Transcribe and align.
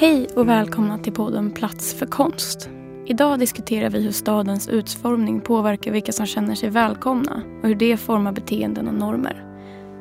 Hej 0.00 0.28
och 0.36 0.48
välkomna 0.48 0.98
till 0.98 1.12
podden 1.12 1.50
Plats 1.50 1.94
för 1.94 2.06
konst. 2.06 2.70
Idag 3.06 3.38
diskuterar 3.38 3.90
vi 3.90 4.02
hur 4.02 4.12
stadens 4.12 4.68
utformning 4.68 5.40
påverkar 5.40 5.92
vilka 5.92 6.12
som 6.12 6.26
känner 6.26 6.54
sig 6.54 6.70
välkomna 6.70 7.42
och 7.62 7.68
hur 7.68 7.74
det 7.74 7.96
formar 7.96 8.32
beteenden 8.32 8.88
och 8.88 8.94
normer. 8.94 9.44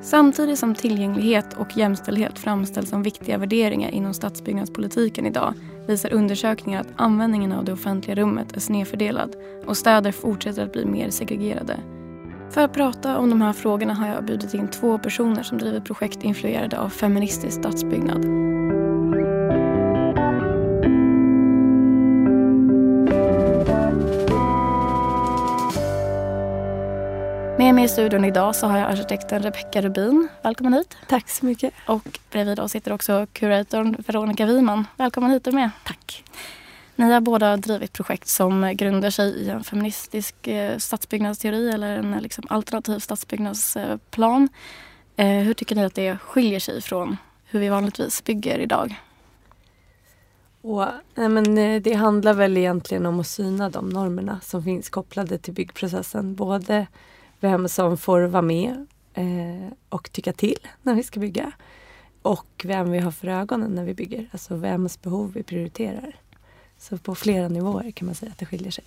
Samtidigt 0.01 0.59
som 0.59 0.75
tillgänglighet 0.75 1.53
och 1.53 1.77
jämställdhet 1.77 2.39
framställs 2.39 2.89
som 2.89 3.03
viktiga 3.03 3.37
värderingar 3.37 3.89
inom 3.89 4.13
stadsbyggnadspolitiken 4.13 5.25
idag 5.25 5.53
visar 5.87 6.13
undersökningar 6.13 6.81
att 6.81 6.93
användningen 6.95 7.51
av 7.51 7.65
det 7.65 7.73
offentliga 7.73 8.15
rummet 8.15 8.55
är 8.55 8.59
snedfördelad 8.59 9.35
och 9.65 9.77
städer 9.77 10.11
fortsätter 10.11 10.63
att 10.63 10.73
bli 10.73 10.85
mer 10.85 11.09
segregerade. 11.09 11.79
För 12.49 12.61
att 12.61 12.73
prata 12.73 13.17
om 13.17 13.29
de 13.29 13.41
här 13.41 13.53
frågorna 13.53 13.93
har 13.93 14.07
jag 14.07 14.25
bjudit 14.25 14.53
in 14.53 14.67
två 14.67 14.97
personer 14.97 15.43
som 15.43 15.57
driver 15.57 15.79
projekt 15.79 16.23
influerade 16.23 16.79
av 16.79 16.89
feministisk 16.89 17.59
stadsbyggnad. 17.59 18.56
Med 27.77 27.85
i 27.85 27.87
studion 27.87 28.25
idag 28.25 28.55
så 28.55 28.67
har 28.67 28.77
jag 28.77 28.91
arkitekten 28.91 29.43
Rebecka 29.43 29.81
Rubin. 29.81 30.27
Välkommen 30.41 30.73
hit. 30.73 30.97
Tack 31.07 31.29
så 31.29 31.45
mycket. 31.45 31.73
Och 31.87 32.19
bredvid 32.31 32.59
oss 32.59 32.71
sitter 32.71 32.91
också 32.91 33.27
kuratorn 33.33 33.95
Veronica 34.07 34.45
Wiman. 34.45 34.87
Välkommen 34.95 35.31
hit 35.31 35.43
du 35.43 35.51
med. 35.51 35.69
Tack. 35.85 36.23
Ni 36.95 37.11
har 37.11 37.21
båda 37.21 37.57
drivit 37.57 37.93
projekt 37.93 38.27
som 38.27 38.73
grundar 38.75 39.09
sig 39.09 39.29
i 39.29 39.49
en 39.49 39.63
feministisk 39.63 40.47
eh, 40.47 40.77
stadsbyggnadsteori 40.77 41.69
eller 41.69 41.97
en 41.97 42.11
liksom, 42.11 42.43
alternativ 42.49 42.99
stadsbyggnadsplan. 42.99 44.49
Eh, 45.15 45.27
hur 45.27 45.53
tycker 45.53 45.75
ni 45.75 45.85
att 45.85 45.95
det 45.95 46.17
skiljer 46.17 46.59
sig 46.59 46.81
från 46.81 47.17
hur 47.45 47.59
vi 47.59 47.69
vanligtvis 47.69 48.23
bygger 48.23 48.59
idag? 48.59 49.01
Och, 50.61 50.85
nej 51.15 51.29
men, 51.29 51.57
eh, 51.57 51.81
det 51.81 51.93
handlar 51.93 52.33
väl 52.33 52.57
egentligen 52.57 53.05
om 53.05 53.19
att 53.19 53.27
syna 53.27 53.69
de 53.69 53.89
normerna 53.89 54.39
som 54.43 54.63
finns 54.63 54.89
kopplade 54.89 55.37
till 55.37 55.53
byggprocessen. 55.53 56.35
Både 56.35 56.87
vem 57.39 57.67
som 57.67 57.97
får 57.97 58.21
vara 58.21 58.41
med 58.41 58.85
eh, 59.13 59.73
och 59.89 60.11
tycka 60.11 60.33
till 60.33 60.67
när 60.81 60.95
vi 60.95 61.03
ska 61.03 61.19
bygga 61.19 61.51
och 62.21 62.61
vem 62.63 62.91
vi 62.91 62.99
har 62.99 63.11
för 63.11 63.27
ögonen 63.27 63.71
när 63.71 63.83
vi 63.83 63.93
bygger. 63.93 64.29
Alltså 64.31 64.55
vems 64.55 65.01
behov 65.01 65.33
vi 65.33 65.43
prioriterar. 65.43 66.15
Så 66.77 66.97
på 66.97 67.15
flera 67.15 67.47
nivåer 67.47 67.91
kan 67.91 68.05
man 68.05 68.15
säga 68.15 68.31
att 68.31 68.37
det 68.37 68.45
skiljer 68.45 68.71
sig. 68.71 68.83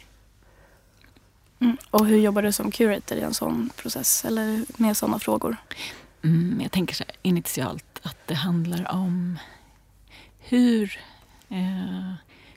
Mm. 1.60 1.76
Och 1.90 2.06
hur 2.06 2.18
jobbar 2.18 2.42
du 2.42 2.52
som 2.52 2.70
curator 2.70 3.18
i 3.18 3.20
en 3.20 3.34
sån 3.34 3.70
process 3.76 4.24
eller 4.24 4.64
med 4.76 4.96
sådana 4.96 5.18
frågor? 5.18 5.56
Mm, 6.24 6.60
jag 6.62 6.72
tänker 6.72 6.94
så 6.94 7.04
här, 7.04 7.16
initialt 7.22 8.00
att 8.02 8.26
det 8.26 8.34
handlar 8.34 8.92
om 8.92 9.38
hur, 10.38 11.00
eh, 11.48 12.12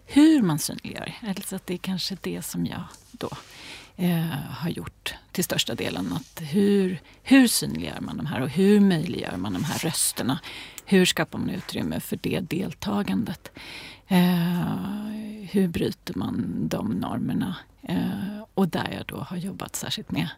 hur 0.05 0.41
man 0.41 0.59
synliggör. 0.59 1.13
Alltså 1.21 1.55
att 1.55 1.67
det 1.67 1.73
är 1.73 1.77
kanske 1.77 2.17
det 2.21 2.41
som 2.41 2.65
jag 2.65 2.83
då 3.11 3.29
eh, 3.97 4.25
har 4.49 4.69
gjort 4.69 5.15
till 5.31 5.43
största 5.43 5.75
delen. 5.75 6.13
Att 6.13 6.41
hur, 6.41 7.01
hur 7.23 7.47
synliggör 7.47 7.99
man 7.99 8.17
de 8.17 8.25
här 8.25 8.41
och 8.41 8.49
hur 8.49 8.79
möjliggör 8.79 9.37
man 9.37 9.53
de 9.53 9.63
här 9.63 9.79
rösterna? 9.79 10.39
Hur 10.85 11.05
skapar 11.05 11.39
man 11.39 11.49
utrymme 11.49 11.99
för 11.99 12.19
det 12.21 12.39
deltagandet? 12.39 13.51
Eh, 14.07 14.77
hur 15.51 15.67
bryter 15.67 16.13
man 16.17 16.67
de 16.67 16.89
normerna? 16.89 17.55
Eh, 17.81 18.43
och 18.53 18.67
där 18.67 18.93
jag 18.97 19.05
då 19.05 19.17
har 19.17 19.37
jobbat 19.37 19.75
särskilt 19.75 20.11
med, 20.11 20.29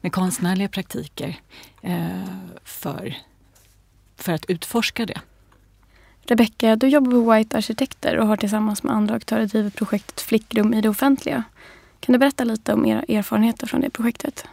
med 0.00 0.12
konstnärliga 0.12 0.68
praktiker 0.68 1.36
eh, 1.82 2.24
för, 2.64 3.16
för 4.16 4.32
att 4.32 4.44
utforska 4.50 5.06
det. 5.06 5.20
Rebecka, 6.22 6.76
du 6.76 6.88
jobbar 6.88 7.10
på 7.10 7.32
White 7.32 7.56
Arkitekter 7.56 8.16
och 8.18 8.26
har 8.26 8.36
tillsammans 8.36 8.82
med 8.82 8.94
andra 8.94 9.14
aktörer 9.14 9.46
drivit 9.46 9.74
projektet 9.74 10.20
Flickrum 10.20 10.74
i 10.74 10.80
det 10.80 10.88
offentliga. 10.88 11.44
Kan 12.04 12.12
du 12.12 12.18
berätta 12.18 12.44
lite 12.44 12.72
om 12.72 12.86
era 12.86 13.02
erfarenheter 13.02 13.66
från 13.66 13.80
det 13.80 13.90
projektet? 13.90 14.44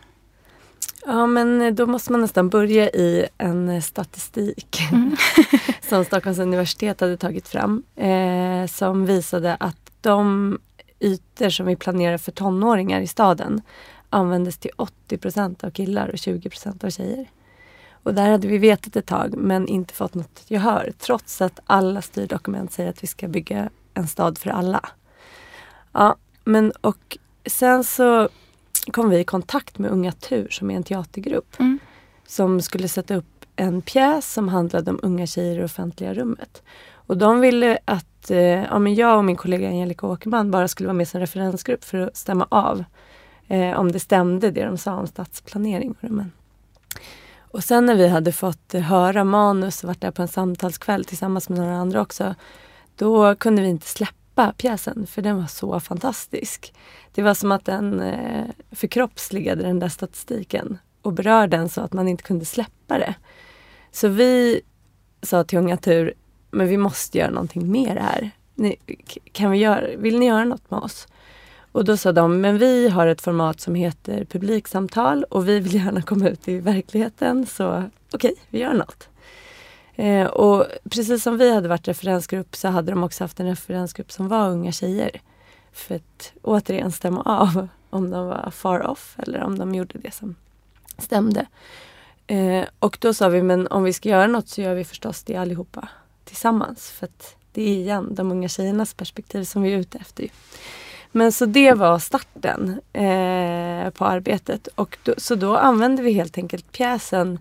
Ja 1.05 1.27
men 1.27 1.75
då 1.75 1.85
måste 1.85 2.11
man 2.11 2.21
nästan 2.21 2.49
börja 2.49 2.89
i 2.89 3.27
en 3.37 3.81
statistik 3.81 4.81
mm. 4.91 5.15
som 5.89 6.05
Stockholms 6.05 6.39
universitet 6.39 7.01
hade 7.01 7.17
tagit 7.17 7.47
fram. 7.47 7.83
Eh, 7.95 8.67
som 8.67 9.05
visade 9.05 9.55
att 9.55 9.91
de 10.01 10.59
ytor 10.99 11.49
som 11.49 11.65
vi 11.65 11.75
planerar 11.75 12.17
för 12.17 12.31
tonåringar 12.31 13.01
i 13.01 13.07
staden 13.07 13.61
användes 14.09 14.57
till 14.57 14.71
80 14.75 15.17
procent 15.17 15.63
av 15.63 15.71
killar 15.71 16.07
och 16.07 16.17
20 16.17 16.49
procent 16.49 16.83
av 16.83 16.89
tjejer. 16.89 17.29
Och 18.03 18.13
där 18.13 18.31
hade 18.31 18.47
vi 18.47 18.57
vetat 18.57 18.95
ett 18.95 19.05
tag 19.05 19.33
men 19.37 19.67
inte 19.67 19.93
fått 19.93 20.13
något 20.13 20.43
gehör 20.47 20.93
trots 20.99 21.41
att 21.41 21.59
alla 21.65 22.01
styrdokument 22.01 22.71
säger 22.71 22.89
att 22.89 23.03
vi 23.03 23.07
ska 23.07 23.27
bygga 23.27 23.69
en 23.93 24.07
stad 24.07 24.37
för 24.37 24.49
alla. 24.49 24.89
Ja, 25.91 26.15
men 26.43 26.71
och 26.71 27.17
sen 27.45 27.83
så 27.83 28.29
kom 28.91 29.09
vi 29.09 29.19
i 29.19 29.23
kontakt 29.23 29.79
med 29.79 29.91
Unga 29.91 30.11
Tur 30.11 30.49
som 30.49 30.71
är 30.71 30.75
en 30.75 30.83
teatergrupp. 30.83 31.59
Mm. 31.59 31.79
Som 32.27 32.61
skulle 32.61 32.87
sätta 32.87 33.15
upp 33.15 33.45
en 33.55 33.81
pjäs 33.81 34.33
som 34.33 34.47
handlade 34.47 34.91
om 34.91 34.99
unga 35.03 35.27
tjejer 35.27 35.53
i 35.53 35.57
det 35.57 35.63
offentliga 35.63 36.13
rummet. 36.13 36.63
Och 36.93 37.17
de 37.17 37.39
ville 37.39 37.77
att 37.85 38.31
eh, 38.31 38.37
ja, 38.39 38.79
men 38.79 38.95
jag 38.95 39.17
och 39.17 39.25
min 39.25 39.35
kollega 39.35 39.67
Angelica 39.67 40.07
Åkerman 40.07 40.51
bara 40.51 40.67
skulle 40.67 40.87
vara 40.87 40.97
med 40.97 41.07
som 41.07 41.19
referensgrupp 41.19 41.83
för 41.83 41.97
att 41.97 42.17
stämma 42.17 42.47
av 42.49 42.83
eh, 43.47 43.79
om 43.79 43.91
det 43.91 43.99
stämde 43.99 44.51
det 44.51 44.65
de 44.65 44.77
sa 44.77 44.95
om 44.95 45.07
stadsplanering. 45.07 45.95
Men. 45.99 46.31
Och 47.39 47.63
sen 47.63 47.85
när 47.85 47.95
vi 47.95 48.07
hade 48.07 48.31
fått 48.31 48.73
höra 48.73 49.23
manus 49.23 49.83
och 49.83 49.87
varit 49.87 50.01
där 50.01 50.11
på 50.11 50.21
en 50.21 50.27
samtalskväll 50.27 51.05
tillsammans 51.05 51.49
med 51.49 51.59
några 51.59 51.75
andra 51.75 52.01
också. 52.01 52.35
Då 52.95 53.35
kunde 53.35 53.61
vi 53.61 53.67
inte 53.67 53.87
släppa 53.87 54.20
släppa 54.41 54.53
pjäsen 54.53 55.07
för 55.07 55.21
den 55.21 55.37
var 55.37 55.47
så 55.47 55.79
fantastisk. 55.79 56.73
Det 57.13 57.21
var 57.21 57.33
som 57.33 57.51
att 57.51 57.65
den 57.65 57.99
eh, 57.99 58.45
förkroppsligade 58.71 59.63
den 59.63 59.79
där 59.79 59.89
statistiken 59.89 60.77
och 61.01 61.13
berörde 61.13 61.57
den 61.57 61.69
så 61.69 61.81
att 61.81 61.93
man 61.93 62.07
inte 62.07 62.23
kunde 62.23 62.45
släppa 62.45 62.97
det. 62.97 63.15
Så 63.91 64.07
vi 64.07 64.61
sa 65.21 65.43
till 65.43 65.59
Unga 65.59 65.77
Tur, 65.77 66.13
men 66.51 66.67
vi 66.67 66.77
måste 66.77 67.17
göra 67.17 67.31
någonting 67.31 67.71
mer 67.71 67.95
här. 67.95 68.31
Ni, 68.55 68.75
kan 69.31 69.51
vi 69.51 69.57
göra, 69.57 69.97
vill 69.97 70.19
ni 70.19 70.25
göra 70.25 70.45
något 70.45 70.71
med 70.71 70.79
oss? 70.79 71.07
Och 71.73 71.85
då 71.85 71.97
sa 71.97 72.11
de, 72.11 72.41
men 72.41 72.57
vi 72.57 72.89
har 72.89 73.07
ett 73.07 73.21
format 73.21 73.59
som 73.59 73.75
heter 73.75 74.25
publiksamtal 74.25 75.23
och 75.23 75.47
vi 75.47 75.59
vill 75.59 75.75
gärna 75.75 76.01
komma 76.01 76.29
ut 76.29 76.47
i 76.47 76.59
verkligheten 76.59 77.45
så 77.45 77.83
okej, 78.13 78.31
okay, 78.31 78.43
vi 78.49 78.59
gör 78.59 78.73
något. 78.73 79.10
Eh, 79.95 80.27
och 80.27 80.65
precis 80.89 81.23
som 81.23 81.37
vi 81.37 81.53
hade 81.53 81.67
varit 81.67 81.87
referensgrupp 81.87 82.55
så 82.55 82.67
hade 82.67 82.91
de 82.91 83.03
också 83.03 83.23
haft 83.23 83.39
en 83.39 83.45
referensgrupp 83.45 84.11
som 84.11 84.27
var 84.27 84.49
unga 84.49 84.71
tjejer. 84.71 85.21
För 85.71 85.95
att 85.95 86.33
återigen 86.41 86.91
stämma 86.91 87.21
av 87.21 87.67
om 87.89 88.09
de 88.09 88.27
var 88.27 88.51
far 88.51 88.87
off 88.87 89.15
eller 89.19 89.43
om 89.43 89.57
de 89.57 89.75
gjorde 89.75 89.99
det 89.99 90.13
som 90.13 90.35
stämde. 90.97 91.45
Eh, 92.27 92.65
och 92.79 92.97
då 93.01 93.13
sa 93.13 93.29
vi, 93.29 93.43
men 93.43 93.67
om 93.67 93.83
vi 93.83 93.93
ska 93.93 94.09
göra 94.09 94.27
något 94.27 94.49
så 94.49 94.61
gör 94.61 94.75
vi 94.75 94.83
förstås 94.83 95.23
det 95.23 95.35
allihopa 95.35 95.89
tillsammans. 96.25 96.91
För 96.91 97.05
att 97.05 97.35
det 97.53 97.61
är 97.61 97.75
igen 97.75 98.15
de 98.15 98.31
unga 98.31 98.47
tjejernas 98.47 98.93
perspektiv 98.93 99.43
som 99.43 99.61
vi 99.61 99.73
är 99.73 99.77
ute 99.77 99.97
efter. 99.97 100.27
Men 101.11 101.31
så 101.31 101.45
det 101.45 101.73
var 101.73 101.99
starten 101.99 102.81
eh, 102.93 103.89
på 103.89 104.05
arbetet. 104.05 104.67
Och 104.75 104.97
då, 105.03 105.13
så 105.17 105.35
då 105.35 105.57
använde 105.57 106.01
vi 106.01 106.11
helt 106.11 106.37
enkelt 106.37 106.71
pjäsen 106.71 107.39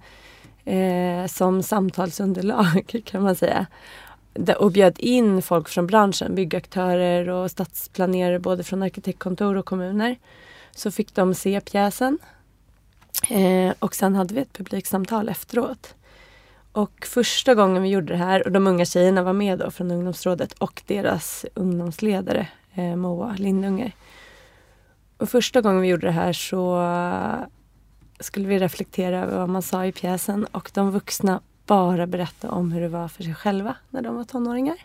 eh, 0.65 1.26
som 1.26 1.62
samtalsunderlag 1.62 3.03
kan 3.04 3.22
man 3.22 3.37
säga. 3.37 3.66
Och 4.59 4.72
bjöd 4.72 4.98
in 4.98 5.43
folk 5.43 5.69
från 5.69 5.87
branschen, 5.87 6.34
byggaktörer 6.34 7.28
och 7.28 7.51
stadsplanerare 7.51 8.39
både 8.39 8.65
från 8.65 8.83
arkitektkontor 8.83 9.57
och 9.57 9.66
kommuner. 9.66 10.16
Så 10.71 10.91
fick 10.91 11.15
de 11.15 11.34
se 11.34 11.60
pjäsen. 11.60 12.18
Eh, 13.30 13.74
och 13.78 13.95
sen 13.95 14.15
hade 14.15 14.34
vi 14.34 14.41
ett 14.41 14.53
publiksamtal 14.53 15.28
efteråt. 15.28 15.95
Och 16.72 17.06
första 17.06 17.54
gången 17.54 17.83
vi 17.83 17.89
gjorde 17.89 18.13
det 18.13 18.18
här, 18.18 18.47
och 18.47 18.53
de 18.53 18.66
unga 18.66 18.84
tjejerna 18.84 19.22
var 19.22 19.33
med 19.33 19.59
då 19.59 19.71
från 19.71 19.91
ungdomsrådet 19.91 20.53
och 20.53 20.83
deras 20.86 21.47
ungdomsledare 21.54 22.48
eh, 22.74 22.97
Moa 22.97 23.34
Lindunger. 23.39 23.92
Och 25.16 25.28
första 25.28 25.60
gången 25.60 25.80
vi 25.80 25.89
gjorde 25.89 26.06
det 26.06 26.13
här 26.13 26.33
så 26.33 26.77
skulle 28.20 28.48
vi 28.48 28.58
reflektera 28.58 29.20
över 29.20 29.38
vad 29.38 29.48
man 29.48 29.62
sa 29.62 29.86
i 29.86 29.92
pjäsen 29.92 30.44
och 30.44 30.70
de 30.74 30.90
vuxna 30.90 31.40
bara 31.66 32.06
berätta 32.06 32.50
om 32.50 32.72
hur 32.72 32.80
det 32.80 32.88
var 32.88 33.08
för 33.08 33.22
sig 33.22 33.34
själva 33.34 33.76
när 33.90 34.02
de 34.02 34.16
var 34.16 34.24
tonåringar. 34.24 34.76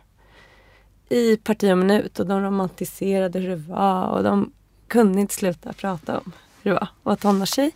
I 1.10 1.38
parti 1.38 1.72
och 1.72 1.78
minut 1.78 2.20
och 2.20 2.28
de 2.28 2.42
romantiserade 2.42 3.40
hur 3.40 3.50
det 3.50 3.56
var 3.56 4.08
och 4.08 4.24
de 4.24 4.52
kunde 4.88 5.22
inte 5.22 5.34
sluta 5.34 5.74
prata 5.74 6.20
om 6.20 6.32
hur 6.62 6.72
det 6.72 6.76
var 6.76 6.84
att 6.84 7.04
vara 7.04 7.16
tonårstjej. 7.16 7.72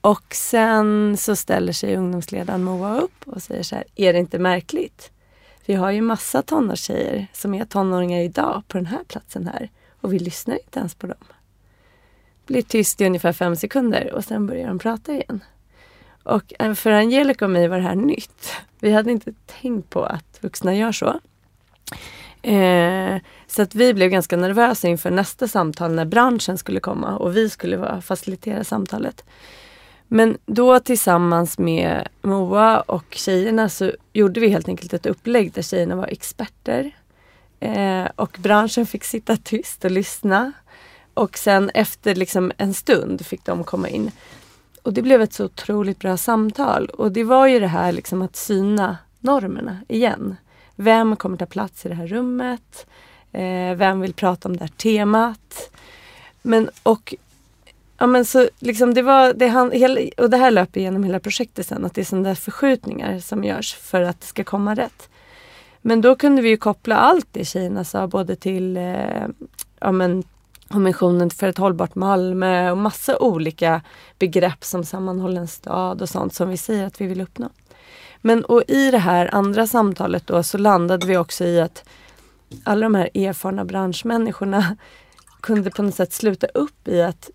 Och 0.00 0.34
sen 0.34 1.16
så 1.16 1.36
ställer 1.36 1.72
sig 1.72 1.96
ungdomsledaren 1.96 2.64
Moa 2.64 3.00
upp 3.00 3.28
och 3.28 3.42
säger 3.42 3.62
så 3.62 3.74
här, 3.74 3.84
är 3.94 4.12
det 4.12 4.18
inte 4.18 4.38
märkligt? 4.38 5.10
Vi 5.66 5.74
har 5.74 5.90
ju 5.90 6.00
massa 6.00 6.42
tonårstjejer 6.42 7.26
som 7.32 7.54
är 7.54 7.64
tonåringar 7.64 8.20
idag 8.20 8.62
på 8.68 8.78
den 8.78 8.86
här 8.86 9.04
platsen 9.08 9.46
här 9.46 9.70
och 10.00 10.12
vi 10.12 10.18
lyssnar 10.18 10.54
inte 10.54 10.78
ens 10.78 10.94
på 10.94 11.06
dem 11.06 11.24
blir 12.48 12.62
tyst 12.62 13.00
i 13.00 13.06
ungefär 13.06 13.32
fem 13.32 13.56
sekunder 13.56 14.12
och 14.12 14.24
sen 14.24 14.46
börjar 14.46 14.68
de 14.68 14.78
prata 14.78 15.12
igen. 15.12 15.44
Och 16.22 16.52
eh, 16.58 16.74
för 16.74 16.90
Angelica 16.90 17.44
och 17.44 17.50
mig 17.50 17.68
var 17.68 17.76
det 17.76 17.82
här 17.82 17.94
nytt. 17.94 18.52
Vi 18.80 18.92
hade 18.92 19.12
inte 19.12 19.32
tänkt 19.60 19.90
på 19.90 20.04
att 20.04 20.38
vuxna 20.40 20.74
gör 20.74 20.92
så. 20.92 21.20
Eh, 22.42 23.16
så 23.46 23.62
att 23.62 23.74
vi 23.74 23.94
blev 23.94 24.10
ganska 24.10 24.36
nervösa 24.36 24.88
inför 24.88 25.10
nästa 25.10 25.48
samtal 25.48 25.94
när 25.94 26.04
branschen 26.04 26.58
skulle 26.58 26.80
komma 26.80 27.16
och 27.16 27.36
vi 27.36 27.50
skulle 27.50 27.76
vara, 27.76 28.00
facilitera 28.00 28.64
samtalet. 28.64 29.24
Men 30.08 30.38
då 30.46 30.80
tillsammans 30.80 31.58
med 31.58 32.08
Moa 32.22 32.80
och 32.80 33.04
tjejerna 33.10 33.68
så 33.68 33.92
gjorde 34.12 34.40
vi 34.40 34.48
helt 34.48 34.68
enkelt 34.68 34.92
ett 34.92 35.06
upplägg 35.06 35.52
där 35.52 35.62
tjejerna 35.62 35.96
var 35.96 36.06
experter. 36.06 36.90
Eh, 37.60 38.06
och 38.16 38.36
branschen 38.38 38.86
fick 38.86 39.04
sitta 39.04 39.36
tyst 39.36 39.84
och 39.84 39.90
lyssna. 39.90 40.52
Och 41.18 41.38
sen 41.38 41.70
efter 41.74 42.14
liksom 42.14 42.52
en 42.56 42.74
stund 42.74 43.26
fick 43.26 43.44
de 43.44 43.64
komma 43.64 43.88
in. 43.88 44.10
Och 44.82 44.92
det 44.92 45.02
blev 45.02 45.22
ett 45.22 45.32
så 45.32 45.44
otroligt 45.44 45.98
bra 45.98 46.16
samtal. 46.16 46.86
Och 46.86 47.12
det 47.12 47.24
var 47.24 47.46
ju 47.46 47.60
det 47.60 47.66
här 47.66 47.92
liksom 47.92 48.22
att 48.22 48.36
syna 48.36 48.98
normerna 49.20 49.80
igen. 49.88 50.36
Vem 50.76 51.16
kommer 51.16 51.36
ta 51.36 51.46
plats 51.46 51.86
i 51.86 51.88
det 51.88 51.94
här 51.94 52.06
rummet? 52.06 52.86
Eh, 53.32 53.74
vem 53.74 54.00
vill 54.00 54.14
prata 54.14 54.48
om 54.48 54.56
det 54.56 54.64
här 54.64 54.72
temat? 54.76 55.70
Men 56.42 56.70
och 56.82 57.14
Ja 57.98 58.06
men 58.06 58.24
så 58.24 58.48
liksom 58.58 58.94
det 58.94 59.02
var, 59.02 59.32
det 59.32 59.48
han, 59.48 59.72
hela, 59.72 60.00
och 60.16 60.30
det 60.30 60.36
här 60.36 60.50
löper 60.50 60.80
genom 60.80 61.04
hela 61.04 61.20
projektet 61.20 61.66
sen, 61.66 61.84
att 61.84 61.94
det 61.94 62.00
är 62.00 62.04
sådana 62.04 62.28
där 62.28 62.34
förskjutningar 62.34 63.18
som 63.18 63.44
görs 63.44 63.74
för 63.74 64.02
att 64.02 64.20
det 64.20 64.26
ska 64.26 64.44
komma 64.44 64.74
rätt. 64.74 65.08
Men 65.82 66.00
då 66.00 66.16
kunde 66.16 66.42
vi 66.42 66.48
ju 66.48 66.56
koppla 66.56 66.96
allt 66.96 67.26
det 67.32 67.44
tjejerna 67.44 67.84
sa 67.84 68.06
både 68.06 68.36
till 68.36 68.76
eh, 68.76 69.26
ja, 69.80 69.92
men, 69.92 70.24
Kommissionen 70.68 71.30
för 71.30 71.48
ett 71.48 71.58
hållbart 71.58 71.94
Malmö 71.94 72.70
och 72.70 72.78
massa 72.78 73.18
olika 73.18 73.80
begrepp 74.18 74.64
som 74.64 74.84
sammanhållen 74.84 75.48
stad 75.48 76.02
och 76.02 76.08
sånt 76.08 76.34
som 76.34 76.48
vi 76.48 76.56
säger 76.56 76.86
att 76.86 77.00
vi 77.00 77.06
vill 77.06 77.20
uppnå. 77.20 77.48
Men 78.20 78.44
och 78.44 78.62
i 78.68 78.90
det 78.90 78.98
här 78.98 79.34
andra 79.34 79.66
samtalet 79.66 80.26
då 80.26 80.42
så 80.42 80.58
landade 80.58 81.06
vi 81.06 81.16
också 81.16 81.44
i 81.44 81.60
att 81.60 81.84
alla 82.64 82.86
de 82.86 82.94
här 82.94 83.10
erfarna 83.14 83.64
branschmänniskorna 83.64 84.76
kunde 85.40 85.70
på 85.70 85.82
något 85.82 85.94
sätt 85.94 86.12
sluta 86.12 86.46
upp 86.46 86.88
i 86.88 87.02
att 87.02 87.30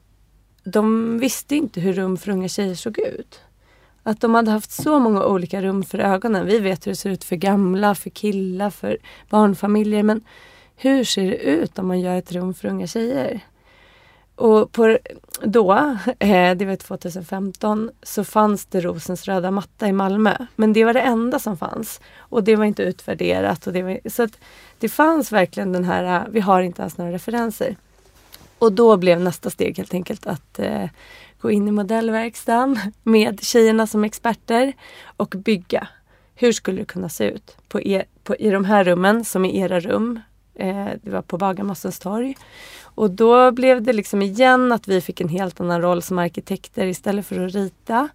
de 0.64 1.18
visste 1.20 1.56
inte 1.56 1.80
hur 1.80 1.94
rum 1.94 2.18
för 2.18 2.32
unga 2.32 2.48
tjejer 2.48 2.76
såg 2.76 3.00
ut. 3.00 3.40
Att 4.04 4.22
de 4.22 4.36
hade 4.36 4.52
haft 4.52 4.72
så 4.72 5.00
många 5.00 5.26
olika 5.26 5.62
rum 5.62 5.84
för 5.84 6.00
ögonen. 6.00 6.46
Vi 6.46 6.60
vet 6.60 6.88
hur 6.88 6.92
det 6.92 6.96
ser 6.96 7.10
ut 7.10 7.24
för 7.24 7.36
gamla, 7.36 7.96
för 7.96 8.10
killar, 8.10 8.70
för 8.70 8.98
barnfamiljer. 9.30 10.04
Men 10.04 10.22
hur 10.76 11.04
ser 11.04 11.26
det 11.26 11.36
ut 11.38 11.80
om 11.80 11.88
man 11.88 12.00
gör 12.00 12.18
ett 12.18 12.32
rum 12.32 12.54
för 12.54 12.68
unga 12.68 12.88
tjejer? 12.88 13.42
Och 14.36 14.72
på, 14.72 14.98
då, 15.42 15.74
eh, 16.20 16.56
det 16.56 16.66
var 16.66 16.76
2015, 16.76 17.92
så 18.04 18.24
fanns 18.24 18.66
det 18.66 18.82
Rosens 18.82 19.26
röda 19.26 19.52
matta 19.52 19.88
i 19.88 19.92
Malmö. 19.92 20.38
Men 20.56 20.74
det 20.74 20.86
var 20.86 20.94
det 20.94 21.02
enda 21.02 21.40
som 21.40 21.58
fanns. 21.58 22.02
Och 22.18 22.44
det 22.44 22.56
var 22.56 22.66
inte 22.66 22.84
utvärderat. 22.84 23.68
Och 23.68 23.74
det 23.74 23.82
var, 23.82 24.10
så 24.10 24.24
att 24.24 24.40
det 24.80 24.90
fanns 24.90 25.32
verkligen 25.32 25.72
den 25.72 25.84
här, 25.84 26.04
eh, 26.04 26.32
vi 26.32 26.40
har 26.40 26.62
inte 26.62 26.82
ens 26.82 26.98
några 26.98 27.12
referenser. 27.12 27.76
Och 28.60 28.74
då 28.74 28.98
blev 28.98 29.20
nästa 29.20 29.50
steg 29.50 29.78
helt 29.78 29.94
enkelt 29.94 30.28
att 30.28 30.60
eh, 30.60 30.90
gå 31.40 31.52
in 31.52 31.68
i 31.68 31.72
modellverkstaden 31.72 32.80
med 33.04 33.44
tjejerna 33.44 33.88
som 33.88 34.04
experter 34.04 34.74
och 35.18 35.36
bygga. 35.38 35.88
Hur 36.36 36.52
skulle 36.52 36.82
det 36.82 36.86
kunna 36.86 37.10
se 37.10 37.24
ut 37.24 37.58
på 37.68 37.82
er, 37.82 38.06
på, 38.24 38.36
i 38.36 38.50
de 38.50 38.66
här 38.66 38.84
rummen 38.84 39.26
som 39.26 39.46
är 39.46 39.64
era 39.64 39.80
rum? 39.80 40.20
Eh, 40.56 40.88
det 41.02 41.10
var 41.10 41.22
på 41.22 41.38
Bagarmossens 41.38 42.00
torg. 42.00 42.38
Och 42.84 43.12
då 43.12 43.52
blev 43.52 43.82
det 43.82 43.94
liksom 43.94 44.22
igen 44.22 44.72
att 44.72 44.88
vi 44.88 45.02
fick 45.02 45.22
en 45.22 45.30
helt 45.30 45.60
annan 45.60 45.82
roll 45.82 46.02
som 46.02 46.20
arkitekter 46.20 46.86
istället 46.86 47.26
för 47.26 47.46
att 47.46 47.54
rita. 47.54 48.10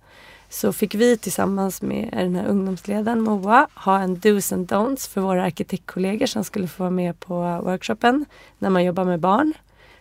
Så 0.48 0.72
fick 0.72 0.94
vi 0.94 1.16
tillsammans 1.16 1.82
med 1.82 2.08
den 2.12 2.36
här 2.36 2.46
ungdomsledaren 2.46 3.20
Moa 3.20 3.68
ha 3.74 3.98
en 3.98 4.18
dos 4.18 4.52
and 4.52 4.72
don'ts 4.72 5.10
för 5.10 5.20
våra 5.20 5.44
arkitektkollegor 5.44 6.26
som 6.26 6.44
skulle 6.44 6.68
få 6.68 6.82
vara 6.82 6.90
med 6.90 7.20
på 7.20 7.60
workshopen 7.64 8.24
när 8.58 8.70
man 8.70 8.84
jobbar 8.84 9.04
med 9.04 9.20
barn. 9.20 9.52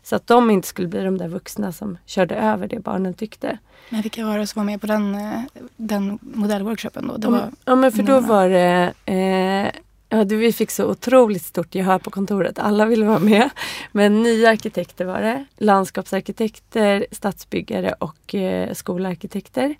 Så 0.04 0.16
att 0.16 0.28
de 0.28 0.52
inte 0.52 0.68
skulle 0.68 0.88
bli 0.88 1.04
de 1.04 1.18
där 1.18 1.28
vuxna 1.28 1.72
som 1.72 1.98
körde 2.06 2.36
över 2.36 2.68
det 2.68 2.80
barnen 2.80 3.14
tyckte. 3.14 3.58
Men 3.90 4.02
vilka 4.02 4.26
var 4.26 4.38
det 4.38 4.48
som 4.48 4.60
var 4.60 4.66
med 4.66 4.82
på 4.82 4.88
den, 4.88 5.16
eh, 5.16 5.42
den 5.76 6.20
modellworkshopen 6.22 7.08
då? 7.08 7.18
Det 7.18 7.28
var 7.28 7.50
ja 7.66 7.76
men 7.76 7.92
för 7.92 8.04
då 8.04 8.20
var 8.20 8.50
det 8.50 8.94
eh, 9.06 9.82
Ja, 10.10 10.24
vi 10.24 10.54
fick 10.54 10.72
så 10.72 10.86
otroligt 10.86 11.44
stort 11.46 11.76
gehör 11.76 12.00
på 12.00 12.12
kontoret. 12.12 12.60
Alla 12.60 12.86
ville 12.86 13.06
vara 13.06 13.20
med. 13.20 13.50
Men 13.92 14.24
nya 14.24 14.50
arkitekter 14.50 15.06
var 15.06 15.22
det. 15.22 15.46
Landskapsarkitekter, 15.58 17.08
stadsbyggare 17.12 17.94
och 18.00 18.36
eh, 18.36 18.74
skolarkitekter. 18.74 19.76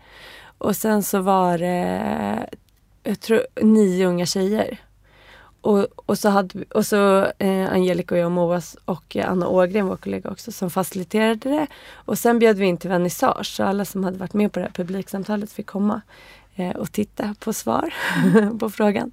Och 0.58 0.76
sen 0.76 1.04
så 1.04 1.22
var 1.22 1.58
det 1.58 2.50
jag 3.04 3.20
tror, 3.20 3.42
nio 3.62 4.08
unga 4.08 4.26
tjejer. 4.26 4.78
Och, 5.62 5.88
och 5.96 6.18
så, 6.18 6.30
hade, 6.30 6.64
och 6.64 6.86
så 6.86 7.28
eh, 7.40 7.72
Angelica 7.72 8.16
och 8.16 8.20
jag 8.20 8.26
och 8.26 8.32
Moas 8.32 8.78
och 8.86 9.16
eh, 9.16 9.32
Anna 9.32 9.48
Ågren, 9.48 9.88
vår 9.88 9.98
kollega 9.98 10.30
också, 10.30 10.52
som 10.52 10.70
faciliterade 10.70 11.50
det. 11.50 11.68
Och 11.94 12.18
sen 12.20 12.40
bjöd 12.40 12.58
vi 12.58 12.66
in 12.66 12.78
till 12.78 12.90
vernissage 12.90 13.48
så 13.48 13.64
alla 13.64 13.86
som 13.86 14.04
hade 14.04 14.18
varit 14.18 14.34
med 14.34 14.52
på 14.52 14.60
det 14.60 14.66
här 14.66 14.74
publiksamtalet 14.74 15.52
fick 15.52 15.66
komma 15.66 16.02
eh, 16.56 16.76
och 16.76 16.92
titta 16.92 17.36
på 17.40 17.54
svar 17.54 17.94
på 18.60 18.70
frågan. 18.70 19.12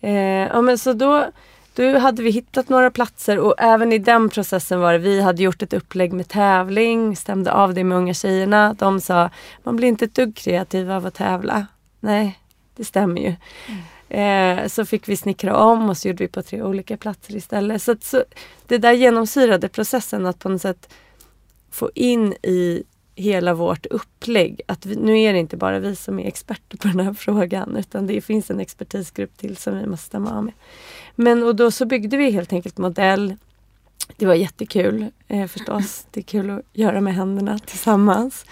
Eh, 0.00 0.12
ja, 0.46 0.60
men 0.60 0.78
så 0.78 0.92
då, 0.92 1.26
då 1.74 1.98
hade 1.98 2.22
vi 2.22 2.30
hittat 2.30 2.68
några 2.68 2.90
platser 2.90 3.38
och 3.38 3.54
även 3.58 3.92
i 3.92 3.98
den 3.98 4.28
processen 4.28 4.80
var 4.80 4.92
det, 4.92 4.98
vi 4.98 5.20
hade 5.20 5.42
gjort 5.42 5.62
ett 5.62 5.72
upplägg 5.72 6.12
med 6.12 6.28
tävling, 6.28 7.16
stämde 7.16 7.52
av 7.52 7.74
det 7.74 7.84
med 7.84 7.98
unga 7.98 8.14
tjejerna. 8.14 8.74
De 8.78 9.00
sa, 9.00 9.30
man 9.62 9.76
blir 9.76 9.88
inte 9.88 10.04
ett 10.04 10.14
dugg 10.14 10.36
kreativ 10.36 10.90
av 10.90 11.06
att 11.06 11.14
tävla. 11.14 11.66
Nej, 12.00 12.38
det 12.76 12.84
stämmer 12.84 13.20
ju. 13.20 13.34
Mm. 13.66 13.82
Eh, 14.08 14.68
så 14.68 14.84
fick 14.84 15.08
vi 15.08 15.16
snickra 15.16 15.56
om 15.56 15.90
och 15.90 15.96
så 15.96 16.08
gjorde 16.08 16.24
vi 16.24 16.28
på 16.28 16.42
tre 16.42 16.62
olika 16.62 16.96
platser 16.96 17.36
istället. 17.36 17.82
Så, 17.82 17.96
så 18.00 18.24
det 18.66 18.78
där 18.78 18.92
genomsyrade 18.92 19.68
processen 19.68 20.26
att 20.26 20.38
på 20.38 20.48
något 20.48 20.62
sätt 20.62 20.92
få 21.70 21.90
in 21.94 22.32
i 22.32 22.82
hela 23.16 23.54
vårt 23.54 23.86
upplägg 23.86 24.60
att 24.66 24.86
vi, 24.86 24.96
nu 24.96 25.20
är 25.20 25.32
det 25.32 25.38
inte 25.38 25.56
bara 25.56 25.78
vi 25.78 25.96
som 25.96 26.18
är 26.18 26.26
experter 26.26 26.76
på 26.76 26.88
den 26.88 27.00
här 27.00 27.14
frågan 27.14 27.76
utan 27.76 28.06
det 28.06 28.20
finns 28.20 28.50
en 28.50 28.60
expertisgrupp 28.60 29.36
till 29.36 29.56
som 29.56 29.78
vi 29.78 29.86
måste 29.86 30.06
stämma 30.06 30.36
av 30.36 30.44
med. 30.44 30.54
Men 31.14 31.42
och 31.42 31.56
då 31.56 31.70
så 31.70 31.86
byggde 31.86 32.16
vi 32.16 32.30
helt 32.30 32.52
enkelt 32.52 32.78
modell. 32.78 33.36
Det 34.16 34.26
var 34.26 34.34
jättekul 34.34 35.06
eh, 35.28 35.46
förstås. 35.46 36.06
Det 36.10 36.20
är 36.20 36.24
kul 36.24 36.50
att 36.50 36.62
göra 36.72 37.00
med 37.00 37.14
händerna 37.14 37.58
tillsammans. 37.58 38.44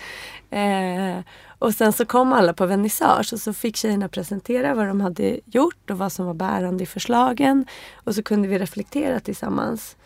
Eh, 0.50 1.18
och 1.59 1.75
sen 1.75 1.92
så 1.92 2.04
kom 2.04 2.33
alla 2.33 2.54
på 2.54 2.66
vernissage 2.66 3.33
och 3.33 3.40
så 3.40 3.52
fick 3.52 3.76
tjejerna 3.76 4.09
presentera 4.09 4.75
vad 4.75 4.87
de 4.87 5.00
hade 5.00 5.40
gjort 5.44 5.90
och 5.90 5.99
vad 5.99 6.12
som 6.12 6.26
var 6.26 6.35
bärande 6.35 6.85
i 6.85 6.87
förslagen. 6.87 7.66
Och 7.94 8.14
så 8.14 8.23
kunde 8.23 8.49
vi 8.49 8.59
reflektera 8.59 9.21
tillsammans. 9.21 9.97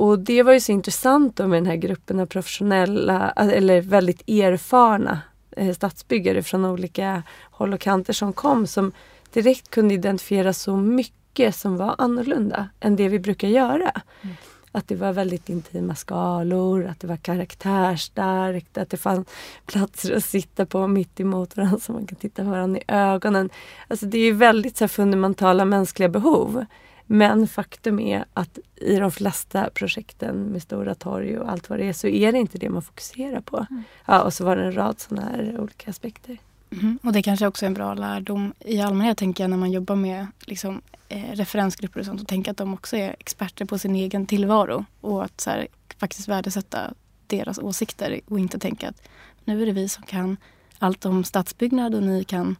Och 0.00 0.18
det 0.18 0.42
var 0.42 0.52
ju 0.52 0.60
så 0.60 0.72
intressant 0.72 1.36
då 1.36 1.46
med 1.46 1.56
den 1.56 1.66
här 1.66 1.76
gruppen 1.76 2.20
av 2.20 2.26
professionella 2.26 3.30
eller 3.30 3.80
väldigt 3.80 4.28
erfarna 4.28 5.20
eh, 5.56 5.74
stadsbyggare 5.74 6.42
från 6.42 6.64
olika 6.64 7.22
håll 7.50 7.72
och 7.72 7.80
kanter 7.80 8.12
som 8.12 8.32
kom 8.32 8.66
som 8.66 8.92
direkt 9.32 9.70
kunde 9.70 9.94
identifiera 9.94 10.52
så 10.52 10.76
mycket 10.76 11.56
som 11.56 11.76
var 11.76 11.94
annorlunda 11.98 12.68
än 12.80 12.96
det 12.96 13.08
vi 13.08 13.18
brukar 13.18 13.48
göra. 13.48 13.90
Mm. 14.22 14.36
Att 14.72 14.88
det 14.88 14.96
var 14.96 15.12
väldigt 15.12 15.48
intima 15.48 15.94
skalor, 15.94 16.86
att 16.86 17.00
det 17.00 17.06
var 17.06 17.16
karaktärstarkt, 17.16 18.78
att 18.78 18.90
det 18.90 18.96
fanns 18.96 19.28
platser 19.66 20.16
att 20.16 20.24
sitta 20.24 20.66
på 20.66 20.86
mitt 20.86 21.20
emot 21.20 21.56
varandra 21.56 21.78
så 21.78 21.92
man 21.92 22.06
kan 22.06 22.16
titta 22.16 22.44
varandra 22.44 22.80
i 22.80 22.84
ögonen. 22.88 23.50
Alltså 23.88 24.06
det 24.06 24.18
är 24.18 24.32
väldigt 24.32 24.76
så 24.76 24.88
fundamentala 24.88 25.64
mänskliga 25.64 26.08
behov. 26.08 26.64
Men 27.12 27.48
faktum 27.48 27.98
är 27.98 28.24
att 28.34 28.58
i 28.76 28.96
de 28.96 29.10
flesta 29.10 29.70
projekten 29.74 30.36
med 30.36 30.62
stora 30.62 30.94
torg 30.94 31.38
och 31.38 31.50
allt 31.50 31.70
vad 31.70 31.78
det 31.78 31.84
är 31.84 31.92
så 31.92 32.06
är 32.06 32.32
det 32.32 32.38
inte 32.38 32.58
det 32.58 32.70
man 32.70 32.82
fokuserar 32.82 33.40
på. 33.40 33.66
Mm. 33.70 33.82
Ja, 34.06 34.22
och 34.22 34.34
så 34.34 34.44
var 34.44 34.56
det 34.56 34.64
en 34.64 34.76
rad 34.76 35.00
sådana 35.00 35.28
här 35.28 35.60
olika 35.60 35.90
aspekter. 35.90 36.38
Mm. 36.72 36.98
Och 37.02 37.12
det 37.12 37.22
kanske 37.22 37.46
också 37.46 37.64
är 37.64 37.66
en 37.66 37.74
bra 37.74 37.94
lärdom 37.94 38.52
i 38.58 38.80
allmänhet 38.80 39.18
tänker 39.18 39.44
jag 39.44 39.50
när 39.50 39.56
man 39.56 39.70
jobbar 39.70 39.96
med 39.96 40.26
liksom, 40.40 40.82
eh, 41.08 41.32
referensgrupper 41.32 42.00
och 42.00 42.06
sånt 42.06 42.20
och 42.20 42.28
tänka 42.28 42.50
att 42.50 42.56
de 42.56 42.74
också 42.74 42.96
är 42.96 43.16
experter 43.18 43.64
på 43.64 43.78
sin 43.78 43.96
egen 43.96 44.26
tillvaro 44.26 44.84
och 45.00 45.24
att 45.24 45.40
så 45.40 45.50
här, 45.50 45.68
faktiskt 45.98 46.28
värdesätta 46.28 46.94
deras 47.26 47.58
åsikter 47.58 48.20
och 48.26 48.38
inte 48.38 48.58
tänka 48.58 48.88
att 48.88 49.02
nu 49.44 49.62
är 49.62 49.66
det 49.66 49.72
vi 49.72 49.88
som 49.88 50.02
kan 50.02 50.36
allt 50.78 51.04
om 51.04 51.24
stadsbyggnad 51.24 51.94
och 51.94 52.02
ni 52.02 52.24
kan 52.24 52.56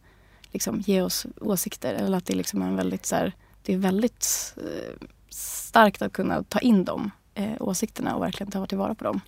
liksom, 0.51 0.79
ge 0.79 1.01
oss 1.01 1.25
åsikter. 1.41 1.93
Eller 1.93 2.17
att 2.17 2.25
det 2.25 2.35
liksom 2.35 2.61
är 2.61 2.67
en 2.67 2.75
väldigt 2.75 3.05
så 3.05 3.15
här, 3.15 3.33
det 3.71 3.75
är 3.75 3.79
väldigt 3.79 4.53
eh, 4.57 5.07
starkt 5.29 6.01
att 6.01 6.13
kunna 6.13 6.43
ta 6.43 6.59
in 6.59 6.83
de 6.85 7.11
eh, 7.35 7.51
åsikterna 7.59 8.15
och 8.15 8.23
verkligen 8.23 8.51
ta 8.51 8.65
tillvara 8.65 8.95
på 8.95 9.03
dem. 9.03 9.21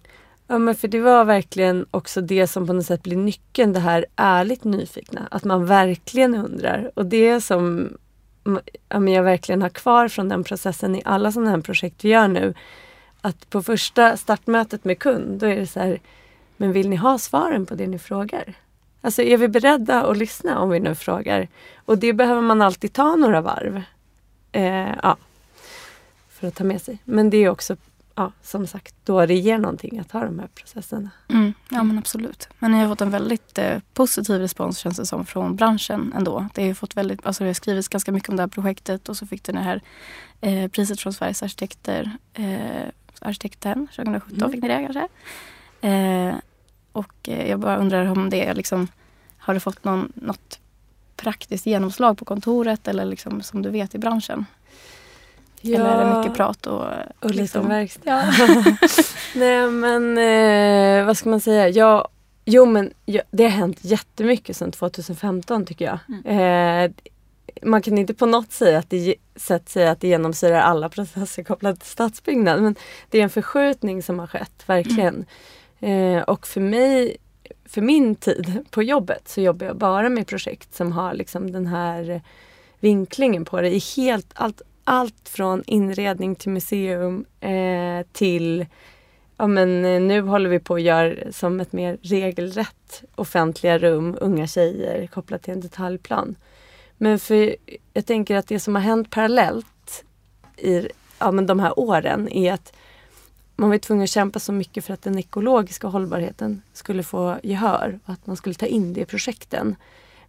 Ja 0.47 0.57
men 0.57 0.75
för 0.75 0.88
det 0.88 1.00
var 1.00 1.25
verkligen 1.25 1.85
också 1.91 2.21
det 2.21 2.47
som 2.47 2.67
på 2.67 2.73
något 2.73 2.85
sätt 2.85 3.03
blir 3.03 3.17
nyckeln, 3.17 3.73
det 3.73 3.79
här 3.79 4.05
ärligt 4.15 4.63
nyfikna. 4.63 5.27
Att 5.31 5.43
man 5.43 5.65
verkligen 5.65 6.35
undrar. 6.35 6.91
Och 6.95 7.05
det 7.05 7.41
som 7.41 7.89
ja, 8.89 9.09
jag 9.09 9.23
verkligen 9.23 9.62
har 9.62 9.69
kvar 9.69 10.07
från 10.07 10.29
den 10.29 10.43
processen 10.43 10.95
i 10.95 11.01
alla 11.05 11.31
sådana 11.31 11.51
här 11.51 11.62
projekt 11.62 12.05
vi 12.05 12.09
gör 12.09 12.27
nu. 12.27 12.53
Att 13.21 13.50
på 13.50 13.63
första 13.63 14.17
startmötet 14.17 14.85
med 14.85 15.00
kund, 15.00 15.39
då 15.39 15.45
är 15.45 15.55
det 15.55 15.67
så 15.67 15.79
här, 15.79 16.00
men 16.57 16.71
vill 16.71 16.89
ni 16.89 16.95
ha 16.95 17.17
svaren 17.17 17.65
på 17.65 17.75
det 17.75 17.88
ni 17.88 18.00
frågar? 18.00 18.53
Alltså 19.01 19.21
är 19.21 19.38
vi 19.38 19.47
beredda 19.47 20.03
att 20.03 20.17
lyssna 20.17 20.59
om 20.59 20.69
vi 20.69 20.79
nu 20.79 20.95
frågar? 20.95 21.47
Och 21.85 21.97
det 21.97 22.13
behöver 22.13 22.41
man 22.41 22.62
alltid 22.62 22.93
ta 22.93 23.15
några 23.15 23.41
varv. 23.41 23.83
Eh, 24.53 24.95
ja. 25.03 25.17
för 26.29 26.48
att 26.48 26.55
ta 26.55 26.63
med 26.63 26.81
sig. 26.81 26.98
Men 27.03 27.29
det 27.29 27.38
är 27.38 27.50
också 27.50 27.75
ja, 28.15 28.31
som 28.41 28.67
sagt, 28.67 28.95
då 29.03 29.25
det 29.25 29.33
ger 29.33 29.57
någonting 29.57 30.00
att 30.00 30.12
ha 30.12 30.25
de 30.25 30.39
här 30.39 30.48
processerna. 30.48 31.10
Mm, 31.29 31.53
ja 31.69 31.83
men 31.83 31.98
absolut. 31.98 32.50
Men 32.60 32.72
ni 32.72 32.79
har 32.79 32.88
fått 32.88 33.01
en 33.01 33.12
väldigt 33.12 33.57
eh, 33.57 33.79
positiv 33.93 34.39
respons 34.41 34.77
känns 34.77 34.98
det 34.98 35.05
som 35.05 35.25
från 35.25 35.55
branschen 35.55 36.13
ändå. 36.15 36.48
Det 36.53 36.67
har, 36.67 36.74
fått 36.74 36.98
väldigt, 36.98 37.25
alltså 37.25 37.43
det 37.43 37.50
har 37.50 37.53
skrivits 37.53 37.88
ganska 37.88 38.12
mycket 38.12 38.29
om 38.29 38.36
det 38.36 38.43
här 38.43 38.48
projektet 38.48 39.10
och 39.10 39.17
så 39.17 39.27
fick 39.27 39.43
det 39.43 39.60
här 39.60 39.81
eh, 40.41 40.67
priset 40.67 41.00
från 41.00 41.13
Sveriges 41.13 41.43
arkitekter, 41.43 42.12
eh, 42.33 42.88
arkitekten 43.22 43.88
2017 43.88 44.38
mm. 44.38 44.51
fick 44.51 44.62
ni 44.62 44.67
det 44.67 44.83
kanske. 44.83 45.07
Eh, 45.88 46.36
och 46.91 47.29
eh, 47.29 47.50
jag 47.50 47.60
bara 47.60 47.77
undrar 47.77 48.05
om 48.05 48.29
det 48.29 48.53
liksom, 48.53 48.88
har 49.38 49.53
det 49.53 49.60
fått 49.60 49.83
någon, 49.83 50.12
något 50.15 50.60
praktiskt 51.24 51.65
genomslag 51.65 52.18
på 52.18 52.25
kontoret 52.25 52.88
eller 52.88 53.06
liksom 53.06 53.42
som 53.42 53.62
du 53.62 53.70
vet 53.70 53.96
i 53.96 53.98
branschen? 53.98 54.46
Ja. 55.62 55.80
Eller 55.80 55.89
är 55.89 56.06
det 56.06 56.18
mycket 56.20 56.38
prat 56.38 56.68
och... 56.68 56.86
Och 57.20 57.32
liksom, 57.32 57.68
verkstad. 57.68 58.10
Ja. 58.10 58.63
Nej 59.36 59.68
men 59.68 60.18
eh, 60.18 61.06
vad 61.06 61.18
ska 61.18 61.30
man 61.30 61.39
säga? 61.39 61.70
Ja, 61.70 62.08
jo 62.46 62.65
men 62.65 62.94
ja, 63.06 63.22
det 63.32 63.44
har 63.44 63.50
hänt 63.50 63.77
jättemycket 63.82 64.58
sedan 64.58 64.72
2015 64.72 65.65
tycker 65.65 65.86
jag. 65.86 66.00
Mm. 66.08 66.86
Eh, 66.86 66.92
man 67.62 67.82
kan 67.82 67.98
inte 67.98 68.13
på 68.13 68.25
något 68.25 68.51
sätt, 68.51 68.80
att 68.80 68.89
det, 68.89 69.15
sätt 69.36 69.70
säga 69.70 69.92
att 69.92 70.00
det 70.00 70.08
genomsyrar 70.08 70.60
alla 70.60 70.89
processer 70.89 71.44
kopplade 71.44 71.75
till 71.75 71.89
stadsbyggnad. 71.89 72.62
Men 72.62 72.75
det 73.10 73.20
är 73.20 73.24
en 73.24 73.30
förskjutning 73.30 74.03
som 74.03 74.20
har 74.20 74.27
skett, 74.27 74.63
verkligen. 74.65 75.25
Mm. 75.80 76.18
Eh, 76.18 76.24
och 76.24 76.48
för 76.48 76.62
mig, 76.62 77.18
för 77.65 77.82
min 77.82 78.15
tid 78.15 78.60
på 78.70 78.84
jobbet 78.84 79.27
så 79.27 79.41
jobbar 79.41 79.67
jag 79.67 79.77
bara 79.77 80.10
med 80.10 80.27
projekt 80.27 80.75
som 80.75 80.91
har 80.91 81.13
liksom 81.13 81.51
den 81.51 81.67
här 81.67 82.22
vinklingen 82.79 83.46
på 83.46 83.62
det 83.62 83.70
i 83.70 83.84
helt, 83.96 84.32
allt, 84.34 84.62
allt 84.84 85.29
från 85.29 85.63
inredning 85.67 86.36
till 86.36 86.50
museum 86.50 87.25
eh, 87.39 88.05
till 88.12 88.65
ja, 89.38 89.48
men 89.48 89.86
eh, 89.86 90.01
nu 90.01 90.22
håller 90.22 90.50
vi 90.50 90.60
på 90.60 90.75
att 90.75 90.82
göra 90.82 91.32
som 91.32 91.60
ett 91.60 91.74
mer 91.74 91.98
regelrätt 92.01 93.03
offentliga 93.15 93.77
rum, 93.77 94.17
unga 94.22 94.48
tjejer 94.48 95.08
kopplat 95.08 95.43
till 95.43 95.53
en 95.53 95.62
detaljplan. 95.62 96.36
Men 96.98 97.20
för 97.20 97.55
jag 97.93 98.05
tänker 98.05 98.36
att 98.36 98.48
det 98.48 98.60
som 98.60 98.75
har 98.75 98.82
hänt 98.82 99.10
parallellt 99.10 100.03
i 100.58 100.88
ja, 101.20 101.32
men 101.32 101.46
de 101.46 101.60
här 101.60 101.79
åren 101.79 102.29
är 102.29 102.53
att 102.53 102.74
man 103.55 103.69
var 103.69 103.77
tvungen 103.77 104.03
att 104.03 104.10
kämpa 104.10 104.39
så 104.39 104.53
mycket 104.53 104.86
för 104.86 104.93
att 104.93 105.01
den 105.01 105.17
ekologiska 105.17 105.88
hållbarheten 105.88 106.62
skulle 106.74 107.03
få 107.03 107.38
gehör 107.43 108.00
och 108.05 108.13
att 108.13 108.27
man 108.27 108.36
skulle 108.36 108.55
ta 108.55 108.65
in 108.65 108.93
det 108.93 109.01
i 109.01 109.05
projekten. 109.05 109.75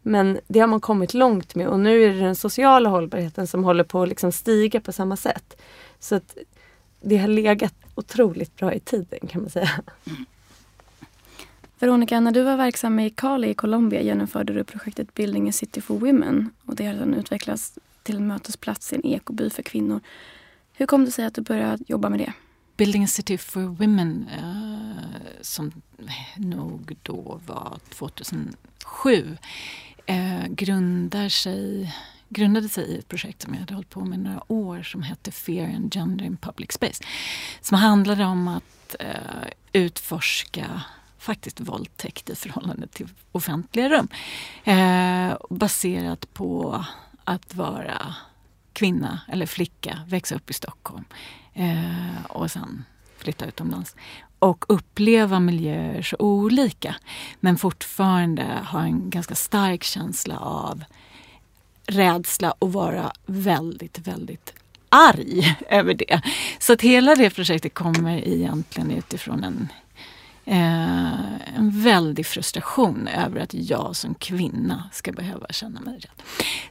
Men 0.02 0.38
det 0.47 0.61
har 0.61 0.66
man 0.66 0.81
kommit 0.81 1.14
långt 1.14 1.54
med 1.54 1.69
och 1.69 1.81
nu 1.81 2.04
är 2.04 2.12
det 2.12 2.21
den 2.21 2.37
sociala 2.37 2.88
hållbarheten 2.88 3.47
som 3.47 3.64
håller 3.64 3.85
på 3.85 4.02
att 4.02 4.09
liksom 4.09 4.33
stiga 4.33 4.81
på 4.81 4.93
samma 4.93 5.16
sätt. 5.16 5.61
Så 5.99 6.14
att 6.14 6.37
det 7.00 7.16
har 7.16 7.28
legat 7.28 7.75
otroligt 7.95 8.57
bra 8.57 8.75
i 8.75 8.81
tiden 8.81 9.28
kan 9.28 9.40
man 9.40 9.50
säga. 9.50 9.71
Mm. 10.07 10.25
Veronica, 11.78 12.21
när 12.21 12.33
du 12.33 12.43
var 12.43 12.57
verksam 12.57 13.00
i 13.00 13.11
Cali 13.11 13.49
i 13.49 13.54
Colombia 13.54 14.02
genomförde 14.02 14.52
du 14.52 14.64
projektet 14.64 15.14
Building 15.14 15.49
a 15.49 15.52
City 15.52 15.81
for 15.81 15.99
Women 15.99 16.50
och 16.66 16.76
det 16.76 16.87
har 16.87 16.95
sedan 16.95 17.14
utvecklats 17.14 17.78
till 18.02 18.16
en 18.16 18.26
mötesplats 18.26 18.93
i 18.93 18.97
en 18.97 19.07
ekoby 19.07 19.50
för 19.50 19.62
kvinnor. 19.62 20.00
Hur 20.73 20.87
kom 20.87 21.04
det 21.04 21.11
sig 21.11 21.25
att 21.25 21.35
du 21.35 21.40
började 21.40 21.85
jobba 21.87 22.09
med 22.09 22.19
det? 22.19 22.33
Building 22.76 23.04
a 23.04 23.07
City 23.07 23.38
for 23.38 23.61
Women 23.61 24.28
eh, 24.28 25.40
som 25.40 25.73
eh, 25.99 26.40
nog 26.40 26.97
då 27.02 27.40
var 27.47 27.78
2007 27.88 29.37
eh, 30.07 30.47
grundar 30.49 31.28
sig, 31.28 31.95
grundade 32.28 32.69
sig 32.69 32.85
i 32.85 32.99
ett 32.99 33.09
projekt 33.09 33.43
som 33.43 33.54
jag 33.54 33.61
hade 33.61 33.75
hållit 33.75 33.90
på 33.90 34.00
med 34.00 34.19
några 34.19 34.52
år 34.52 34.83
som 34.83 35.02
hette 35.02 35.31
Fear 35.31 35.75
and 35.75 35.95
Gender 35.95 36.25
in 36.25 36.37
Public 36.37 36.73
Space. 36.73 37.04
Som 37.61 37.78
handlade 37.78 38.25
om 38.25 38.49
att 38.49 38.97
eh, 39.00 39.49
utforska 39.73 40.83
faktiskt 41.19 41.61
våldtäkt 41.61 42.31
i 42.31 42.35
förhållande 42.35 42.87
till 42.87 43.09
offentliga 43.33 43.88
rum. 43.88 44.09
Eh, 44.64 45.37
baserat 45.50 46.35
på 46.35 46.85
att 47.25 47.54
vara 47.54 48.14
kvinna 48.73 49.21
eller 49.28 49.47
flicka, 49.47 49.99
växa 50.09 50.35
upp 50.35 50.50
i 50.50 50.52
Stockholm 50.52 51.04
eh, 51.55 52.25
och 52.29 52.51
sen 52.51 52.85
flytta 53.19 53.47
utomlands 53.47 53.97
och 54.39 54.65
uppleva 54.69 55.41
miljöer 55.41 56.03
så 56.03 56.17
olika 56.19 56.95
men 57.41 57.57
fortfarande 57.57 58.45
ha 58.45 58.83
en 58.83 59.11
ganska 59.11 59.35
stark 59.35 59.83
känsla 59.85 60.39
av 60.39 60.85
rädsla 61.87 62.55
och 62.59 62.73
vara 62.73 63.13
väldigt, 63.27 63.99
väldigt 63.99 64.53
arg 64.89 65.57
över 65.69 65.95
det. 65.95 66.21
Så 66.59 66.73
att 66.73 66.83
hela 66.83 67.15
det 67.15 67.31
projektet 67.31 67.75
kommer 67.75 68.29
egentligen 68.29 68.91
utifrån 68.91 69.45
en 69.45 69.69
eh, 70.45 71.57
en 71.57 71.71
väldig 71.71 72.27
frustration 72.27 73.09
över 73.09 73.41
att 73.41 73.55
jag 73.55 73.97
som 73.97 74.15
kvinna 74.15 74.91
ska 74.93 75.13
behöva 75.13 75.47
känna 75.51 75.81
mig 75.81 75.95
rädd. 75.95 76.23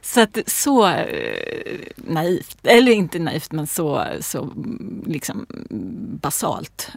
Så 0.02 0.20
att 0.20 0.38
så 0.46 0.88
eh, 0.88 1.78
naivt, 1.96 2.66
eller 2.66 2.92
inte 2.92 3.18
naivt 3.18 3.52
men 3.52 3.66
så, 3.66 4.06
så 4.20 4.42
mm, 4.42 5.04
liksom 5.06 5.46
basalt. 6.22 6.90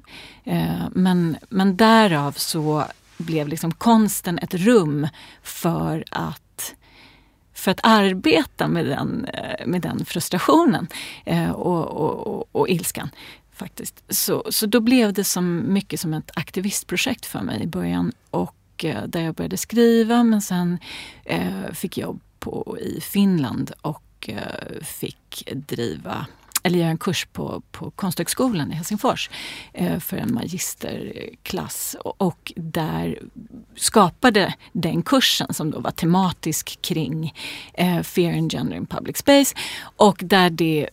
Eh, 0.43 0.87
men, 0.91 1.37
men 1.49 1.77
därav 1.77 2.31
så 2.31 2.83
blev 3.17 3.47
liksom 3.47 3.71
konsten 3.71 4.39
ett 4.39 4.53
rum 4.53 5.07
för 5.43 6.03
att 6.11 6.73
för 7.53 7.71
att 7.71 7.79
arbeta 7.83 8.67
med 8.67 8.85
den, 8.85 9.25
eh, 9.25 9.67
med 9.67 9.81
den 9.81 10.05
frustrationen 10.05 10.87
eh, 11.25 11.51
och, 11.51 11.87
och, 11.87 12.27
och, 12.27 12.49
och 12.51 12.69
ilskan 12.69 13.09
faktiskt. 13.57 14.03
Så, 14.09 14.43
så 14.49 14.65
då 14.65 14.79
blev 14.79 15.13
det 15.13 15.23
som 15.23 15.73
mycket 15.73 15.99
som 15.99 16.13
ett 16.13 16.31
aktivistprojekt 16.33 17.25
för 17.25 17.41
mig 17.41 17.63
i 17.63 17.67
början. 17.67 18.11
Och 18.29 18.85
eh, 18.85 19.03
där 19.07 19.21
jag 19.21 19.35
började 19.35 19.57
skriva 19.57 20.23
men 20.23 20.41
sen 20.41 20.79
eh, 21.25 21.71
fick 21.73 21.97
jobb 21.97 22.21
på, 22.39 22.77
i 22.81 23.01
Finland 23.01 23.71
och 23.81 24.29
eh, 24.29 24.81
fick 24.81 25.51
driva 25.53 26.27
eller 26.67 26.79
göra 26.79 26.89
en 26.89 26.97
kurs 26.97 27.27
på, 27.33 27.61
på 27.71 27.91
Konsthögskolan 27.91 28.71
i 28.71 28.75
Helsingfors 28.75 29.29
eh, 29.73 29.99
för 29.99 30.17
en 30.17 30.33
magisterklass. 30.33 31.95
Och, 31.99 32.21
och, 32.21 32.53
där 32.55 33.19
skapade 33.75 34.53
den 34.73 35.01
kursen 35.01 35.53
som 35.53 35.71
då 35.71 35.79
var 35.79 35.91
tematisk 35.91 36.81
kring 36.81 37.33
eh, 37.73 38.01
Fear 38.01 38.37
and 38.37 38.51
Gender 38.51 38.75
in 38.75 38.85
Public 38.85 39.17
Space. 39.17 39.55
Och 39.81 40.17
där 40.23 40.49
det, 40.49 40.89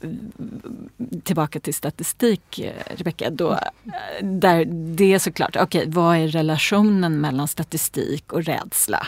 tillbaka 1.23 1.61
till 1.61 1.75
statistik 1.75 2.59
eh, 2.59 2.97
Rebecka, 2.97 3.31
då, 3.31 3.52
eh, 3.52 4.26
där 4.26 4.64
det 4.97 5.12
är 5.14 5.19
såklart, 5.19 5.57
okej 5.57 5.81
okay, 5.81 5.93
vad 5.93 6.16
är 6.16 6.28
relationen 6.28 7.21
mellan 7.21 7.49
statistik 7.49 8.33
och 8.33 8.45
rädsla? 8.45 9.07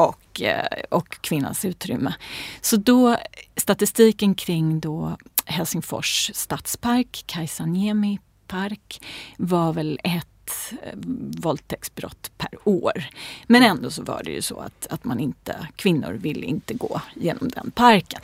och, 0.00 0.42
eh, 0.42 0.82
och 0.88 1.20
kvinnans 1.20 1.64
utrymme. 1.64 2.14
Så 2.60 2.76
då 2.76 3.16
statistiken 3.56 4.34
kring 4.34 4.80
då 4.80 5.16
Helsingfors 5.50 6.30
stadspark, 6.34 7.24
Kaisaniemi 7.26 8.18
park, 8.46 9.02
var 9.36 9.72
väl 9.72 10.00
ett 10.04 10.72
eh, 10.82 10.98
våldtäktsbrott 11.42 12.30
per 12.38 12.68
år. 12.68 13.04
Men 13.46 13.62
ändå 13.62 13.90
så 13.90 14.02
var 14.02 14.22
det 14.24 14.30
ju 14.30 14.42
så 14.42 14.58
att, 14.58 14.86
att 14.90 15.04
man 15.04 15.20
inte, 15.20 15.68
kvinnor 15.76 16.12
ville 16.12 16.46
inte 16.46 16.74
gå 16.74 17.00
genom 17.14 17.48
den 17.48 17.70
parken. 17.70 18.20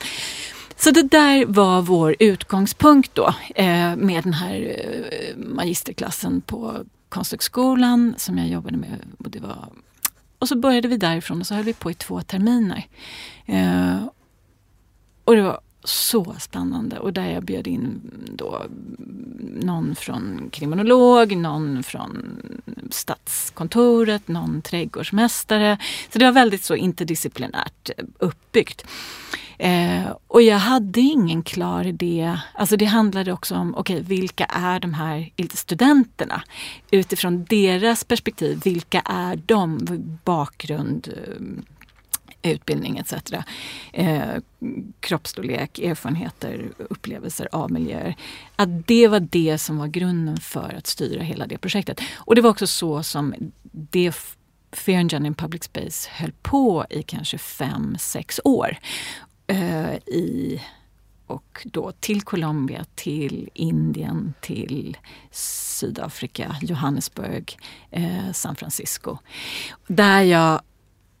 Så 0.77 0.91
det 0.91 1.03
där 1.03 1.45
var 1.45 1.81
vår 1.81 2.15
utgångspunkt 2.19 3.15
då 3.15 3.33
eh, 3.55 3.95
med 3.95 4.23
den 4.23 4.33
här 4.33 4.75
eh, 4.79 5.37
magisterklassen 5.37 6.41
på 6.41 6.85
Konsthögskolan 7.09 8.15
som 8.17 8.37
jag 8.37 8.47
jobbade 8.47 8.77
med. 8.77 8.99
Och, 9.17 9.29
det 9.29 9.39
var, 9.39 9.69
och 10.39 10.47
så 10.47 10.55
började 10.55 10.87
vi 10.87 10.97
därifrån 10.97 11.41
och 11.41 11.47
så 11.47 11.53
höll 11.55 11.65
vi 11.65 11.73
på 11.73 11.91
i 11.91 11.93
två 11.93 12.21
terminer. 12.21 12.87
Eh, 13.45 14.05
och 15.23 15.35
det 15.35 15.41
var 15.41 15.59
så 15.83 16.35
spännande 16.39 16.99
och 16.99 17.13
där 17.13 17.29
jag 17.29 17.43
bjöd 17.43 17.67
in 17.67 18.01
då 18.35 18.65
någon 19.61 19.95
från 19.95 20.49
kriminolog, 20.51 21.35
någon 21.35 21.83
från 21.83 22.41
Stadskontoret, 22.91 24.27
någon 24.27 24.61
trädgårdsmästare. 24.61 25.77
Så 26.13 26.19
det 26.19 26.25
var 26.25 26.31
väldigt 26.31 26.63
så 26.63 26.75
interdisciplinärt 26.75 27.89
uppbyggt. 28.19 28.85
Eh, 29.59 30.11
och 30.27 30.41
jag 30.41 30.57
hade 30.57 30.99
ingen 30.99 31.43
klar 31.43 31.87
idé. 31.87 32.37
Alltså 32.53 32.77
det 32.77 32.85
handlade 32.85 33.33
också 33.33 33.55
om, 33.55 33.75
okej 33.75 33.95
okay, 33.95 34.17
vilka 34.17 34.45
är 34.45 34.79
de 34.79 34.93
här 34.93 35.31
studenterna? 35.53 36.43
Utifrån 36.91 37.45
deras 37.49 38.03
perspektiv, 38.03 38.61
vilka 38.63 38.99
är 38.99 39.35
de? 39.45 39.79
Bakgrund, 40.23 41.13
eh, 41.17 41.63
utbildning 42.51 42.97
etc. 42.97 43.13
Eh, 43.93 44.21
kroppsstorlek, 44.99 45.79
erfarenheter, 45.79 46.71
upplevelser 46.77 47.49
av 47.51 47.71
miljöer. 47.71 48.15
Att 48.55 48.87
det 48.87 49.07
var 49.07 49.19
det 49.19 49.57
som 49.57 49.77
var 49.77 49.87
grunden 49.87 50.37
för 50.37 50.73
att 50.77 50.87
styra 50.87 51.23
hela 51.23 51.47
det 51.47 51.57
projektet. 51.57 52.01
Och 52.15 52.35
det 52.35 52.41
var 52.41 52.49
också 52.49 52.67
så 52.67 53.03
som 53.03 53.35
det 53.71 54.15
Fear 54.71 54.99
and 54.99 55.11
Gender 55.11 55.27
in 55.27 55.35
Public 55.35 55.63
Space 55.63 56.09
höll 56.11 56.31
på 56.41 56.85
i 56.89 57.03
kanske 57.03 57.37
fem, 57.37 57.97
sex 57.99 58.39
år. 58.43 58.77
Eh, 59.47 59.93
I 59.95 60.61
och 61.27 61.67
då 61.71 61.91
till 61.91 62.21
Colombia, 62.21 62.85
till 62.95 63.49
Indien, 63.53 64.33
till 64.41 64.97
Sydafrika, 65.31 66.55
Johannesburg, 66.61 67.57
eh, 67.91 68.31
San 68.33 68.55
Francisco. 68.55 69.17
Där 69.87 70.21
jag 70.21 70.61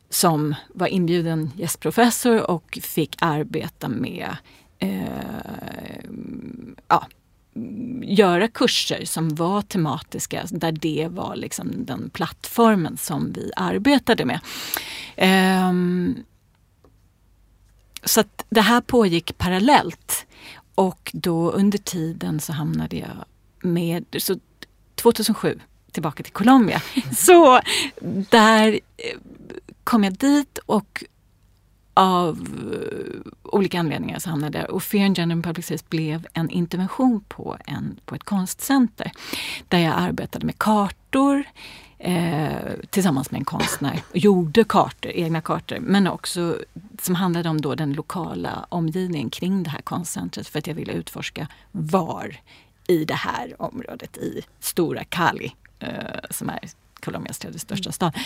som 0.09 0.55
var 0.73 0.87
inbjuden 0.87 1.51
gästprofessor 1.55 2.51
och 2.51 2.79
fick 2.81 3.15
arbeta 3.19 3.87
med 3.87 4.35
eh, 4.79 6.03
ja, 6.87 7.07
göra 8.01 8.47
kurser 8.47 9.05
som 9.05 9.35
var 9.35 9.61
tematiska, 9.61 10.45
där 10.51 10.71
det 10.71 11.07
var 11.11 11.35
liksom 11.35 11.85
den 11.85 12.09
plattformen 12.09 12.97
som 12.97 13.33
vi 13.33 13.51
arbetade 13.55 14.25
med. 14.25 14.39
Um, 15.69 16.23
så 18.03 18.19
att 18.19 18.45
det 18.49 18.61
här 18.61 18.81
pågick 18.81 19.37
parallellt. 19.37 20.25
Och 20.75 21.11
då 21.13 21.51
under 21.51 21.77
tiden 21.77 22.39
så 22.39 22.53
hamnade 22.53 22.95
jag 22.95 23.25
med, 23.61 24.05
så 24.17 24.39
2007 24.95 25.59
tillbaka 25.97 26.23
till 26.23 26.33
Colombia. 26.33 26.81
Så 27.17 27.61
där 28.29 28.79
eh, 28.97 29.17
kom 29.83 30.03
jag 30.03 30.13
dit 30.13 30.59
och 30.65 31.03
av 31.93 32.47
eh, 32.73 33.31
olika 33.43 33.79
anledningar 33.79 34.19
så 34.19 34.29
hamnade 34.29 34.57
jag 34.57 34.67
där. 34.67 34.71
Och 34.71 34.83
Fear 34.83 35.05
and 35.05 35.17
Gender 35.17 35.35
in 35.35 35.41
Public 35.41 35.65
Space 35.65 35.85
blev 35.89 36.27
en 36.33 36.49
intervention 36.49 37.23
på, 37.27 37.57
en, 37.65 37.99
på 38.05 38.15
ett 38.15 38.23
konstcenter. 38.23 39.11
Där 39.67 39.79
jag 39.79 39.93
arbetade 39.97 40.45
med 40.45 40.57
kartor 40.57 41.43
eh, 41.99 42.55
tillsammans 42.89 43.31
med 43.31 43.39
en 43.39 43.45
konstnär. 43.45 44.01
Och 44.09 44.17
gjorde 44.17 44.63
kartor, 44.63 45.11
egna 45.11 45.41
kartor, 45.41 45.77
men 45.79 46.07
också 46.07 46.57
som 47.01 47.15
handlade 47.15 47.49
om 47.49 47.61
då 47.61 47.75
den 47.75 47.93
lokala 47.93 48.65
omgivningen 48.69 49.29
kring 49.29 49.63
det 49.63 49.69
här 49.69 49.81
konstcentret. 49.81 50.47
För 50.47 50.59
att 50.59 50.67
jag 50.67 50.75
ville 50.75 50.93
utforska 50.93 51.47
var 51.71 52.35
i 52.87 53.05
det 53.05 53.13
här 53.13 53.61
området, 53.61 54.17
i 54.17 54.41
Stora 54.59 55.03
Cali, 55.03 55.45
eh, 55.45 55.66
Eh, 55.79 56.19
som 56.29 56.49
är 56.49 56.59
Colombias 56.99 57.39
tredje 57.39 57.59
största 57.59 57.91
stad. 57.91 58.17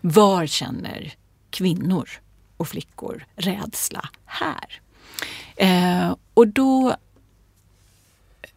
Var 0.00 0.46
känner 0.46 1.14
kvinnor 1.50 2.08
och 2.56 2.68
flickor 2.68 3.26
rädsla 3.36 4.08
här? 4.24 4.80
Eh, 5.56 6.16
och 6.34 6.48
då 6.48 6.96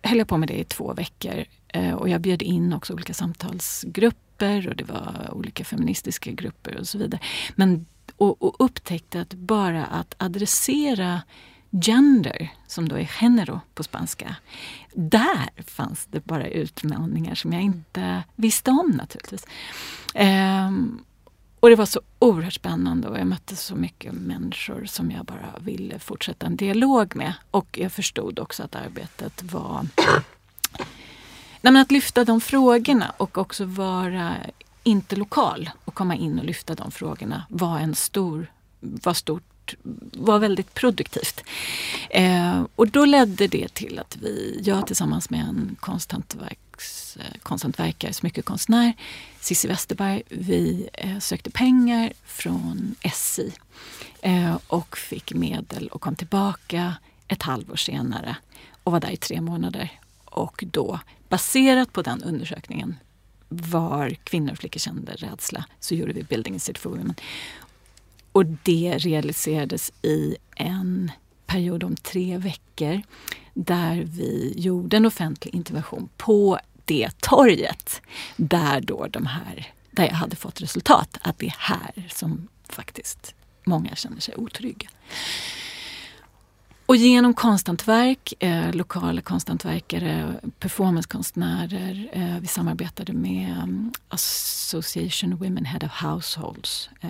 höll 0.04 0.18
jag 0.18 0.28
på 0.28 0.38
med 0.38 0.48
det 0.48 0.60
i 0.60 0.64
två 0.64 0.94
veckor 0.94 1.46
eh, 1.68 1.94
och 1.94 2.10
jag 2.10 2.22
bjöd 2.22 2.42
in 2.42 2.74
också 2.74 2.94
olika 2.94 3.14
samtalsgrupper 3.14 4.68
och 4.68 4.76
det 4.76 4.84
var 4.84 5.30
olika 5.32 5.66
feministiska 5.66 6.32
grupper 6.32 6.78
och 6.78 6.88
så 6.88 6.98
vidare. 6.98 7.22
Men, 7.56 7.86
och, 8.16 8.44
och 8.44 8.56
upptäckte 8.60 9.22
att 9.22 9.34
bara 9.34 9.86
att 9.86 10.16
adressera 10.18 11.22
gender, 11.72 12.50
som 12.68 12.90
då 12.90 12.96
är 12.96 13.06
genero 13.06 13.62
på 13.74 13.84
spanska. 13.84 14.36
Där 14.94 15.64
fanns 15.64 16.06
det 16.06 16.26
bara 16.26 16.48
utmaningar 16.48 17.36
som 17.36 17.54
jag 17.54 17.62
inte 17.62 18.24
visste 18.36 18.72
om 18.72 18.92
naturligtvis. 18.92 19.46
Um, 20.16 21.04
och 21.60 21.70
det 21.70 21.76
var 21.76 21.86
så 21.86 22.02
oerhört 22.20 22.54
spännande 22.54 23.08
och 23.08 23.20
jag 23.20 23.28
mötte 23.28 23.56
så 23.56 23.76
mycket 23.76 24.14
människor 24.14 24.86
som 24.86 25.12
jag 25.12 25.26
bara 25.26 25.60
ville 25.60 26.00
fortsätta 26.00 26.46
en 26.46 26.56
dialog 26.56 27.16
med. 27.16 27.34
Och 27.52 27.78
jag 27.78 27.92
förstod 27.92 28.40
också 28.40 28.64
att 28.64 28.76
arbetet 28.76 29.44
var 29.44 29.88
Nej, 31.64 31.74
men 31.74 31.82
att 31.82 31.92
lyfta 31.92 32.26
de 32.26 32.42
frågorna 32.42 33.14
och 33.18 33.38
också 33.38 33.66
vara 33.66 34.36
inte 34.84 35.16
lokal 35.16 35.70
och 35.86 35.94
komma 35.94 36.16
in 36.16 36.40
och 36.40 36.46
lyfta 36.46 36.76
de 36.76 36.92
frågorna 36.92 37.44
var 37.50 37.80
en 37.80 37.96
stor, 37.96 38.52
var 38.80 39.14
stort 39.14 39.44
var 40.14 40.40
väldigt 40.40 40.74
produktivt. 40.74 41.44
Eh, 42.10 42.64
och 42.76 42.88
då 42.88 43.06
ledde 43.06 43.48
det 43.48 43.74
till 43.74 44.00
att 44.00 44.18
vi, 44.22 44.62
jag 44.64 44.88
tillsammans 44.88 45.30
med 45.30 45.40
en 45.40 45.76
konsthantverks, 45.80 47.18
eh, 47.18 47.40
konsthantverkare, 47.44 48.14
smyckekonstnär, 48.14 48.94
Cissi 49.40 49.68
Westerberg, 49.68 50.24
vi 50.30 50.90
eh, 50.94 51.20
sökte 51.20 51.52
pengar 51.52 52.14
från 52.26 52.96
SI 53.14 53.54
eh, 54.22 54.58
och 54.68 54.98
fick 54.98 55.34
medel 55.34 55.88
och 55.88 56.02
kom 56.02 56.16
tillbaka 56.16 56.96
ett 57.28 57.44
halvår 57.44 57.76
senare 57.76 58.36
och 58.84 58.92
var 58.92 59.00
där 59.00 59.12
i 59.12 59.18
tre 59.18 59.42
månader. 59.42 59.92
Och 60.26 60.64
då, 60.68 61.00
baserat 61.30 61.94
på 61.94 62.02
den 62.02 62.24
undersökningen 62.24 62.96
var 63.50 64.10
kvinnor 64.10 64.52
och 64.52 64.58
flickor 64.58 64.80
kände 64.80 65.12
rädsla, 65.12 65.66
så 65.80 65.96
gjorde 65.96 66.14
vi 66.14 66.24
Building 66.24 66.54
Institute 66.54 66.80
for 66.80 66.90
Women. 66.90 67.16
Och 68.32 68.46
det 68.46 68.98
realiserades 68.98 69.92
i 70.02 70.38
en 70.56 71.12
period 71.46 71.84
om 71.84 71.96
tre 71.96 72.38
veckor 72.38 73.02
där 73.54 74.04
vi 74.06 74.54
gjorde 74.58 74.98
en 74.98 75.06
offentlig 75.06 75.56
intervention 75.56 76.10
på 76.18 76.60
det 76.86 77.10
torget 77.20 78.02
där 78.36 78.82
då 78.82 79.08
de 79.08 79.26
här, 79.26 79.74
där 79.92 80.04
jag 80.04 80.14
hade 80.14 80.36
fått 80.36 80.62
resultat. 80.62 81.18
Att 81.22 81.40
det 81.40 81.46
är 81.46 81.56
här 81.60 82.08
som 82.12 82.48
faktiskt 82.70 83.36
många 83.64 83.96
känner 83.96 84.22
sig 84.22 84.36
otrygga. 84.36 84.90
Och 86.92 86.98
genom 86.98 87.34
konsthantverk, 87.34 88.34
eh, 88.40 88.74
lokala 88.74 89.22
konsthantverkare, 89.22 90.40
performancekonstnärer. 90.60 92.10
Eh, 92.14 92.40
vi 92.40 92.48
samarbetade 92.48 93.14
med 93.14 93.58
um, 93.64 93.92
Association 94.10 95.38
Women 95.38 95.66
Head 95.66 95.86
of 95.86 96.04
Households 96.04 96.90
eh, 97.02 97.10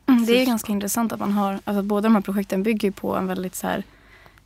Mm, 0.08 0.26
det 0.26 0.42
är 0.42 0.46
ganska 0.46 0.72
intressant 0.72 1.12
att 1.12 1.20
man 1.20 1.32
har, 1.32 1.60
alltså 1.64 1.84
båda 1.84 2.02
de 2.02 2.16
här 2.16 2.22
projekten 2.22 2.64
bygger 2.64 2.92
på 2.92 3.16
en 3.16 3.28
väldigt 3.28 3.56
så 3.56 3.68
här 3.68 3.84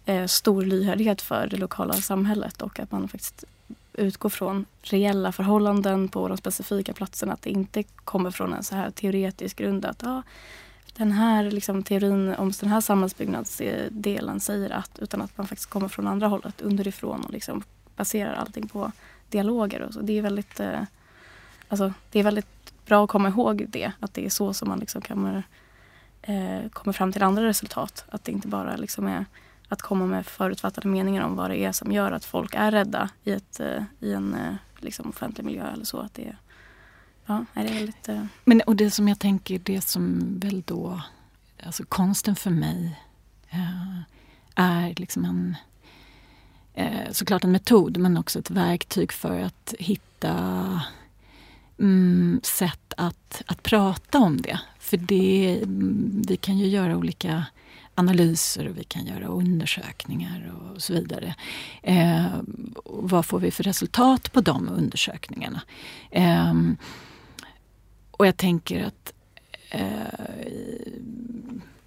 eh, 0.05 0.25
stor 0.25 0.61
lyhördhet 0.61 1.21
för 1.21 1.47
det 1.47 1.57
lokala 1.57 1.93
samhället 1.93 2.61
och 2.61 2.79
att 2.79 2.91
man 2.91 3.07
faktiskt 3.07 3.43
utgår 3.93 4.29
från 4.29 4.65
reella 4.81 5.31
förhållanden 5.31 6.07
på 6.07 6.27
de 6.27 6.37
specifika 6.37 6.93
platserna. 6.93 7.33
Att 7.33 7.41
det 7.41 7.49
inte 7.49 7.83
kommer 7.83 8.31
från 8.31 8.53
en 8.53 8.63
så 8.63 8.75
här 8.75 8.91
teoretisk 8.91 9.57
grund 9.57 9.85
att 9.85 10.03
ah, 10.03 10.23
den 10.93 11.11
här 11.11 11.51
liksom, 11.51 11.83
teorin 11.83 12.35
om 12.35 12.51
den 12.59 12.69
här 12.69 12.81
samhällsbyggnadsdelen 12.81 14.39
säger 14.39 14.69
att. 14.69 14.99
Utan 14.99 15.21
att 15.21 15.37
man 15.37 15.47
faktiskt 15.47 15.69
kommer 15.69 15.87
från 15.87 16.07
andra 16.07 16.27
hållet, 16.27 16.61
underifrån 16.61 17.21
och 17.21 17.31
liksom 17.31 17.63
baserar 17.95 18.33
allting 18.33 18.67
på 18.67 18.91
dialoger. 19.29 19.81
Och 19.81 19.93
så. 19.93 20.01
Det, 20.01 20.17
är 20.17 20.21
väldigt, 20.21 20.59
eh, 20.59 20.81
alltså, 21.67 21.93
det 22.11 22.19
är 22.19 22.23
väldigt 22.23 22.85
bra 22.85 23.03
att 23.03 23.09
komma 23.09 23.29
ihåg 23.29 23.65
det. 23.69 23.91
Att 23.99 24.13
det 24.13 24.25
är 24.25 24.29
så 24.29 24.53
som 24.53 24.69
man 24.69 24.79
liksom 24.79 25.01
kommer, 25.01 25.43
eh, 26.21 26.69
kommer 26.73 26.93
fram 26.93 27.11
till 27.11 27.23
andra 27.23 27.43
resultat. 27.43 28.05
Att 28.09 28.23
det 28.23 28.31
inte 28.31 28.47
bara 28.47 28.75
liksom 28.75 29.07
är 29.07 29.25
att 29.71 29.81
komma 29.81 30.05
med 30.05 30.25
förutfattade 30.25 30.87
meningar 30.87 31.23
om 31.23 31.35
vad 31.35 31.49
det 31.49 31.57
är 31.57 31.71
som 31.71 31.91
gör 31.91 32.11
att 32.11 32.25
folk 32.25 32.53
är 32.53 32.71
rädda 32.71 33.09
i, 33.23 33.31
ett, 33.31 33.59
eh, 33.59 33.83
i 33.99 34.13
en 34.13 34.33
eh, 34.33 34.53
liksom, 34.77 35.09
offentlig 35.09 35.45
miljö 35.45 35.71
eller 35.73 35.85
så. 35.85 35.99
Att 35.99 36.13
det, 36.13 36.35
ja, 37.25 37.45
är 37.53 37.63
det 37.63 37.73
väldigt... 37.73 38.07
Eh- 38.07 38.27
men, 38.43 38.61
och 38.61 38.75
det 38.75 38.91
som 38.91 39.07
jag 39.07 39.19
tänker, 39.19 39.59
det 39.59 39.81
som 39.81 40.19
väl 40.39 40.63
då, 40.65 41.01
alltså 41.63 41.83
konsten 41.83 42.35
för 42.35 42.49
mig 42.49 42.99
är 44.55 44.93
liksom 44.97 45.25
en 45.25 45.55
såklart 47.11 47.43
en 47.43 47.51
metod 47.51 47.97
men 47.97 48.17
också 48.17 48.39
ett 48.39 48.51
verktyg 48.51 49.11
för 49.11 49.39
att 49.39 49.73
hitta 49.79 50.81
mm, 51.79 52.39
sätt 52.43 52.93
att, 52.97 53.41
att 53.45 53.63
prata 53.63 54.19
om 54.19 54.41
det. 54.41 54.59
För 54.79 54.97
det, 54.97 55.59
mm, 55.63 56.23
vi 56.27 56.37
kan 56.37 56.57
ju 56.57 56.67
göra 56.67 56.97
olika 56.97 57.45
analyser 57.95 58.67
och 58.67 58.77
vi 58.77 58.83
kan 58.83 59.05
göra 59.05 59.25
undersökningar 59.25 60.53
och 60.55 60.81
så 60.81 60.93
vidare. 60.93 61.35
Eh, 61.83 62.27
vad 62.85 63.25
får 63.25 63.39
vi 63.39 63.51
för 63.51 63.63
resultat 63.63 64.31
på 64.31 64.41
de 64.41 64.69
undersökningarna? 64.69 65.61
Eh, 66.11 66.53
och 68.11 68.27
jag 68.27 68.37
tänker 68.37 68.83
att 68.83 69.13
eh, 69.69 70.31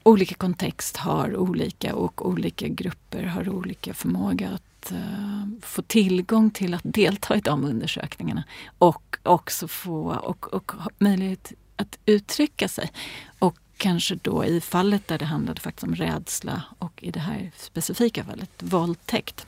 olika 0.02 0.34
kontext 0.34 0.96
har 0.96 1.36
olika 1.36 1.94
och 1.94 2.28
olika 2.28 2.68
grupper 2.68 3.22
har 3.22 3.48
olika 3.48 3.94
förmåga 3.94 4.50
att 4.50 4.92
uh, 4.92 5.44
få 5.62 5.82
tillgång 5.82 6.50
till 6.50 6.74
att 6.74 6.82
delta 6.84 7.36
i 7.36 7.40
de 7.40 7.64
undersökningarna 7.64 8.44
och 8.78 9.16
också 9.22 9.68
få 9.68 10.14
och, 10.22 10.54
och 10.54 10.72
möjlighet 10.98 11.52
att 11.76 11.98
uttrycka 12.06 12.68
sig. 12.68 12.90
Och 13.38 13.58
kanske 13.84 14.14
då 14.14 14.44
i 14.44 14.60
fallet 14.60 15.08
där 15.08 15.18
det 15.18 15.24
handlade 15.24 15.60
faktiskt 15.60 15.84
om 15.84 15.94
rädsla 15.94 16.62
och 16.78 17.02
i 17.02 17.10
det 17.10 17.20
här 17.20 17.50
specifika 17.56 18.24
fallet 18.24 18.62
våldtäkt 18.62 19.46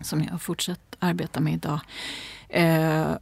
som 0.00 0.24
jag 0.24 0.30
har 0.30 0.38
fortsatt 0.38 0.96
arbeta 0.98 1.40
med 1.40 1.54
idag 1.54 1.80
eh, 2.48 3.16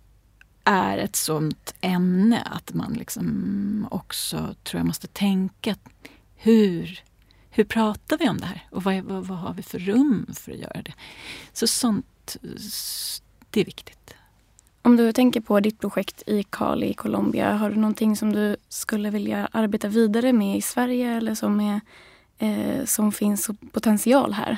är 0.65 0.99
ett 0.99 1.17
sånt 1.17 1.75
ämne 1.81 2.43
att 2.43 2.75
man 2.75 2.93
liksom 2.93 3.89
också 3.91 4.55
tror 4.63 4.79
jag 4.79 4.87
måste 4.87 5.07
tänka 5.07 5.77
hur 6.35 7.03
hur 7.51 7.65
pratar 7.65 8.19
vi 8.19 8.29
om 8.29 8.41
det 8.41 8.47
här? 8.47 8.69
Och 8.71 8.83
vad, 8.83 9.05
vad, 9.05 9.27
vad 9.27 9.39
har 9.39 9.55
vi 9.55 9.63
för 9.63 9.79
rum 9.79 10.27
för 10.35 10.53
att 10.53 10.59
göra 10.59 10.83
det? 10.83 10.95
Så 11.53 11.67
sånt, 11.67 12.37
det 13.51 13.61
är 13.61 13.65
viktigt. 13.65 14.15
Om 14.87 14.97
du 14.97 15.13
tänker 15.13 15.41
på 15.41 15.61
ditt 15.61 15.81
projekt 15.81 16.23
i 16.27 16.43
Cali 16.43 16.87
i 16.91 16.95
Colombia, 16.95 17.53
har 17.53 17.71
du 17.71 17.77
någonting 17.77 18.17
som 18.17 18.33
du 18.33 18.57
skulle 18.69 19.11
vilja 19.11 19.49
arbeta 19.53 19.89
vidare 19.89 20.33
med 20.33 20.57
i 20.57 20.63
Sverige 20.63 21.17
eller 21.17 21.35
som, 21.35 21.61
är, 21.61 21.81
eh, 22.39 22.85
som 22.85 23.13
finns 23.13 23.51
potential 23.73 24.33
här? 24.33 24.57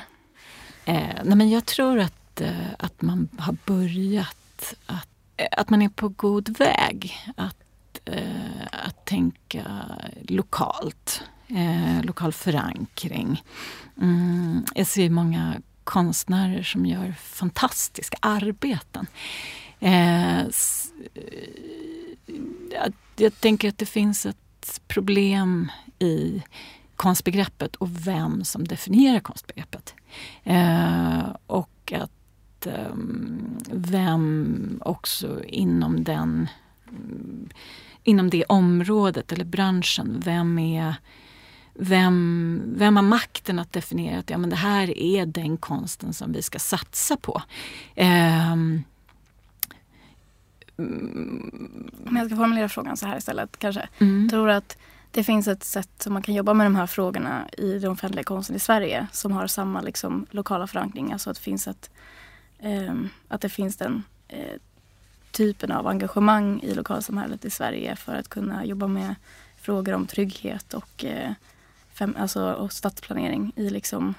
Eh, 0.85 1.23
nej 1.23 1.35
men 1.35 1.49
jag 1.49 1.65
tror 1.65 1.99
att, 1.99 2.41
eh, 2.41 2.73
att 2.79 3.01
man 3.01 3.29
har 3.37 3.55
börjat, 3.65 4.73
att, 4.85 5.09
eh, 5.37 5.47
att 5.51 5.69
man 5.69 5.81
är 5.81 5.89
på 5.89 6.09
god 6.09 6.57
väg 6.57 7.17
att, 7.35 7.99
eh, 8.05 8.67
att 8.71 9.05
tänka 9.05 9.65
lokalt. 10.27 11.23
Eh, 11.47 12.03
lokal 12.03 12.33
förankring. 12.33 13.43
Mm, 14.01 14.65
jag 14.75 14.87
ser 14.87 15.09
många 15.09 15.53
konstnärer 15.83 16.63
som 16.63 16.85
gör 16.85 17.15
fantastiska 17.19 18.17
arbeten. 18.21 19.07
Eh, 19.79 20.43
jag, 22.71 22.85
eh, 22.85 22.93
jag 23.15 23.41
tänker 23.41 23.69
att 23.69 23.77
det 23.77 23.85
finns 23.85 24.25
ett 24.25 24.81
problem 24.87 25.71
i 25.99 26.43
konstbegreppet 26.95 27.75
och 27.75 28.07
vem 28.07 28.43
som 28.43 28.67
definierar 28.67 29.19
konstbegreppet. 29.19 29.95
Eh, 30.43 31.35
och 31.47 31.93
att 31.95 32.65
eh, 32.65 32.95
vem 33.71 34.81
också 34.85 35.43
inom 35.43 36.03
den 36.03 36.47
inom 38.03 38.29
det 38.29 38.45
området 38.45 39.31
eller 39.31 39.45
branschen, 39.45 40.21
vem 40.25 40.59
är 40.59 40.95
vem, 41.73 42.61
vem 42.75 42.95
har 42.95 43.03
makten 43.03 43.59
att 43.59 43.73
definiera 43.73 44.19
att 44.19 44.29
ja, 44.29 44.37
men 44.37 44.49
det 44.49 44.55
här 44.55 44.97
är 44.97 45.25
den 45.25 45.57
konsten 45.57 46.13
som 46.13 46.31
vi 46.31 46.41
ska 46.41 46.59
satsa 46.59 47.17
på? 47.17 47.41
Eh, 47.95 48.55
om 50.79 52.15
jag 52.17 52.25
ska 52.25 52.35
formulera 52.35 52.69
frågan 52.69 52.97
så 52.97 53.05
här 53.05 53.17
istället 53.17 53.57
kanske. 53.57 53.89
Mm. 53.99 54.29
Tror 54.29 54.49
att 54.49 54.77
det 55.11 55.23
finns 55.23 55.47
ett 55.47 55.63
sätt 55.63 55.89
som 55.97 56.13
man 56.13 56.21
kan 56.21 56.35
jobba 56.35 56.53
med 56.53 56.65
de 56.65 56.75
här 56.75 56.87
frågorna 56.87 57.49
i 57.57 57.79
den 57.79 57.91
offentliga 57.91 58.23
konsten 58.23 58.55
i 58.55 58.59
Sverige 58.59 59.07
som 59.11 59.31
har 59.31 59.47
samma 59.47 59.81
liksom, 59.81 60.25
lokala 60.29 60.67
förankring. 60.67 61.11
Alltså 61.13 61.29
att 61.29 61.35
det 61.35 61.43
finns, 61.43 61.67
ett, 61.67 61.89
eh, 62.59 62.95
att 63.27 63.41
det 63.41 63.49
finns 63.49 63.77
den 63.77 64.03
eh, 64.27 64.59
typen 65.31 65.71
av 65.71 65.87
engagemang 65.87 66.59
i 66.63 66.73
lokalsamhället 66.73 67.45
i 67.45 67.49
Sverige 67.49 67.95
för 67.95 68.15
att 68.15 68.27
kunna 68.27 68.65
jobba 68.65 68.87
med 68.87 69.15
frågor 69.61 69.93
om 69.93 70.07
trygghet 70.07 70.73
och, 70.73 71.05
eh, 71.05 71.31
fem, 71.93 72.15
alltså, 72.19 72.53
och 72.53 72.73
stadsplanering 72.73 73.53
i, 73.55 73.69
liksom, 73.69 74.13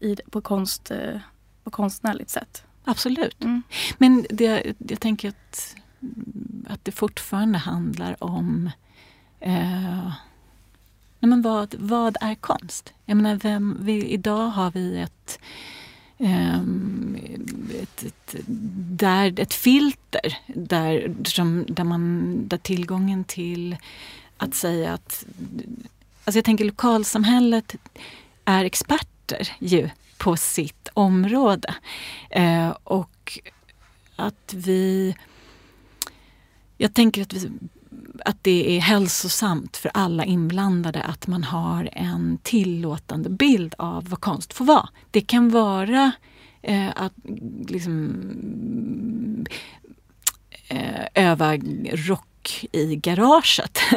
i, 0.00 0.16
på, 0.30 0.40
konst, 0.40 0.90
eh, 0.90 1.20
på 1.64 1.70
konstnärligt 1.70 2.30
sätt. 2.30 2.64
Absolut. 2.84 3.44
Mm. 3.44 3.62
Men 3.98 4.26
det, 4.30 4.74
jag 4.78 5.00
tänker 5.00 5.28
att, 5.28 5.76
att 6.66 6.84
det 6.84 6.92
fortfarande 6.92 7.58
handlar 7.58 8.24
om 8.24 8.70
eh, 9.40 10.12
men 11.26 11.42
vad, 11.42 11.74
vad 11.78 12.16
är 12.20 12.34
konst? 12.34 12.92
Jag 13.04 13.16
menar, 13.16 13.34
vem, 13.34 13.78
vi, 13.80 14.06
idag 14.06 14.48
har 14.48 14.70
vi 14.70 14.98
ett, 14.98 15.38
eh, 16.18 16.60
ett, 17.82 18.04
ett, 18.04 18.36
där, 18.88 19.40
ett 19.40 19.54
filter 19.54 20.38
där, 20.46 21.14
som, 21.24 21.64
där, 21.68 21.84
man, 21.84 22.34
där 22.48 22.58
tillgången 22.58 23.24
till 23.24 23.76
att 24.36 24.54
säga 24.54 24.92
att... 24.92 25.26
Alltså 26.24 26.38
jag 26.38 26.44
tänker 26.44 26.64
lokalsamhället 26.64 27.76
är 28.44 28.64
experter 28.64 29.52
ju 29.58 29.90
på 30.18 30.36
sitt 30.36 30.88
område. 30.94 31.74
Eh, 32.30 32.70
och 32.84 33.38
att 34.16 34.54
vi... 34.54 35.16
Jag 36.82 36.94
tänker 36.94 37.22
att, 37.22 37.32
vi, 37.32 37.50
att 38.24 38.36
det 38.42 38.76
är 38.76 38.80
hälsosamt 38.80 39.76
för 39.76 39.90
alla 39.94 40.24
inblandade 40.24 41.02
att 41.02 41.26
man 41.26 41.44
har 41.44 41.88
en 41.92 42.38
tillåtande 42.42 43.30
bild 43.30 43.74
av 43.78 44.08
vad 44.08 44.20
konst 44.20 44.52
får 44.52 44.64
vara. 44.64 44.88
Det 45.10 45.20
kan 45.20 45.50
vara 45.50 46.12
eh, 46.62 46.88
att 46.96 47.12
liksom 47.68 49.46
eh, 50.68 51.06
öva 51.14 51.56
rock 51.92 52.66
i 52.72 52.96
garaget. 52.96 53.78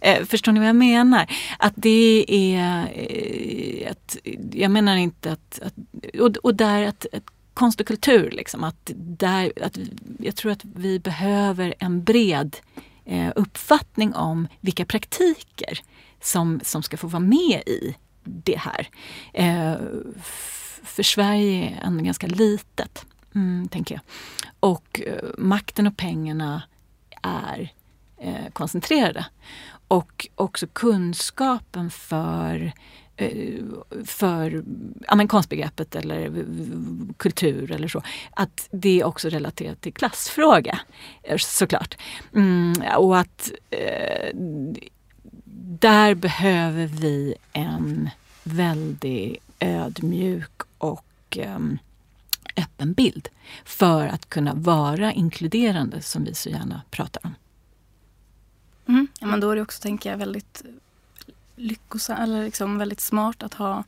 Eh, 0.00 0.24
förstår 0.24 0.52
ni 0.52 0.60
vad 0.60 0.68
jag 0.68 0.76
menar? 0.76 1.26
Att 1.58 1.74
det 1.76 2.24
är... 2.28 2.86
Eh, 2.94 3.90
att, 3.90 4.16
jag 4.52 4.70
menar 4.70 4.96
inte 4.96 5.32
att... 5.32 5.60
att 5.62 5.74
och, 6.20 6.36
och 6.36 6.54
där 6.54 6.82
att, 6.82 7.06
att 7.12 7.35
konst 7.56 7.80
och 7.80 7.86
kultur, 7.86 8.30
liksom, 8.30 8.64
att, 8.64 8.90
där, 8.96 9.52
att 9.62 9.78
jag 10.18 10.36
tror 10.36 10.52
att 10.52 10.64
vi 10.64 10.98
behöver 10.98 11.74
en 11.78 12.04
bred 12.04 12.56
eh, 13.04 13.32
uppfattning 13.36 14.14
om 14.14 14.48
vilka 14.60 14.84
praktiker 14.84 15.80
som, 16.20 16.60
som 16.64 16.82
ska 16.82 16.96
få 16.96 17.06
vara 17.06 17.20
med 17.20 17.62
i 17.66 17.96
det 18.24 18.58
här. 18.58 18.88
Eh, 19.34 19.74
för 20.82 21.02
Sverige 21.02 21.70
är 21.70 21.86
ändå 21.86 22.04
ganska 22.04 22.26
litet, 22.26 23.06
mm, 23.34 23.68
tänker 23.68 23.94
jag. 23.94 24.02
Och 24.60 25.00
eh, 25.06 25.30
makten 25.38 25.86
och 25.86 25.96
pengarna 25.96 26.62
är 27.22 27.72
eh, 28.18 28.52
koncentrerade. 28.52 29.26
Och 29.88 30.28
också 30.34 30.66
kunskapen 30.66 31.90
för 31.90 32.64
eh, 32.64 32.72
Eh, 33.16 33.64
för 34.04 34.64
ja, 35.08 35.14
men 35.14 35.28
konstbegreppet 35.28 35.96
eller 35.96 36.44
kultur 37.16 37.72
eller 37.72 37.88
så. 37.88 38.02
Att 38.30 38.68
det 38.70 39.00
är 39.00 39.04
också 39.04 39.28
relaterat 39.28 39.80
till 39.80 39.92
klassfråga 39.92 40.80
eh, 41.22 41.36
såklart. 41.36 41.96
Mm, 42.34 42.74
och 42.96 43.18
att 43.18 43.50
eh, 43.70 44.30
där 45.80 46.14
behöver 46.14 46.86
vi 46.86 47.34
en 47.52 48.10
väldigt 48.44 49.42
ödmjuk 49.60 50.60
och 50.78 51.04
eh, 51.38 51.58
öppen 52.56 52.92
bild 52.92 53.28
för 53.64 54.06
att 54.06 54.28
kunna 54.28 54.54
vara 54.54 55.12
inkluderande 55.12 56.02
som 56.02 56.24
vi 56.24 56.34
så 56.34 56.48
gärna 56.48 56.82
pratar 56.90 57.20
om. 57.24 57.34
Mm. 58.88 59.08
Ja, 59.20 59.26
men 59.26 59.40
då 59.40 59.50
är 59.50 59.56
det 59.56 59.62
också, 59.62 59.82
tänker 59.82 60.10
jag, 60.10 60.18
väldigt 60.18 60.62
lyckosamt 61.56 62.20
eller 62.20 62.44
liksom 62.44 62.78
väldigt 62.78 63.00
smart 63.00 63.42
att 63.42 63.54
ha 63.54 63.84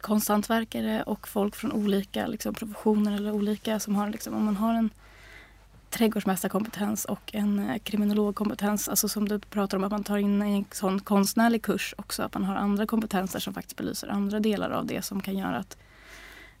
konsthantverkare 0.00 1.02
och 1.02 1.28
folk 1.28 1.56
från 1.56 1.72
olika 1.72 2.26
liksom, 2.26 2.54
professioner 2.54 3.16
eller 3.16 3.32
olika 3.32 3.80
som 3.80 3.96
har, 3.96 4.10
liksom, 4.10 4.34
om 4.34 4.44
man 4.44 4.56
har 4.56 4.74
en 4.74 4.90
trädgårdsmästarkompetens 5.90 7.04
och 7.04 7.30
en 7.34 7.70
eh, 7.70 7.78
kriminologkompetens, 7.78 8.88
alltså 8.88 9.08
som 9.08 9.28
du 9.28 9.38
pratar 9.38 9.76
om 9.76 9.84
att 9.84 9.92
man 9.92 10.04
tar 10.04 10.16
in 10.16 10.42
en 10.42 10.64
sån 10.72 11.00
konstnärlig 11.00 11.62
kurs 11.62 11.94
också, 11.98 12.22
att 12.22 12.34
man 12.34 12.44
har 12.44 12.56
andra 12.56 12.86
kompetenser 12.86 13.38
som 13.38 13.54
faktiskt 13.54 13.76
belyser 13.76 14.08
andra 14.08 14.40
delar 14.40 14.70
av 14.70 14.86
det 14.86 15.02
som 15.02 15.20
kan 15.20 15.38
göra 15.38 15.56
att 15.56 15.76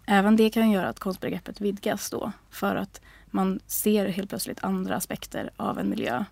även 0.06 0.36
det 0.36 0.50
kan 0.50 0.70
göra 0.70 0.88
att 0.88 0.98
konstbegreppet 0.98 1.60
vidgas 1.60 2.10
då 2.10 2.32
för 2.50 2.76
att 2.76 3.00
man 3.26 3.60
ser 3.66 4.08
helt 4.08 4.28
plötsligt 4.28 4.64
andra 4.64 4.96
aspekter 4.96 5.50
av 5.56 5.78
en 5.78 5.90
miljö 5.90 6.24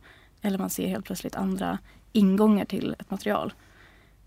eller 0.43 0.59
man 0.59 0.71
ser 0.71 0.87
helt 0.87 1.05
plötsligt 1.05 1.37
andra 1.37 1.79
ingångar 2.13 2.65
till 2.65 2.97
ett 2.99 3.11
material. 3.11 3.53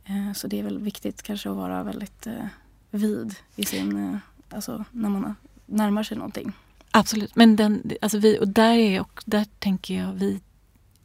Eh, 0.07 0.33
så 0.33 0.47
det 0.47 0.59
är 0.59 0.63
väl 0.63 0.79
viktigt 0.79 1.23
kanske 1.23 1.49
att 1.49 1.55
vara 1.55 1.83
väldigt 1.83 2.27
eh, 2.27 2.45
vid 2.91 3.35
i 3.55 3.65
sin, 3.65 4.13
eh, 4.13 4.17
alltså 4.49 4.85
när 4.91 5.09
man 5.09 5.35
närmar 5.65 6.03
sig 6.03 6.17
någonting. 6.17 6.51
Absolut, 6.91 7.35
men 7.35 7.55
den, 7.55 7.91
alltså 8.01 8.17
vi, 8.17 8.39
och 8.39 8.47
där, 8.47 8.73
är, 8.73 9.01
och 9.01 9.23
där 9.25 9.45
tänker 9.59 10.01
jag 10.01 10.13
vi 10.13 10.41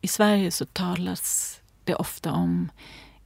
i 0.01 0.09
Sverige 0.09 0.51
så 0.51 0.65
talas 0.65 1.61
det 1.85 1.95
ofta 1.95 2.33
om 2.33 2.71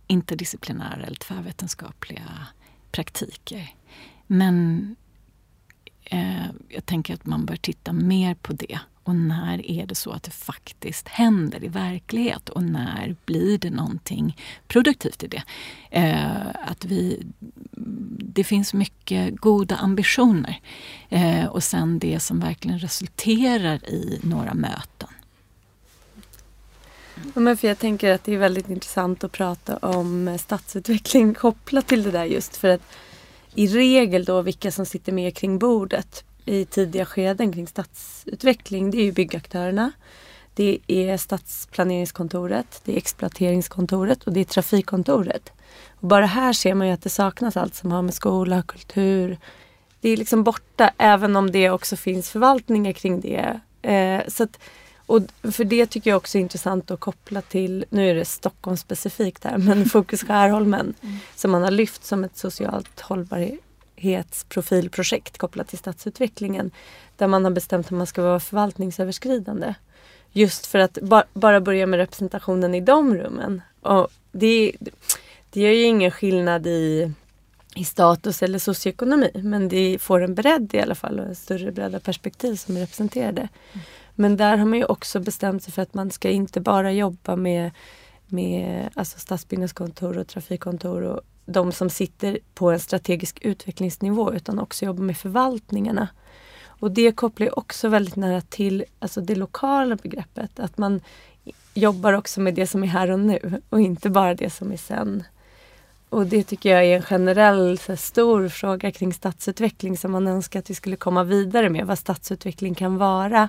interdisciplinära 0.07 1.03
eller 1.07 1.17
tvärvetenskapliga 1.17 2.47
praktiker. 2.91 3.75
Men 4.27 4.97
eh, 6.05 6.47
jag 6.69 6.87
tänker 6.87 7.15
att 7.15 7.27
man 7.27 7.47
bör 7.47 7.57
titta 7.57 7.93
mer 7.93 8.35
på 8.35 8.53
det 8.53 8.79
och 9.07 9.16
när 9.16 9.71
är 9.71 9.87
det 9.87 9.95
så 9.95 10.11
att 10.11 10.23
det 10.23 10.31
faktiskt 10.31 11.09
händer 11.09 11.64
i 11.64 11.69
verklighet 11.69 12.49
och 12.49 12.62
när 12.62 13.16
blir 13.25 13.59
det 13.59 13.71
någonting 13.71 14.37
produktivt 14.69 15.23
i 15.23 15.27
det? 15.27 15.42
Eh, 15.90 16.47
att 16.66 16.85
vi, 16.85 17.27
det 18.19 18.45
finns 18.45 18.75
mycket 18.75 19.37
goda 19.37 19.77
ambitioner 19.77 20.61
eh, 21.09 21.47
och 21.47 21.64
sen 21.64 21.99
det 21.99 22.21
som 22.21 22.40
verkligen 22.40 22.79
resulterar 22.79 23.90
i 23.90 24.21
några 24.23 24.55
möten. 24.55 25.09
Ja, 27.35 27.40
men 27.40 27.57
för 27.57 27.69
jag 27.69 27.79
tänker 27.79 28.12
att 28.12 28.25
det 28.25 28.35
är 28.35 28.38
väldigt 28.38 28.69
intressant 28.71 29.25
att 29.25 29.33
prata 29.33 29.77
om 29.77 30.29
eh, 30.29 30.37
stadsutveckling 30.37 31.35
kopplat 31.45 31.87
till 31.87 32.03
det 32.03 32.11
där 32.11 32.25
just 32.25 32.57
för 32.57 32.69
att 32.69 32.83
i 33.55 33.66
regel 33.66 34.25
då 34.25 34.42
vilka 34.42 34.71
som 34.71 34.87
sitter 34.87 35.12
med 35.12 35.37
kring 35.37 35.59
bordet 35.59 36.25
i 36.47 36.65
tidiga 36.65 37.07
skeden 37.07 37.53
kring 37.53 37.67
stadsutveckling 37.67 38.91
det 38.91 38.99
är 38.99 39.05
ju 39.05 39.13
byggaktörerna. 39.13 39.93
Det 40.55 40.79
är 40.87 41.17
stadsplaneringskontoret, 41.17 42.81
det 42.85 42.93
är 42.93 42.97
exploateringskontoret 42.97 44.25
och 44.25 44.33
det 44.33 44.41
är 44.41 44.45
trafikkontoret. 44.45 45.53
Och 46.01 46.09
bara 46.09 46.27
här 46.27 46.53
ser 46.53 46.75
man 46.75 46.87
ju 46.87 46.93
att 46.93 47.03
det 47.03 47.11
saknas 47.11 47.57
allt 47.57 47.75
som 47.75 47.93
har 47.93 48.03
med 48.03 48.15
skola, 48.15 48.63
kultur. 48.63 49.39
Det 50.01 50.09
är 50.09 50.17
liksom 50.17 50.45
borta 50.45 50.91
även 50.99 51.37
om 51.37 51.51
det 51.51 51.71
också 51.71 51.97
finns 51.97 52.31
förvaltningar 52.31 52.93
kring 52.93 53.21
det. 53.21 53.61
Eh, 53.83 54.29
så 54.29 54.43
att, 54.43 54.59
och 55.07 55.23
för 55.53 55.65
det 55.65 55.87
tycker 55.87 56.11
jag 56.11 56.17
också 56.17 56.39
är 56.39 56.43
intressant 56.43 56.91
att 56.91 57.01
koppla 57.01 57.43
till, 57.43 57.85
nu 57.91 58.11
är 58.11 58.15
det 58.15 58.25
Stockholm 58.25 58.77
specifikt 58.77 59.45
här, 59.45 59.59
men 59.59 59.85
Fokus 59.89 60.25
Skärholmen 60.25 60.95
mm. 61.03 61.17
som 61.35 61.51
man 61.51 61.63
har 61.63 61.71
lyft 61.71 62.05
som 62.05 62.25
ett 62.25 62.37
socialt 62.37 63.01
hållbarhetsprofilprojekt 63.97 65.39
kopplat 65.39 65.69
till 65.69 65.79
stadsutvecklingen. 65.79 66.71
Där 67.17 67.27
man 67.27 67.45
har 67.45 67.51
bestämt 67.51 67.87
att 67.87 67.93
man 67.93 68.07
ska 68.07 68.23
vara 68.23 68.41
förvaltningsöverskridande. 68.41 69.75
Just 70.33 70.67
för 70.67 70.79
att 70.79 70.99
ba 71.03 71.23
bara 71.35 71.61
börja 71.61 71.87
med 71.87 71.99
representationen 71.99 72.75
i 72.75 72.81
de 72.81 73.15
rummen. 73.17 73.63
Och 73.81 74.09
det, 74.33 74.73
det 75.51 75.61
gör 75.61 75.71
ju 75.71 75.83
ingen 75.83 76.11
skillnad 76.11 76.67
i, 76.67 77.13
i 77.75 77.85
status 77.85 78.43
eller 78.43 78.59
socioekonomi 78.59 79.31
men 79.35 79.69
det 79.69 79.99
får 80.01 80.23
en 80.23 80.35
bredd 80.35 80.75
i 80.75 80.81
alla 80.81 80.95
fall 80.95 81.21
och 81.21 81.27
en 81.27 81.35
större 81.35 81.73
bredda 81.73 82.01
perspektiv 82.01 82.57
som 82.57 82.77
är 82.77 82.81
representerade. 82.81 83.49
Mm. 83.73 83.85
Men 84.15 84.37
där 84.37 84.57
har 84.57 84.67
man 84.67 84.79
ju 84.79 84.85
också 84.85 85.21
bestämt 85.21 85.63
sig 85.63 85.73
för 85.73 85.83
att 85.83 85.95
man 85.95 86.11
ska 86.11 86.31
inte 86.31 86.61
bara 86.61 86.93
jobba 86.93 87.37
med, 87.37 87.71
med 88.27 88.89
alltså 88.95 89.19
stadsbyggnadskontor 89.19 90.19
och 90.19 90.27
trafikkontor 90.27 91.03
och 91.03 91.21
de 91.47 91.73
som 91.73 91.91
sitter 91.91 92.39
på 92.55 92.71
en 92.71 92.81
strategisk 92.81 93.39
utvecklingsnivå 93.43 94.33
utan 94.35 94.59
också 94.59 94.85
jobba 94.85 95.03
med 95.03 95.17
förvaltningarna. 95.17 96.09
Och 96.67 96.91
det 96.91 97.13
kopplar 97.13 97.59
också 97.59 97.89
väldigt 97.89 98.17
nära 98.17 98.41
till 98.41 98.85
alltså 98.99 99.21
det 99.21 99.35
lokala 99.35 99.97
begreppet. 99.97 100.61
Att 100.61 100.79
man 100.79 101.01
jobbar 101.75 102.13
också 102.13 102.41
med 102.41 102.55
det 102.55 102.67
som 102.67 102.83
är 102.83 102.87
här 102.87 103.11
och 103.11 103.21
nu 103.21 103.63
och 103.69 103.81
inte 103.81 104.11
bara 104.11 104.35
det 104.35 104.51
som 104.51 104.73
är 104.73 104.77
sen. 104.77 105.23
Och 106.09 106.27
det 106.27 106.43
tycker 106.43 106.71
jag 106.71 106.85
är 106.85 106.97
en 106.97 107.03
generell 107.03 107.79
så 107.79 107.97
stor 107.97 108.49
fråga 108.49 108.93
kring 108.93 109.15
stadsutveckling 109.15 109.99
som 109.99 110.13
man 110.13 110.27
önskar 110.27 110.59
att 110.59 110.71
vi 110.71 110.75
skulle 110.75 110.97
komma 110.97 111.25
vidare 111.25 111.71
med. 111.71 111.87
Vad 111.87 111.99
stadsutveckling 111.99 112.75
kan 112.75 112.97
vara 112.97 113.49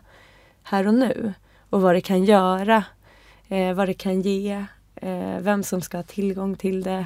här 0.64 0.88
och 0.88 0.94
nu. 0.94 1.34
Och 1.70 1.82
vad 1.82 1.96
det 1.96 2.02
kan 2.02 2.26
göra. 2.26 2.84
Eh, 3.48 3.74
vad 3.74 3.88
det 3.88 3.94
kan 3.94 4.22
ge. 4.22 4.66
Eh, 4.96 5.40
vem 5.40 5.64
som 5.64 5.82
ska 5.82 5.98
ha 5.98 6.04
tillgång 6.04 6.56
till 6.56 6.84
det. 6.84 7.06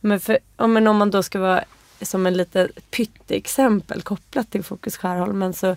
Men, 0.00 0.20
för, 0.20 0.38
men 0.66 0.86
om 0.86 0.96
man 0.96 1.10
då 1.10 1.22
ska 1.22 1.40
vara 1.40 1.64
som 2.02 2.26
en 2.26 2.34
lite 2.34 2.68
pytteexempel 2.90 4.02
kopplat 4.02 4.50
till 4.50 4.64
Fokus 4.64 4.96
Skärholmen 4.96 5.52
så 5.52 5.76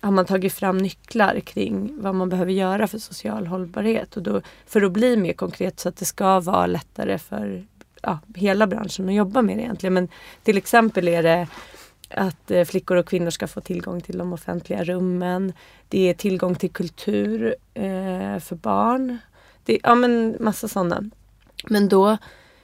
har 0.00 0.10
man 0.10 0.26
tagit 0.26 0.52
fram 0.52 0.78
nycklar 0.78 1.40
kring 1.40 2.02
vad 2.02 2.14
man 2.14 2.28
behöver 2.28 2.52
göra 2.52 2.86
för 2.86 2.98
social 2.98 3.46
hållbarhet. 3.46 4.16
Och 4.16 4.22
då, 4.22 4.40
för 4.66 4.82
att 4.82 4.92
bli 4.92 5.16
mer 5.16 5.32
konkret 5.32 5.80
så 5.80 5.88
att 5.88 5.96
det 5.96 6.04
ska 6.04 6.40
vara 6.40 6.66
lättare 6.66 7.18
för 7.18 7.64
ja, 8.02 8.18
hela 8.34 8.66
branschen 8.66 9.08
att 9.08 9.14
jobba 9.14 9.42
med 9.42 9.56
det 9.56 9.62
egentligen. 9.62 9.94
Men 9.94 10.08
till 10.42 10.56
exempel 10.56 11.08
är 11.08 11.22
det 11.22 11.46
att 12.10 12.50
eh, 12.50 12.64
flickor 12.64 12.96
och 12.96 13.06
kvinnor 13.06 13.30
ska 13.30 13.48
få 13.48 13.60
tillgång 13.60 14.00
till 14.00 14.18
de 14.18 14.32
offentliga 14.32 14.84
rummen. 14.84 15.52
Det 15.88 16.08
är 16.10 16.14
tillgång 16.14 16.54
till 16.54 16.70
kultur 16.70 17.54
eh, 17.74 18.38
för 18.38 18.54
barn. 18.54 19.18
Det, 19.64 19.78
ja 19.82 19.94
men 19.94 20.36
massa 20.40 20.68
sådana. 20.68 21.10
Men 21.64 21.88
då, 21.88 22.16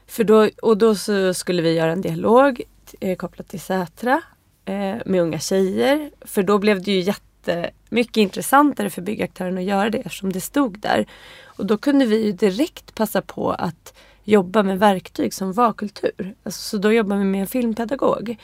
för 0.09 0.25
då, 0.25 0.49
och 0.63 0.77
då 0.77 0.95
så 0.95 1.35
skulle 1.35 1.63
vi 1.63 1.73
göra 1.73 1.93
en 1.93 2.01
dialog 2.01 2.63
eh, 3.01 3.17
kopplat 3.17 3.49
till 3.49 3.61
Sätra 3.61 4.23
eh, 4.65 4.97
med 5.07 5.23
unga 5.23 5.39
tjejer. 5.39 6.11
För 6.21 6.43
då 6.43 6.59
blev 6.59 6.83
det 6.83 6.93
ju 6.93 7.01
jättemycket 7.01 8.17
intressantare 8.17 8.91
för 8.91 9.03
byggaktören 9.03 9.59
att 9.59 9.65
göra 9.65 9.91
det 9.91 9.99
eftersom 9.99 10.33
det 10.33 10.41
stod 10.41 10.79
där. 10.79 11.07
Och 11.45 11.67
då 11.67 11.79
kunde 11.79 12.07
vi 12.07 12.25
ju 12.25 12.33
direkt 12.33 12.95
passa 12.95 13.23
på 13.23 13.51
att 13.51 13.95
jobba 14.25 14.63
med 14.63 14.79
verktyg 14.79 15.35
som 15.35 15.53
var 15.53 15.73
kultur. 15.73 16.35
Alltså, 16.43 16.61
så 16.61 16.79
då 16.79 16.93
jobbar 16.93 17.17
vi 17.17 17.25
med 17.25 17.41
en 17.41 17.47
filmpedagog. 17.47 18.37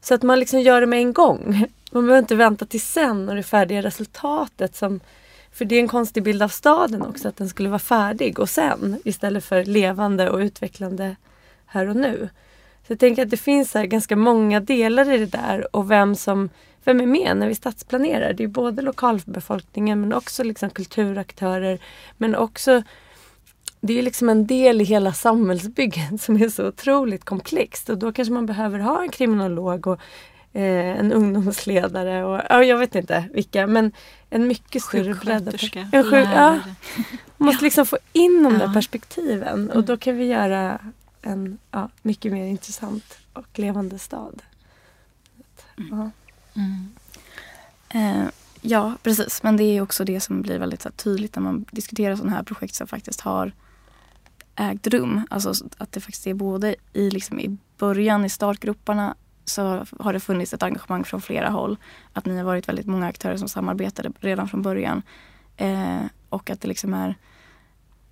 Så 0.00 0.14
att 0.14 0.22
man 0.22 0.38
liksom 0.38 0.60
gör 0.60 0.80
det 0.80 0.86
med 0.86 0.98
en 0.98 1.12
gång. 1.12 1.66
Man 1.92 2.06
behöver 2.06 2.18
inte 2.18 2.34
vänta 2.34 2.66
till 2.66 2.80
sen 2.80 3.28
och 3.28 3.34
det 3.34 3.42
färdiga 3.42 3.82
resultatet. 3.82 4.76
Som, 4.76 5.00
för 5.52 5.64
det 5.64 5.74
är 5.74 5.80
en 5.80 5.88
konstig 5.88 6.22
bild 6.22 6.42
av 6.42 6.48
staden 6.48 7.02
också 7.02 7.28
att 7.28 7.36
den 7.36 7.48
skulle 7.48 7.68
vara 7.68 7.78
färdig 7.78 8.38
och 8.38 8.48
sen 8.48 9.00
istället 9.04 9.44
för 9.44 9.64
levande 9.64 10.30
och 10.30 10.38
utvecklande 10.38 11.16
här 11.66 11.88
och 11.88 11.96
nu. 11.96 12.28
Så 12.86 12.92
jag 12.92 12.98
tänker 12.98 13.22
att 13.22 13.30
det 13.30 13.36
finns 13.36 13.74
här 13.74 13.86
ganska 13.86 14.16
många 14.16 14.60
delar 14.60 15.10
i 15.10 15.18
det 15.18 15.26
där 15.26 15.76
och 15.76 15.90
vem 15.90 16.14
som 16.14 16.48
vem 16.84 17.00
är 17.00 17.06
med 17.06 17.36
när 17.36 17.48
vi 17.48 17.54
stadsplanerar? 17.54 18.32
Det 18.32 18.44
är 18.44 18.48
både 18.48 18.82
lokalbefolkningen 18.82 20.00
men 20.00 20.12
också 20.12 20.44
liksom 20.44 20.70
kulturaktörer 20.70 21.78
men 22.16 22.34
också 22.34 22.82
det 23.80 23.98
är 23.98 24.02
liksom 24.02 24.28
en 24.28 24.46
del 24.46 24.80
i 24.80 24.84
hela 24.84 25.12
samhällsbygget 25.12 26.20
som 26.20 26.42
är 26.42 26.48
så 26.48 26.68
otroligt 26.68 27.24
komplext 27.24 27.90
och 27.90 27.98
då 27.98 28.12
kanske 28.12 28.34
man 28.34 28.46
behöver 28.46 28.78
ha 28.78 29.02
en 29.02 29.10
kriminolog 29.10 29.86
och 29.86 30.00
eh, 30.52 30.98
en 30.98 31.12
ungdomsledare 31.12 32.24
och 32.24 32.40
ja, 32.50 32.64
jag 32.64 32.78
vet 32.78 32.94
inte 32.94 33.28
vilka 33.32 33.66
men 33.66 33.92
en 34.30 34.46
mycket 34.46 34.82
större 34.82 35.14
bredd. 35.14 35.48
En 35.92 36.04
sjuk, 36.04 36.28
ja, 36.34 36.60
man 37.36 37.46
måste 37.46 37.64
liksom 37.64 37.86
få 37.86 37.98
in 38.12 38.42
de 38.42 38.52
ja. 38.52 38.58
där 38.58 38.74
perspektiven 38.74 39.70
och 39.70 39.84
då 39.84 39.96
kan 39.96 40.16
vi 40.16 40.24
göra 40.24 40.80
en 41.22 41.58
ja, 41.70 41.88
mycket 42.02 42.32
mer 42.32 42.46
intressant 42.46 43.18
och 43.32 43.58
levande 43.58 43.98
stad. 43.98 44.42
Mm. 45.78 46.10
Mm. 46.54 46.92
Eh, 47.88 48.28
ja, 48.60 48.94
precis. 49.02 49.42
Men 49.42 49.56
det 49.56 49.64
är 49.64 49.80
också 49.80 50.04
det 50.04 50.20
som 50.20 50.42
blir 50.42 50.58
väldigt 50.58 50.84
här, 50.84 50.90
tydligt 50.90 51.36
när 51.36 51.42
man 51.42 51.64
diskuterar 51.70 52.16
sådana 52.16 52.36
här 52.36 52.42
projekt 52.42 52.74
som 52.74 52.86
faktiskt 52.86 53.20
har 53.20 53.52
ägt 54.56 54.86
rum. 54.86 55.26
Alltså 55.30 55.54
att 55.78 55.92
det 55.92 56.00
faktiskt 56.00 56.26
är 56.26 56.34
både 56.34 56.74
i, 56.92 57.10
liksom, 57.10 57.40
i 57.40 57.56
början 57.78 58.24
i 58.24 58.28
startgroparna 58.28 59.14
så 59.44 59.86
har 59.98 60.12
det 60.12 60.20
funnits 60.20 60.54
ett 60.54 60.62
engagemang 60.62 61.04
från 61.04 61.20
flera 61.20 61.48
håll. 61.48 61.76
Att 62.12 62.26
ni 62.26 62.36
har 62.36 62.44
varit 62.44 62.68
väldigt 62.68 62.86
många 62.86 63.06
aktörer 63.06 63.36
som 63.36 63.48
samarbetade 63.48 64.12
redan 64.20 64.48
från 64.48 64.62
början. 64.62 65.02
Eh, 65.56 66.02
och 66.28 66.50
att 66.50 66.60
det 66.60 66.68
liksom 66.68 66.94
är 66.94 67.16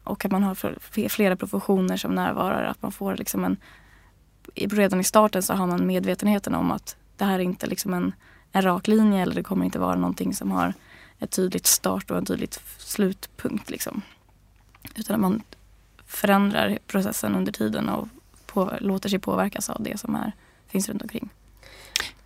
och 0.05 0.25
att 0.25 0.31
man 0.31 0.43
har 0.43 1.09
flera 1.09 1.37
professioner 1.37 1.97
som 1.97 2.15
närvarar. 2.15 2.65
Att 2.65 2.83
man 2.83 2.93
får 2.93 3.17
liksom 3.17 3.45
en, 3.45 3.57
redan 4.55 5.01
i 5.01 5.05
starten 5.05 5.43
så 5.43 5.55
har 5.55 5.67
man 5.67 5.87
medvetenheten 5.87 6.55
om 6.55 6.71
att 6.71 6.97
det 7.17 7.25
här 7.25 7.35
är 7.35 7.43
inte 7.43 7.67
liksom 7.67 7.95
en, 7.95 8.13
en 8.53 8.63
rak 8.63 8.89
linje 8.89 9.23
eller 9.23 9.35
det 9.35 9.43
kommer 9.43 9.65
inte 9.65 9.79
vara 9.79 9.97
någonting 9.97 10.35
som 10.35 10.51
har 10.51 10.75
ett 11.19 11.31
tydligt 11.31 11.67
start 11.67 12.11
och 12.11 12.19
en 12.19 12.27
tydligt 12.27 12.61
slutpunkt. 12.79 13.71
Liksom. 13.71 14.03
Utan 14.97 15.15
att 15.15 15.21
man 15.21 15.43
förändrar 16.07 16.79
processen 16.87 17.35
under 17.35 17.53
tiden 17.53 17.89
och 17.89 18.09
på, 18.47 18.73
låter 18.81 19.09
sig 19.09 19.19
påverkas 19.19 19.71
av 19.71 19.83
det 19.83 20.01
som 20.01 20.15
är, 20.15 20.33
finns 20.71 20.89
runt 20.89 21.03
omkring. 21.03 21.29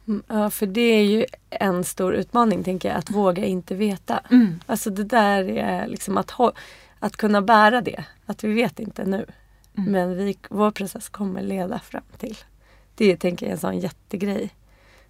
Mm, 0.08 0.22
ja, 0.26 0.50
för 0.50 0.66
det 0.66 0.80
är 0.80 1.04
ju 1.04 1.26
en 1.50 1.84
stor 1.84 2.14
utmaning, 2.14 2.64
tänker 2.64 2.88
jag, 2.88 2.98
att 2.98 3.10
våga 3.10 3.44
inte 3.44 3.74
veta. 3.74 4.20
Mm. 4.30 4.60
Alltså 4.66 4.90
det 4.90 5.04
där 5.04 5.44
är 5.48 5.86
liksom 5.86 6.18
att, 6.18 6.32
att 6.98 7.16
kunna 7.16 7.42
bära 7.42 7.80
det. 7.80 8.04
Att 8.26 8.44
vi 8.44 8.52
vet 8.52 8.80
inte 8.80 9.04
nu. 9.04 9.26
Mm. 9.78 9.92
Men 9.92 10.16
vi, 10.16 10.38
vår 10.48 10.70
process 10.70 11.08
kommer 11.08 11.42
leda 11.42 11.78
fram 11.78 12.02
till. 12.18 12.36
Det 12.94 13.16
tänker 13.16 13.46
jag 13.46 13.50
är 13.50 13.54
en 13.54 13.60
sån 13.60 13.78
jättegrej. 13.78 14.50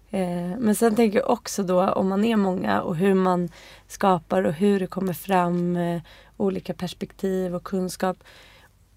Eh, 0.09 0.57
men 0.59 0.75
sen 0.75 0.95
tänker 0.95 1.19
jag 1.19 1.29
också 1.29 1.63
då 1.63 1.89
om 1.89 2.07
man 2.07 2.25
är 2.25 2.35
många 2.35 2.81
och 2.81 2.95
hur 2.95 3.13
man 3.13 3.49
skapar 3.87 4.43
och 4.43 4.53
hur 4.53 4.79
det 4.79 4.87
kommer 4.87 5.13
fram 5.13 5.75
eh, 5.75 6.01
olika 6.37 6.73
perspektiv 6.73 7.55
och 7.55 7.63
kunskap 7.63 8.17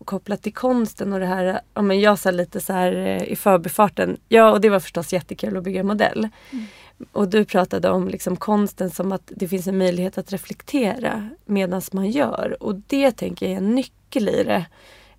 kopplat 0.08 0.42
till 0.42 0.54
konsten 0.54 1.12
och 1.12 1.20
det 1.20 1.26
här, 1.26 1.60
ja 1.74 1.82
men 1.82 2.00
jag 2.00 2.18
sa 2.18 2.30
lite 2.30 2.60
så 2.60 2.72
här 2.72 2.92
eh, 2.92 3.22
i 3.22 3.36
förbifarten, 3.36 4.16
ja 4.28 4.50
och 4.50 4.60
det 4.60 4.68
var 4.68 4.80
förstås 4.80 5.12
jättekul 5.12 5.56
att 5.56 5.64
bygga 5.64 5.82
modell. 5.82 6.28
Mm. 6.50 6.64
Och 7.12 7.28
du 7.28 7.44
pratade 7.44 7.90
om 7.90 8.08
liksom 8.08 8.36
konsten 8.36 8.90
som 8.90 9.12
att 9.12 9.32
det 9.36 9.48
finns 9.48 9.66
en 9.66 9.78
möjlighet 9.78 10.18
att 10.18 10.32
reflektera 10.32 11.28
medan 11.44 11.82
man 11.92 12.10
gör. 12.10 12.56
Och 12.60 12.74
det 12.74 13.12
tänker 13.12 13.46
jag 13.46 13.52
är 13.52 13.56
en 13.56 13.74
nyckel 13.74 14.28
i 14.28 14.44
det. 14.44 14.66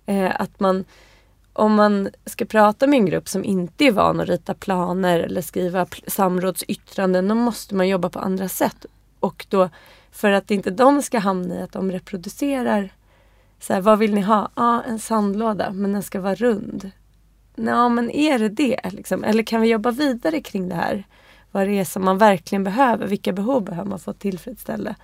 Eh, 0.06 0.40
att 0.40 0.60
man, 0.60 0.84
om 1.52 1.74
man 1.74 2.08
ska 2.26 2.44
prata 2.44 2.86
med 2.86 2.96
en 2.96 3.06
grupp 3.06 3.28
som 3.28 3.44
inte 3.44 3.84
är 3.84 3.92
van 3.92 4.20
att 4.20 4.28
rita 4.28 4.54
planer 4.54 5.20
eller 5.20 5.42
skriva 5.42 5.86
samrådsyttranden, 6.06 7.28
då 7.28 7.34
måste 7.34 7.74
man 7.74 7.88
jobba 7.88 8.08
på 8.08 8.18
andra 8.18 8.48
sätt. 8.48 8.86
Och 9.20 9.46
då, 9.48 9.68
för 10.10 10.30
att 10.30 10.50
inte 10.50 10.70
de 10.70 11.02
ska 11.02 11.18
hamna 11.18 11.54
i 11.54 11.62
att 11.62 11.72
de 11.72 11.92
reproducerar 11.92 12.90
så 13.60 13.72
här, 13.72 13.80
vad 13.80 13.98
vill 13.98 14.14
ni 14.14 14.20
ha? 14.20 14.50
Ja, 14.54 14.82
en 14.82 14.98
sandlåda, 14.98 15.72
men 15.72 15.92
den 15.92 16.02
ska 16.02 16.20
vara 16.20 16.34
rund. 16.34 16.90
Ja, 17.54 17.88
men 17.88 18.10
är 18.10 18.38
det 18.38 18.48
det? 18.48 18.80
Liksom? 18.90 19.24
Eller 19.24 19.42
kan 19.42 19.60
vi 19.60 19.68
jobba 19.68 19.90
vidare 19.90 20.40
kring 20.40 20.68
det 20.68 20.74
här? 20.74 21.04
Vad 21.50 21.66
det 21.66 21.78
är 21.78 21.84
som 21.84 22.04
man 22.04 22.18
verkligen 22.18 22.64
behöver. 22.64 23.06
Vilka 23.06 23.32
behov 23.32 23.64
behöver 23.64 23.90
man 23.90 23.98
få 23.98 24.12
tillfredsställa? 24.12 24.94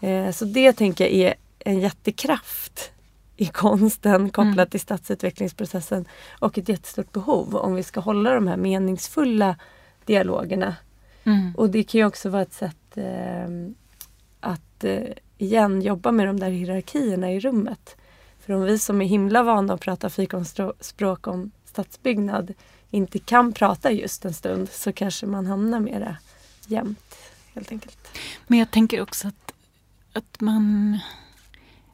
Eh, 0.00 0.30
så 0.30 0.44
det 0.44 0.72
tänker 0.72 1.04
jag 1.04 1.12
är 1.12 1.34
en 1.58 1.80
jättekraft 1.80 2.92
i 3.36 3.46
konsten 3.46 4.30
kopplat 4.30 4.56
mm. 4.56 4.70
till 4.70 4.80
stadsutvecklingsprocessen 4.80 6.04
och 6.38 6.58
ett 6.58 6.68
jättestort 6.68 7.12
behov 7.12 7.56
om 7.56 7.74
vi 7.74 7.82
ska 7.82 8.00
hålla 8.00 8.34
de 8.34 8.48
här 8.48 8.56
meningsfulla 8.56 9.56
dialogerna. 10.04 10.76
Mm. 11.24 11.54
Och 11.56 11.70
det 11.70 11.82
kan 11.82 11.98
ju 11.98 12.06
också 12.06 12.28
vara 12.28 12.42
ett 12.42 12.52
sätt 12.52 12.96
eh, 12.96 13.48
att 14.40 14.84
eh, 14.84 15.02
igen 15.40 15.82
jobba 15.82 16.12
med 16.12 16.26
de 16.26 16.40
där 16.40 16.50
hierarkierna 16.50 17.32
i 17.32 17.40
rummet. 17.40 17.96
För 18.40 18.52
om 18.52 18.62
vi 18.62 18.78
som 18.78 19.02
är 19.02 19.06
himla 19.06 19.42
vana 19.42 19.74
att 19.74 19.80
prata 19.80 20.10
fikonspråk 20.10 21.26
om 21.26 21.50
stadsbyggnad 21.64 22.54
inte 22.90 23.18
kan 23.18 23.52
prata 23.52 23.90
just 23.90 24.24
en 24.24 24.34
stund 24.34 24.68
så 24.70 24.92
kanske 24.92 25.26
man 25.26 25.46
hamnar 25.46 25.80
mera 25.80 26.16
jämnt 26.66 27.16
helt 27.54 27.72
enkelt. 27.72 28.08
Men 28.46 28.58
jag 28.58 28.70
tänker 28.70 29.02
också 29.02 29.28
att, 29.28 29.52
att, 30.12 30.40
man, 30.40 30.98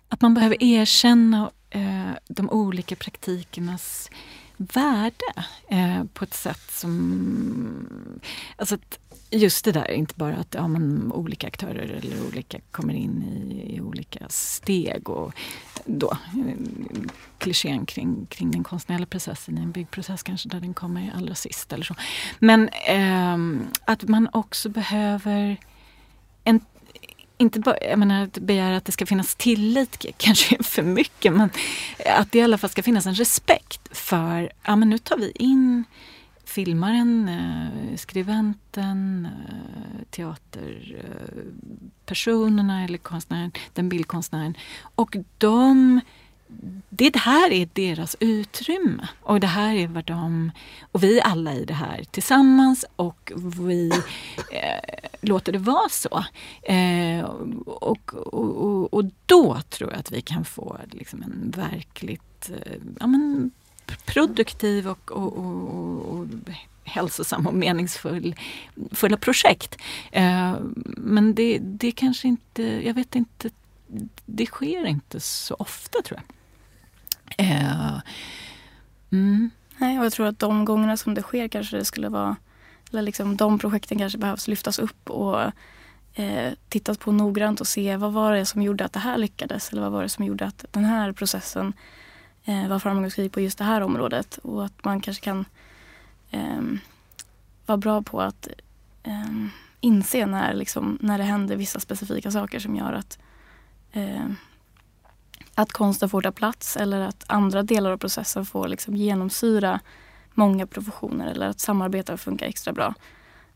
att 0.09 0.21
man 0.21 0.35
behöver 0.35 0.63
erkänna 0.63 1.51
eh, 1.71 2.11
de 2.29 2.51
olika 2.51 2.97
praktikernas 2.97 4.11
värde 4.57 5.45
eh, 5.69 6.05
på 6.05 6.25
ett 6.25 6.35
sätt 6.35 6.71
som... 6.71 7.89
Alltså 8.57 8.75
att 8.75 8.99
just 9.31 9.65
det 9.65 9.73
där, 9.73 9.91
inte 9.91 10.15
bara 10.17 10.37
att 10.37 10.55
ja, 10.55 10.69
men, 10.69 11.13
olika 11.13 11.47
aktörer 11.47 12.01
eller 12.03 12.27
olika 12.27 12.59
kommer 12.71 12.95
in 12.95 13.23
i, 13.23 13.77
i 13.77 13.81
olika 13.81 14.29
steg 14.29 15.09
och 15.09 15.33
då 15.85 16.11
eh, 16.11 16.55
klichén 17.39 17.87
kring, 17.87 18.27
kring 18.27 18.51
den 18.51 18.65
konstnärliga 18.65 19.07
processen 19.07 19.59
i 19.59 19.61
en 19.61 19.73
byggprocess 19.73 20.23
kanske 20.23 20.49
där 20.49 20.61
den 20.61 20.75
kommer 20.75 21.13
allra 21.17 21.35
sist 21.35 21.73
eller 21.73 21.85
så. 21.85 21.95
Men 22.39 22.69
eh, 22.69 23.67
att 23.85 24.09
man 24.09 24.29
också 24.33 24.69
behöver 24.69 25.57
en 26.45 26.61
inte 27.39 27.61
bara, 27.61 27.77
jag 27.81 27.99
menar 27.99 28.23
att 28.23 28.39
begära 28.39 28.77
att 28.77 28.85
det 28.85 28.93
ska 28.93 29.07
finnas 29.07 29.35
tillit 29.35 30.07
kanske 30.17 30.57
är 30.57 30.63
för 30.63 30.83
mycket 30.83 31.33
men 31.33 31.51
att 32.07 32.33
det 32.33 32.39
i 32.39 32.43
alla 32.43 32.59
fall 32.59 32.71
ska 32.71 32.83
finnas 32.83 33.07
en 33.07 33.15
respekt 33.15 33.97
för, 33.97 34.53
ja 34.63 34.77
men 34.77 34.91
nu 34.91 34.99
tar 34.99 35.17
vi 35.17 35.31
in 35.35 35.85
filmaren, 36.57 37.29
eh, 37.29 37.97
skribenten, 37.97 39.27
eh, 39.27 39.31
teaterpersonerna 40.11 42.85
eller 42.85 42.99
konstnären, 42.99 43.53
den 43.73 43.89
bildkonstnären. 43.89 44.55
Och 44.95 45.17
de 45.39 46.01
det 46.89 47.17
här 47.17 47.53
är 47.53 47.69
deras 47.73 48.17
utrymme 48.21 49.09
och 49.23 49.41
det 49.41 49.47
här 49.47 49.75
är 49.75 49.89
vad 49.89 50.05
de, 50.05 50.51
och 50.93 51.03
vi 51.03 51.19
är 51.19 51.23
alla 51.23 51.55
i 51.55 51.65
det 51.65 51.75
här 51.75 52.05
tillsammans 52.11 52.85
och 52.97 53.33
vi 53.37 53.91
eh, 54.53 55.09
låter 55.21 55.53
det 55.53 55.59
vara 55.59 55.89
så. 55.89 56.25
Eh, 56.63 57.25
och, 57.67 58.15
och, 58.15 58.35
och, 58.35 58.95
och, 58.95 59.05
då 59.27 59.61
tror 59.69 59.91
jag 59.91 60.01
att 60.01 60.13
vi 60.13 60.23
kan 60.23 60.45
få 60.45 60.79
liksom 60.91 61.23
en 61.23 61.53
verkligt 61.57 62.51
eh, 62.51 62.73
ja, 63.01 63.07
men, 63.07 63.51
produktiv 63.87 64.89
och, 64.89 65.13
och, 65.13 65.39
och, 65.39 66.19
och 66.19 66.27
hälsosam 66.85 67.47
och 67.47 67.55
meningsfulla 67.55 69.17
projekt. 69.21 69.79
Eh, 70.13 70.55
men 70.87 71.35
det, 71.35 71.59
det 71.59 71.93
kanske 71.93 72.29
inte, 72.29 72.63
jag 72.63 72.95
vet 72.95 73.15
inte, 73.15 73.51
det 74.27 74.47
sker 74.47 74.87
inte 74.87 75.21
så 75.21 75.57
ofta 75.59 76.03
tror 76.03 76.21
jag. 76.21 76.37
Eh, 77.47 78.01
mm. 79.13 79.51
Nej, 79.79 79.99
och 79.99 80.05
jag 80.05 80.13
tror 80.13 80.27
att 80.27 80.39
de 80.39 80.65
gångerna 80.65 80.97
som 80.97 81.15
det 81.15 81.23
sker 81.23 81.49
kanske 81.49 81.77
det 81.77 81.85
skulle 81.85 82.09
vara, 82.09 82.37
eller 82.91 83.03
liksom 83.03 83.37
de 83.37 83.59
projekten 83.59 83.99
kanske 83.99 84.19
behövs 84.19 84.49
lyftas 84.49 84.79
upp 84.79 85.11
och 85.11 85.41
eh, 86.15 86.53
tittas 86.69 86.99
på 86.99 87.13
noggrant 87.13 87.61
och 87.61 87.67
se 87.67 87.97
vad 87.97 88.13
var 88.13 88.33
det 88.33 88.47
som 88.47 88.63
gjorde 88.63 88.85
att 88.85 88.93
det 88.93 89.01
här 89.01 89.19
lyckades 89.19 89.73
eller 89.73 89.83
vad 89.83 89.93
var 89.93 90.03
det 90.03 90.09
som 90.09 90.25
gjorde 90.25 90.47
att 90.47 90.65
den 90.71 90.85
här 90.85 91.13
processen 91.13 91.73
eh, 92.47 92.69
vara 92.69 92.81
framgångsrik 92.81 93.33
på 93.33 93.41
just 93.41 93.59
det 93.59 93.65
här 93.65 93.81
området 93.81 94.39
och 94.39 94.65
att 94.65 94.85
man 94.85 95.01
kanske 95.01 95.25
kan 95.25 95.45
eh, 96.31 96.63
vara 97.67 97.79
bra 97.79 98.03
på 98.03 98.21
att 98.21 98.49
eh, 99.03 99.47
inse 99.81 100.27
när, 100.27 100.55
liksom, 100.55 100.99
när 101.01 101.19
det 101.19 101.25
händer 101.25 101.57
vissa 101.57 101.81
specifika 101.81 102.31
saker 102.31 102.59
som 102.59 102.77
gör 102.77 102.93
att 102.93 103.19
eh, 103.93 104.27
att 105.59 105.73
konsten 105.73 106.09
får 106.09 106.23
ta 106.23 106.33
plats 106.33 106.77
eller 106.77 107.01
att 107.01 107.25
andra 107.27 107.63
delar 107.63 107.91
av 107.91 107.97
processen 107.97 108.47
får 108.47 108.69
liksom 108.69 108.97
genomsyra 108.97 109.81
många 110.35 110.67
professioner 110.67 111.27
eller 111.27 111.49
att 111.49 111.61
samarbeta 111.61 112.17
funkar 112.17 112.47
extra 112.47 112.73
bra. 112.73 112.95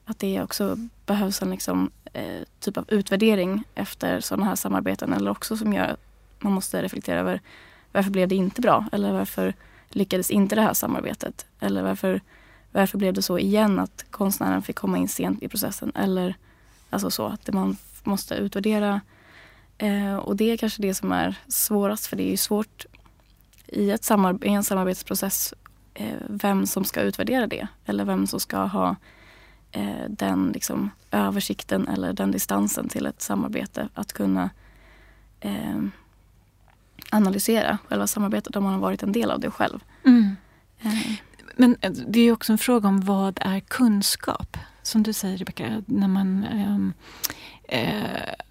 Att 0.05 0.19
det 0.19 0.43
också 0.43 0.77
behövs 1.07 1.43
en 1.43 1.51
liksom, 1.51 1.91
eh, 2.13 2.43
typ 2.61 2.77
av 2.77 2.85
utvärdering 2.89 3.65
efter 3.75 4.21
sådana 4.21 4.47
här 4.47 4.55
samarbeten 4.55 5.13
eller 5.13 5.31
också 5.31 5.57
som 5.57 5.73
gör 5.73 5.85
att 5.85 6.01
man 6.39 6.53
måste 6.53 6.83
reflektera 6.83 7.21
över 7.21 7.41
varför 7.93 8.11
blev 8.11 8.29
det 8.29 8.35
inte 8.35 8.61
bra? 8.61 8.87
Eller 8.93 9.13
varför 9.13 9.55
lyckades 9.89 10.31
inte 10.31 10.55
det 10.55 10.63
här 10.63 10.75
samarbetet? 10.75 11.47
Eller 11.61 11.83
varför, 11.83 12.21
varför 12.73 12.99
blev 12.99 13.15
det 13.15 13.23
så 13.23 13.39
igen 13.39 13.79
att 13.79 14.05
konstnären 14.11 14.63
fick 14.63 14.77
komma 14.77 14.99
in 14.99 15.09
sent 15.09 15.43
i 15.43 15.49
processen? 15.49 15.93
Eller 15.95 16.35
alltså 16.91 17.11
så 17.11 17.27
att 17.27 17.53
man 17.53 17.77
måste 18.05 18.35
utvärdera 18.35 19.01
Eh, 19.83 20.17
och 20.17 20.37
det 20.37 20.51
är 20.51 20.57
kanske 20.57 20.83
det 20.83 20.95
som 20.95 21.13
är 21.13 21.35
svårast 21.49 22.07
för 22.07 22.17
det 22.17 22.23
är 22.23 22.31
ju 22.31 22.37
svårt 22.37 22.87
i, 23.67 23.91
ett 23.91 24.05
samar- 24.05 24.45
i 24.45 24.49
en 24.49 24.65
samarbetsprocess 24.65 25.55
eh, 25.95 26.17
vem 26.29 26.67
som 26.67 26.85
ska 26.85 27.01
utvärdera 27.01 27.47
det 27.47 27.67
eller 27.85 28.05
vem 28.05 28.27
som 28.27 28.41
ska 28.41 28.59
ha 28.59 28.97
eh, 29.73 30.09
den 30.09 30.51
liksom, 30.55 30.91
översikten 31.11 31.89
eller 31.89 32.13
den 32.13 32.31
distansen 32.31 32.89
till 32.89 33.07
ett 33.07 33.23
samarbete. 33.23 33.89
Att 33.95 34.13
kunna 34.13 34.51
eh, 35.41 35.81
analysera 37.11 37.79
själva 37.89 38.07
samarbetet 38.07 38.57
om 38.57 38.65
man 38.65 38.73
har 38.73 38.81
varit 38.81 39.03
en 39.03 39.13
del 39.13 39.31
av 39.31 39.41
det 39.41 39.51
själv. 39.51 39.81
Mm. 40.07 40.37
Eh. 40.83 41.13
Men 41.57 41.77
eh, 41.81 41.91
det 41.91 42.21
är 42.21 42.33
också 42.33 42.53
en 42.53 42.59
fråga 42.59 42.89
om 42.89 43.01
vad 43.01 43.39
är 43.41 43.61
kunskap? 43.61 44.57
Som 44.83 45.03
du 45.03 45.13
säger 45.13 45.39
Rebecka, 45.39 45.83
när 45.87 46.09
man 46.09 46.45
ehm, 46.45 46.93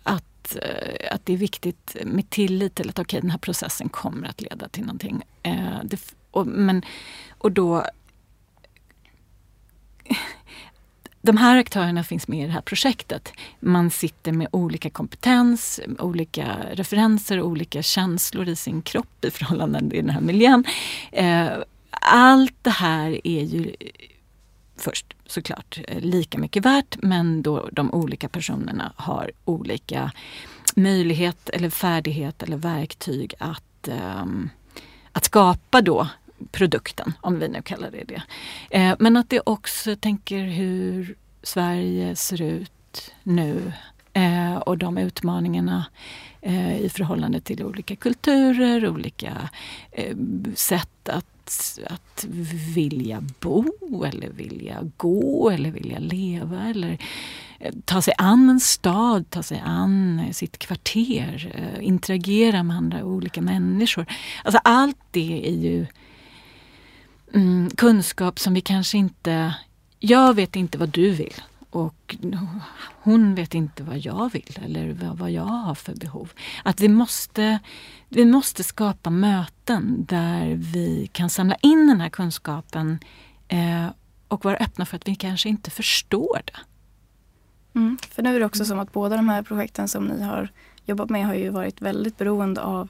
att 0.03 0.23
Eh, 0.55 1.15
att, 1.15 1.25
det 1.25 1.33
är 1.33 1.37
viktigt 1.37 1.95
med 2.05 2.29
tillit 2.29 2.75
till 2.75 2.89
att 2.89 2.99
okay, 2.99 3.19
den 3.19 3.31
här 3.31 3.37
processen 3.37 3.89
kommer 3.89 4.27
att 4.27 4.41
leda 4.41 4.69
till 4.69 4.83
någonting. 4.83 5.23
Eh, 5.43 5.79
det, 5.83 6.13
och, 6.31 6.47
men, 6.47 6.81
och 7.37 7.51
då... 7.51 7.85
De 11.21 11.37
här 11.37 11.57
aktörerna 11.57 12.03
finns 12.03 12.27
med 12.27 12.43
i 12.43 12.45
det 12.45 12.51
här 12.51 12.61
projektet. 12.61 13.33
Man 13.59 13.89
sitter 13.89 14.31
med 14.31 14.47
olika 14.51 14.89
kompetens, 14.89 15.79
olika 15.99 16.57
referenser, 16.71 17.41
olika 17.41 17.81
känslor 17.81 18.47
i 18.47 18.55
sin 18.55 18.81
kropp 18.81 19.25
i 19.25 19.31
förhållande 19.31 19.79
till 19.79 20.05
den 20.05 20.09
här 20.09 20.21
miljön. 20.21 20.63
Eh, 21.11 21.49
allt 21.91 22.55
det 22.61 22.69
här 22.69 23.27
är 23.27 23.43
ju 23.43 23.75
först 24.77 25.15
såklart 25.25 25.79
eh, 25.87 25.99
lika 25.99 26.37
mycket 26.37 26.65
värt 26.65 26.97
men 27.01 27.41
då 27.41 27.69
de 27.71 27.93
olika 27.93 28.29
personerna 28.29 28.93
har 28.95 29.31
olika 29.45 30.11
möjlighet 30.75 31.49
eller 31.49 31.69
färdighet 31.69 32.43
eller 32.43 32.57
verktyg 32.57 33.33
att, 33.39 33.87
ehm, 33.87 34.49
att 35.11 35.25
skapa 35.25 35.81
då 35.81 36.07
produkten, 36.51 37.13
om 37.21 37.39
vi 37.39 37.47
nu 37.47 37.61
kallar 37.61 37.91
det 37.91 38.03
det. 38.03 38.21
Eh, 38.69 38.95
men 38.99 39.17
att 39.17 39.29
det 39.29 39.41
också 39.43 39.95
tänker 39.95 40.43
hur 40.43 41.15
Sverige 41.43 42.15
ser 42.15 42.41
ut 42.41 43.11
nu 43.23 43.73
eh, 44.13 44.55
och 44.55 44.77
de 44.77 44.97
utmaningarna 44.97 45.85
eh, 46.41 46.77
i 46.79 46.89
förhållande 46.89 47.41
till 47.41 47.63
olika 47.63 47.95
kulturer, 47.95 48.89
olika 48.89 49.49
eh, 49.91 50.17
sätt 50.55 51.09
att 51.09 51.25
att, 51.85 52.25
vilja 52.75 53.23
bo 53.39 54.03
eller 54.03 54.29
vilja 54.29 54.91
gå 54.97 55.49
eller 55.49 55.71
vilja 55.71 55.99
leva 55.99 56.63
eller 56.63 56.97
eh, 57.59 57.73
ta 57.85 58.01
sig 58.01 58.13
an 58.17 58.49
en 58.49 58.59
stad, 58.59 59.29
ta 59.29 59.43
sig 59.43 59.61
an 59.65 60.19
eh, 60.19 60.31
sitt 60.31 60.57
kvarter, 60.57 61.53
interagera 61.81 62.63
med 62.63 62.77
andra 62.77 63.03
olika 63.03 63.41
människor. 63.41 64.05
Alltså 64.43 64.59
allt 64.63 64.97
det 65.11 65.47
är 65.47 65.55
ju 65.55 65.85
mm, 67.33 67.69
kunskap 67.69 68.39
som 68.39 68.53
vi 68.53 68.61
kanske 68.61 68.97
inte... 68.97 69.55
Jag 69.99 70.33
vet 70.33 70.55
inte 70.55 70.77
vad 70.77 70.89
du 70.89 71.11
vill 71.11 71.41
och 71.69 72.15
hon 73.01 73.35
vet 73.35 73.53
inte 73.53 73.83
vad 73.83 73.97
jag 73.97 74.31
vill 74.33 74.59
eller 74.63 75.13
vad 75.13 75.31
jag 75.31 75.43
har 75.43 75.75
för 75.75 75.95
behov. 75.95 76.31
Att 76.63 76.79
vi 76.81 76.87
måste, 76.87 77.59
vi 78.09 78.25
måste 78.25 78.63
skapa 78.63 79.09
möten 79.09 80.05
där 80.05 80.55
vi 80.55 81.09
kan 81.11 81.29
samla 81.29 81.55
in 81.55 81.87
den 81.87 82.01
här 82.01 82.09
kunskapen 82.09 82.99
eh, 83.47 83.87
och 84.27 84.45
vara 84.45 84.57
öppna 84.57 84.85
för 84.85 84.95
att 84.95 85.07
vi 85.07 85.15
kanske 85.15 85.49
inte 85.49 85.71
förstår 85.71 86.41
det. 86.45 86.59
Mm, 87.79 87.97
för 88.09 88.23
nu 88.23 88.35
är 88.35 88.39
det 88.39 88.45
också 88.45 88.65
som 88.65 88.79
att 88.79 88.91
båda 88.91 89.15
de 89.15 89.29
här 89.29 89.43
projekten 89.43 89.87
som 89.87 90.05
ni 90.05 90.23
har 90.23 90.51
jobbat 90.85 91.09
med 91.09 91.25
har 91.25 91.33
ju 91.33 91.49
varit 91.49 91.81
väldigt 91.81 92.17
beroende 92.17 92.61
av 92.61 92.89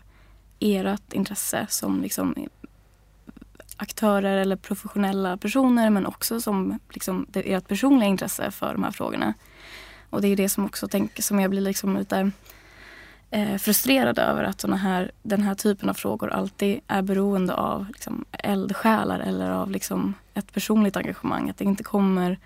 ert 0.60 1.14
intresse 1.14 1.68
som 1.70 2.02
liksom 2.02 2.36
aktörer 3.80 4.38
eller 4.38 4.56
professionella 4.56 5.38
personer 5.38 5.90
men 5.90 6.06
också 6.06 6.42
som 6.42 6.80
liksom, 6.90 7.26
det, 7.30 7.54
ert 7.54 7.68
personliga 7.68 8.10
intresse 8.10 8.52
för 8.52 8.74
de 8.74 8.84
här 8.84 8.92
frågorna. 8.92 9.34
Och 10.10 10.22
det 10.22 10.28
är 10.28 10.36
det 10.36 10.50
som 10.50 10.66
också 10.66 10.88
tänk, 10.88 11.24
som 11.24 11.40
jag 11.40 11.50
blir 11.50 11.62
liksom 11.62 11.98
lite 11.98 12.32
eh, 13.32 13.58
frustrerad 13.58 14.20
över 14.20 14.44
att 14.44 14.62
såna 14.62 14.76
här, 14.76 15.12
den 15.24 15.42
här 15.42 15.56
typen 15.56 15.90
av 15.90 15.94
frågor 15.94 16.30
alltid 16.30 16.80
är 16.88 17.02
beroende 17.02 17.54
av 17.54 17.88
liksom, 17.88 18.26
eldsjälar 18.32 19.20
eller 19.20 19.50
av 19.50 19.72
liksom, 19.72 20.14
ett 20.34 20.54
personligt 20.54 20.98
engagemang. 20.98 21.50
Att 21.50 21.58
det 21.58 21.66
inte 21.66 21.84
kommer 21.84 22.40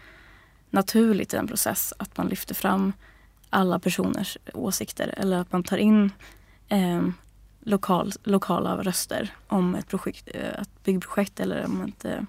naturligt 0.69 1.33
i 1.33 1.37
en 1.37 1.47
process 1.47 1.93
att 1.97 2.17
man 2.17 2.27
lyfter 2.27 2.55
fram 2.55 2.93
alla 3.49 3.79
personers 3.79 4.37
åsikter 4.53 5.13
eller 5.17 5.37
att 5.37 5.51
man 5.51 5.63
tar 5.63 5.77
in 5.77 6.11
eh, 6.69 7.01
lokal, 7.65 8.11
lokala 8.23 8.83
röster 8.83 9.33
om 9.47 9.75
ett, 9.75 9.87
projekt, 9.87 10.29
eh, 10.33 10.61
ett 10.61 10.83
byggprojekt 10.83 11.39
eller 11.39 11.65
om 11.65 11.81
ett, 11.81 12.05
eh, 12.05 12.21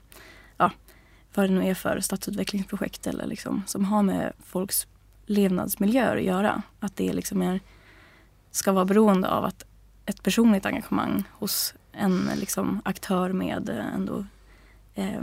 ja, 0.56 0.70
vad 1.34 1.48
det 1.48 1.54
nu 1.54 1.66
är 1.66 1.74
för 1.74 2.00
stadsutvecklingsprojekt 2.00 3.06
eller 3.06 3.26
liksom, 3.26 3.62
som 3.66 3.84
har 3.84 4.02
med 4.02 4.32
folks 4.46 4.86
levnadsmiljöer 5.26 6.16
att 6.16 6.22
göra. 6.22 6.62
Att 6.80 6.96
det 6.96 7.12
liksom 7.12 7.42
är, 7.42 7.60
ska 8.50 8.72
vara 8.72 8.84
beroende 8.84 9.28
av 9.28 9.44
att 9.44 9.64
ett 10.06 10.22
personligt 10.22 10.66
engagemang 10.66 11.24
hos 11.30 11.74
en 11.92 12.30
liksom, 12.36 12.82
aktör 12.84 13.32
med 13.32 13.68
eh, 13.68 13.94
ändå 13.94 14.24
eh, 14.94 15.22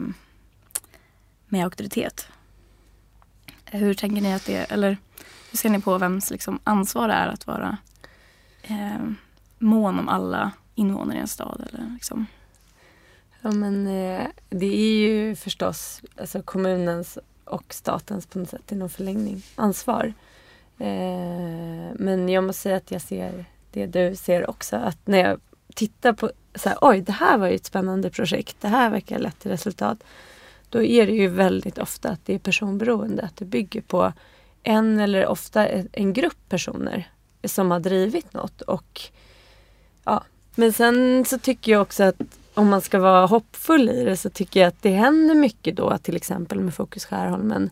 med 1.47 1.63
auktoritet. 1.63 2.27
Hur 3.65 3.93
tänker 3.93 4.21
ni 4.21 4.33
att 4.33 4.45
det, 4.45 4.71
eller 4.71 4.97
hur 5.51 5.57
ser 5.57 5.69
ni 5.69 5.81
på 5.81 5.97
vems 5.97 6.31
liksom, 6.31 6.59
ansvar 6.63 7.07
det 7.07 7.13
är 7.13 7.27
att 7.27 7.47
vara 7.47 7.77
eh, 8.63 9.11
mån 9.61 9.99
om 9.99 10.09
alla 10.09 10.51
invånare 10.75 11.17
i 11.17 11.21
en 11.21 11.27
stad? 11.27 11.67
Eller, 11.69 11.93
liksom? 11.93 12.25
Ja 13.41 13.51
men 13.51 13.87
eh, 13.87 14.27
det 14.49 14.75
är 14.75 15.07
ju 15.07 15.35
förstås 15.35 16.01
alltså, 16.17 16.41
kommunens 16.41 17.17
och 17.45 17.73
statens 17.73 18.25
på 18.25 18.39
något 18.39 18.49
sätt 18.49 18.71
i 18.71 18.75
någon 18.75 18.89
förlängning 18.89 19.43
ansvar. 19.55 20.13
Eh, 20.77 21.93
men 21.95 22.29
jag 22.29 22.43
måste 22.43 22.61
säga 22.61 22.77
att 22.77 22.91
jag 22.91 23.01
ser 23.01 23.45
det 23.71 23.85
du 23.85 24.15
ser 24.15 24.49
också. 24.49 24.75
Att 24.75 25.07
när 25.07 25.17
jag 25.17 25.39
tittar 25.75 26.13
på 26.13 26.31
så 26.55 26.69
här, 26.69 26.77
oj 26.81 27.01
det 27.01 27.11
här 27.11 27.37
var 27.37 27.47
ju 27.47 27.55
ett 27.55 27.65
spännande 27.65 28.09
projekt. 28.09 28.57
Det 28.61 28.67
här 28.67 28.89
verkar 28.89 29.19
lätt 29.19 29.39
till 29.39 29.51
resultat. 29.51 30.03
Då 30.69 30.83
är 30.83 31.05
det 31.05 31.13
ju 31.13 31.27
väldigt 31.27 31.77
ofta 31.77 32.09
att 32.09 32.25
det 32.25 32.33
är 32.33 32.39
personberoende. 32.39 33.23
Att 33.23 33.37
det 33.37 33.45
bygger 33.45 33.81
på 33.81 34.13
en 34.63 34.99
eller 34.99 35.27
ofta 35.27 35.67
en 35.67 36.13
grupp 36.13 36.49
personer 36.49 37.11
som 37.43 37.71
har 37.71 37.79
drivit 37.79 38.33
något. 38.33 38.61
Och. 38.61 39.01
Men 40.55 40.73
sen 40.73 41.25
så 41.25 41.37
tycker 41.37 41.71
jag 41.71 41.81
också 41.81 42.03
att 42.03 42.21
om 42.53 42.69
man 42.69 42.81
ska 42.81 42.99
vara 42.99 43.25
hoppfull 43.25 43.89
i 43.89 44.03
det 44.03 44.17
så 44.17 44.29
tycker 44.29 44.59
jag 44.59 44.67
att 44.67 44.81
det 44.81 44.89
händer 44.89 45.35
mycket 45.35 45.75
då 45.75 45.97
till 45.97 46.15
exempel 46.15 46.59
med 46.59 46.73
Fokus 46.73 47.05
Skärholmen. 47.05 47.69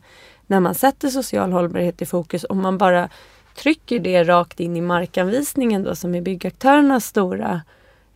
När 0.47 0.59
man 0.59 0.75
sätter 0.75 1.07
social 1.07 1.51
hållbarhet 1.51 2.01
i 2.01 2.05
fokus, 2.05 2.45
om 2.49 2.61
man 2.61 2.77
bara 2.77 3.09
trycker 3.55 3.99
det 3.99 4.23
rakt 4.23 4.59
in 4.59 4.77
i 4.77 4.81
markanvisningen 4.81 5.83
då 5.83 5.95
som 5.95 6.15
är 6.15 6.21
byggaktörernas 6.21 7.05
stora 7.05 7.61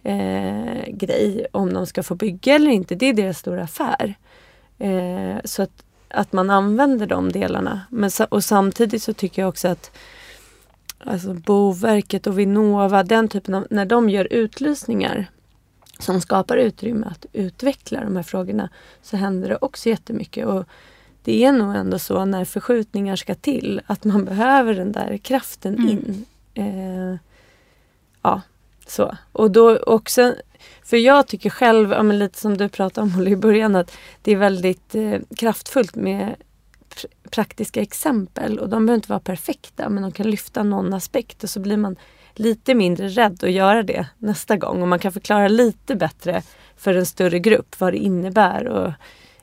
eh, 0.04 0.88
grej 0.88 1.48
om 1.52 1.74
de 1.74 1.86
ska 1.86 2.04
få 2.04 2.16
bygga 2.16 2.56
eller 2.56 2.72
inte. 2.72 2.96
Det 2.96 3.06
är 3.06 3.14
deras 3.14 3.40
stora 3.40 3.64
affär. 3.64 4.16
Eh, 4.80 5.36
så 5.46 5.64
att, 5.64 5.84
att 6.08 6.34
man 6.34 6.50
använder 6.50 7.08
de 7.08 7.32
delarna. 7.32 7.82
Men, 7.90 8.10
och 8.30 8.44
samtidigt 8.44 9.04
så 9.04 9.14
tycker 9.14 9.42
jag 9.42 9.50
också 9.50 9.68
att 9.68 9.92
alltså 11.06 11.34
Boverket 11.34 12.28
och 12.28 12.40
Vinnova, 12.40 13.04
den 13.04 13.28
typen 13.28 13.54
av, 13.54 13.68
när 13.70 13.86
de 13.86 14.10
gör 14.10 14.34
utlysningar 14.34 15.28
som 16.00 16.22
skapar 16.22 16.58
utrymme 16.58 17.08
att 17.12 17.26
utveckla 17.34 18.04
de 18.04 18.16
här 18.16 18.24
frågorna 18.24 18.70
så 19.02 19.18
händer 19.18 19.50
det 19.50 19.58
också 19.62 19.90
jättemycket. 19.90 20.46
Och 20.46 20.66
det 21.24 21.44
är 21.44 21.52
nog 21.52 21.76
ändå 21.76 22.00
så 22.00 22.26
när 22.26 22.46
förskjutningar 22.46 23.16
ska 23.16 23.36
till 23.36 23.82
att 23.88 24.04
man 24.04 24.26
behöver 24.32 24.74
den 24.74 24.92
där 24.92 25.18
kraften 25.18 25.76
mm. 25.76 25.90
in. 25.90 26.26
Eh, 26.54 27.20
ja, 28.22 28.42
så. 28.88 29.18
Och 29.32 29.52
då 29.52 29.78
också, 29.78 30.36
för 30.84 30.98
jag 30.98 31.28
tycker 31.28 31.50
själv, 31.50 31.92
ja, 31.92 32.02
lite 32.02 32.40
som 32.40 32.58
du 32.58 32.70
pratade 32.70 33.12
om 33.16 33.28
i 33.28 33.36
början, 33.36 33.76
att 33.76 33.98
det 34.22 34.32
är 34.32 34.38
väldigt 34.38 34.96
eh, 34.96 35.20
kraftfullt 35.38 35.96
med 35.96 36.36
pr 36.96 37.06
praktiska 37.30 37.82
exempel. 37.82 38.60
Och 38.60 38.70
de 38.70 38.86
behöver 38.86 38.96
inte 38.98 39.10
vara 39.10 39.20
perfekta 39.20 39.90
men 39.90 40.04
de 40.04 40.12
kan 40.12 40.30
lyfta 40.30 40.64
någon 40.64 40.94
aspekt 40.94 41.44
och 41.44 41.50
så 41.50 41.60
blir 41.60 41.78
man 41.78 41.96
lite 42.36 42.76
mindre 42.76 43.08
rädd 43.08 43.44
att 43.44 43.52
göra 43.52 43.84
det 43.84 44.08
nästa 44.18 44.58
gång. 44.58 44.82
Och 44.82 44.88
man 44.88 45.00
kan 45.00 45.12
förklara 45.12 45.48
lite 45.48 45.96
bättre 45.96 46.42
för 46.78 46.94
en 46.94 47.06
större 47.06 47.40
grupp 47.40 47.80
vad 47.80 47.94
det 47.94 47.98
innebär. 47.98 48.68
Och, 48.68 48.88
eh, 48.88 48.94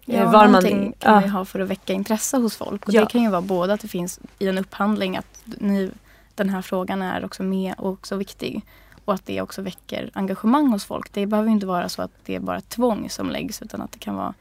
ja, 0.05 0.30
var 0.30 0.48
man, 0.48 0.62
kan 0.62 0.94
ja. 1.01 1.20
man 1.20 1.28
ha 1.28 1.44
för 1.44 1.61
att 1.61 1.68
väcka 1.68 1.92
intresse 1.92 2.36
hos 2.36 2.57
folk. 2.57 2.88
Och 2.88 2.94
ja. 2.94 3.01
Det 3.01 3.07
kan 3.07 3.22
ju 3.22 3.30
vara 3.30 3.40
både 3.40 3.72
att 3.72 3.80
det 3.80 3.88
finns 3.88 4.20
i 4.38 4.48
en 4.48 4.59
upphandling 4.59 5.16
att 5.16 5.42
ni, 5.44 5.90
den 6.34 6.48
här 6.48 6.62
frågan 6.62 7.03
är 7.03 7.24
också 7.24 7.42
med 7.42 7.74
och 7.78 7.90
också 7.90 8.16
viktig. 8.16 8.62
Och 9.05 9.14
att 9.14 9.26
det 9.26 9.40
också 9.40 9.62
väcker 9.62 10.11
engagemang 10.12 10.68
hos 10.68 10.84
folk. 10.84 11.12
Det 11.12 11.26
behöver 11.26 11.51
inte 11.51 11.66
vara 11.66 11.88
så 11.88 12.03
att 12.03 12.11
det 12.24 12.34
är 12.34 12.40
bara 12.40 12.61
tvång 12.61 13.11
som 13.11 13.30
läggs 13.30 13.62
utan 13.62 13.82
att 13.82 13.92
det 13.92 13.98
kan 13.98 14.14
vara. 14.14 14.34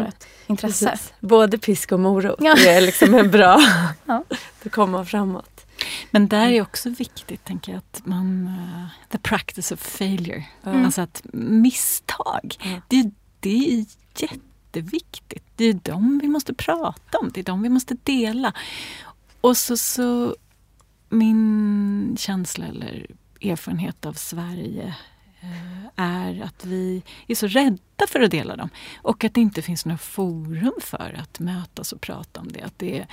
Ett 0.00 0.26
intresse. 0.46 0.90
Precis. 0.90 1.12
Både 1.20 1.58
pisk 1.58 1.92
och 1.92 2.00
morot. 2.00 2.38
Ja. 2.40 2.54
Det 2.54 2.68
är 2.68 2.80
liksom 2.80 3.14
en 3.14 3.30
bra 3.30 3.60
ja. 4.04 4.24
att 4.64 4.72
komma 4.72 5.04
framåt. 5.04 5.66
Men 6.10 6.28
där 6.28 6.48
är 6.48 6.62
också 6.62 6.90
viktigt, 6.90 7.44
tänker 7.44 7.72
jag, 7.72 7.78
att 7.78 8.06
man... 8.06 8.46
Uh, 8.46 8.86
the 9.08 9.18
practice 9.18 9.72
of 9.72 9.80
failure. 9.80 10.44
Mm. 10.64 10.84
Alltså 10.84 11.00
att 11.00 11.22
misstag, 11.32 12.56
mm. 12.60 12.80
det, 12.88 13.10
det 13.40 13.74
är 13.74 13.84
jätteviktigt. 14.16 15.44
Det 15.56 15.64
är 15.64 15.80
de 15.82 16.18
vi 16.18 16.28
måste 16.28 16.54
prata 16.54 17.18
om, 17.18 17.30
det 17.34 17.40
är 17.40 17.44
de 17.44 17.62
vi 17.62 17.68
måste 17.68 17.96
dela. 18.02 18.52
Och 19.40 19.56
så, 19.56 19.76
så 19.76 20.36
min 21.08 22.16
känsla 22.18 22.66
eller 22.66 23.06
erfarenhet 23.40 24.06
av 24.06 24.12
Sverige 24.12 24.94
är 25.96 26.42
att 26.42 26.64
vi 26.64 27.02
är 27.26 27.34
så 27.34 27.46
rädda 27.46 28.06
för 28.08 28.20
att 28.20 28.30
dela 28.30 28.56
dem. 28.56 28.68
Och 28.96 29.24
att 29.24 29.34
det 29.34 29.40
inte 29.40 29.62
finns 29.62 29.86
något 29.86 30.00
forum 30.00 30.74
för 30.80 31.16
att 31.22 31.40
mötas 31.40 31.92
och 31.92 32.00
prata 32.00 32.40
om 32.40 32.48
det. 32.52 32.62
Att 32.62 32.78
det 32.78 33.06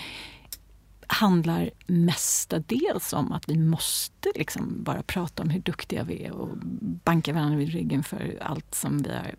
handlar 1.12 1.70
mestadels 1.88 3.14
om 3.14 3.32
att 3.32 3.50
vi 3.50 3.58
måste 3.58 4.32
liksom 4.36 4.84
bara 4.84 5.04
prata 5.04 5.44
om 5.44 5.50
hur 5.50 5.62
duktiga 5.62 6.04
vi 6.04 6.24
är 6.24 6.32
och 6.32 6.50
banka 7.04 7.34
varandra 7.34 7.58
vid 7.58 7.74
ryggen 7.74 8.04
för 8.04 8.38
allt 8.42 8.76
som 8.76 8.98
vi 8.98 9.10
har 9.10 9.36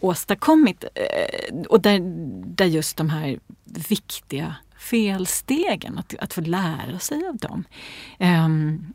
åstadkommit. 0.00 0.84
Eh, 0.94 1.60
och 1.68 1.80
där, 1.80 2.00
där 2.46 2.66
just 2.66 2.96
de 2.96 3.10
här 3.10 3.38
viktiga 3.88 4.56
felstegen, 4.78 5.98
att, 5.98 6.14
att 6.18 6.34
få 6.34 6.40
lära 6.40 6.98
sig 6.98 7.28
av 7.28 7.36
dem. 7.36 7.64
Um, 8.18 8.94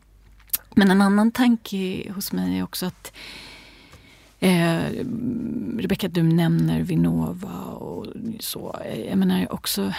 men 0.80 0.90
en 0.90 1.02
annan 1.02 1.30
tanke 1.30 2.12
hos 2.12 2.32
mig 2.32 2.58
är 2.58 2.62
också 2.62 2.86
att 2.86 3.12
eh, 4.40 4.82
Rebecka, 5.78 6.08
du 6.08 6.22
nämner 6.22 6.80
Vinnova 6.80 7.64
och 7.64 8.06
så. 8.40 8.80
Jag 9.08 9.18
menar 9.18 9.52
också 9.52 9.92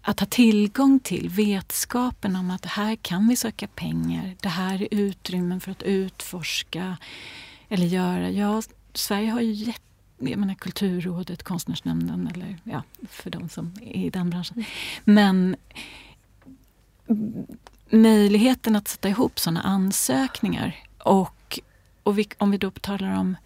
att 0.00 0.20
ha 0.20 0.26
tillgång 0.26 1.00
till 1.00 1.28
vetskapen 1.28 2.36
om 2.36 2.50
att 2.50 2.66
här 2.66 2.96
kan 2.96 3.28
vi 3.28 3.36
söka 3.36 3.66
pengar. 3.66 4.36
Det 4.40 4.48
här 4.48 4.82
är 4.82 4.88
utrymmen 4.90 5.60
för 5.60 5.70
att 5.70 5.82
utforska 5.82 6.96
eller 7.68 7.86
göra. 7.86 8.30
Ja, 8.30 8.62
Sverige 8.94 9.30
har 9.30 9.40
ju 9.40 9.52
jätte 9.52 9.80
jag 10.18 10.38
menar 10.38 10.54
Kulturrådet, 10.54 11.42
Konstnärsnämnden 11.42 12.30
eller 12.34 12.58
ja, 12.64 12.82
för 13.08 13.30
de 13.30 13.48
som 13.48 13.74
är 13.82 14.06
i 14.06 14.10
den 14.10 14.30
branschen. 14.30 14.64
Men 15.04 15.56
möjligheten 17.92 18.76
att 18.76 18.88
sätta 18.88 19.08
ihop 19.08 19.40
sådana 19.40 19.62
ansökningar 19.62 20.76
och, 20.98 21.60
och 22.02 22.18
vilk, 22.18 22.34
om 22.38 22.50
vi 22.50 22.58
då 22.58 22.70
talar 22.70 23.18
om 23.18 23.36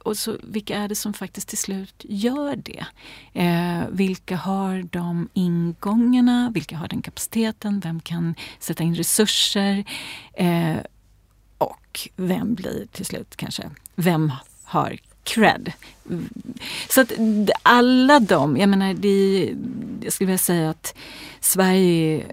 och 0.00 0.16
så, 0.16 0.36
vilka 0.42 0.76
är 0.76 0.88
det 0.88 0.94
som 0.94 1.14
faktiskt 1.14 1.48
till 1.48 1.58
slut 1.58 1.94
gör 2.08 2.56
det? 2.56 2.84
Eh, 3.32 3.88
vilka 3.90 4.36
har 4.36 4.82
de 4.90 5.28
ingångarna? 5.34 6.50
Vilka 6.54 6.76
har 6.76 6.88
den 6.88 7.02
kapaciteten? 7.02 7.80
Vem 7.80 8.00
kan 8.00 8.34
sätta 8.58 8.82
in 8.82 8.94
resurser? 8.94 9.84
Eh, 10.32 10.76
och 11.58 12.08
vem 12.16 12.54
blir 12.54 12.86
till 12.92 13.06
slut 13.06 13.36
kanske, 13.36 13.70
vem 13.94 14.32
har 14.64 14.98
cred? 15.24 15.72
Så 16.88 17.00
att 17.00 17.12
alla 17.62 18.20
de, 18.20 18.56
jag 18.56 18.68
menar, 18.68 18.94
det, 18.94 19.54
jag 20.04 20.12
skulle 20.12 20.26
vilja 20.26 20.38
säga 20.38 20.70
att 20.70 20.94
Sverige 21.40 22.24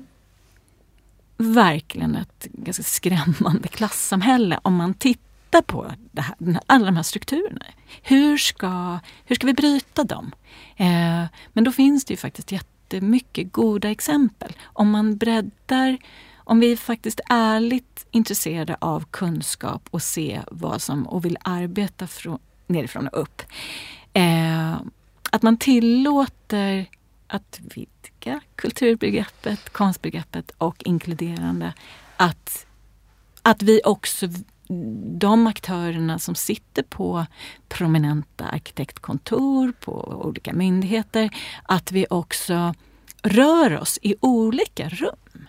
verkligen 1.38 2.16
ett 2.16 2.48
ganska 2.52 2.84
skrämmande 2.84 3.68
klassamhälle 3.68 4.60
om 4.62 4.76
man 4.76 4.94
tittar 4.94 5.62
på 5.62 5.92
det 6.12 6.22
här, 6.22 6.36
alla 6.66 6.86
de 6.86 6.96
här 6.96 7.04
strukturerna. 7.04 7.66
Hur 8.02 8.38
ska, 8.38 9.00
hur 9.26 9.36
ska 9.36 9.48
vi 9.48 9.54
bryta 9.54 10.04
dem? 10.04 10.32
Eh, 10.76 11.26
men 11.54 11.64
då 11.64 11.72
finns 11.72 12.06
det 12.06 12.14
ju 12.14 12.18
faktiskt 12.18 12.52
jättemycket 12.52 13.52
goda 13.52 13.92
exempel. 13.92 14.54
Om 14.64 14.90
man 14.90 15.18
breddar, 15.18 15.98
om 16.38 16.60
vi 16.60 16.72
är 16.72 16.78
faktiskt 16.78 17.20
ärligt 17.30 18.06
intresserade 18.12 18.78
av 18.82 19.06
kunskap 19.12 19.88
och 19.92 20.02
se 20.02 20.42
vad 20.52 20.82
som, 20.82 21.08
och 21.08 21.26
vill 21.26 21.38
arbeta 21.42 22.08
från, 22.08 22.40
nerifrån 22.68 23.08
och 23.08 23.22
upp. 23.22 23.42
Eh, 24.14 24.76
att 25.32 25.42
man 25.42 25.58
tillåter 25.58 26.86
att 27.28 27.60
vidga 27.76 28.40
kulturbegreppet, 28.56 29.70
konstbegreppet 29.70 30.52
och 30.58 30.84
inkluderande. 30.84 31.74
Att, 32.18 32.66
att 33.42 33.62
vi 33.62 33.82
också, 33.84 34.28
de 35.18 35.48
aktörerna 35.48 36.20
som 36.20 36.36
sitter 36.36 36.84
på 36.84 37.26
prominenta 37.68 38.46
arkitektkontor, 38.46 39.74
på 39.80 40.22
olika 40.26 40.54
myndigheter, 40.54 41.30
att 41.64 41.92
vi 41.92 42.06
också 42.10 42.74
rör 43.24 43.80
oss 43.80 44.00
i 44.02 44.16
olika 44.20 44.90
rum 44.90 45.48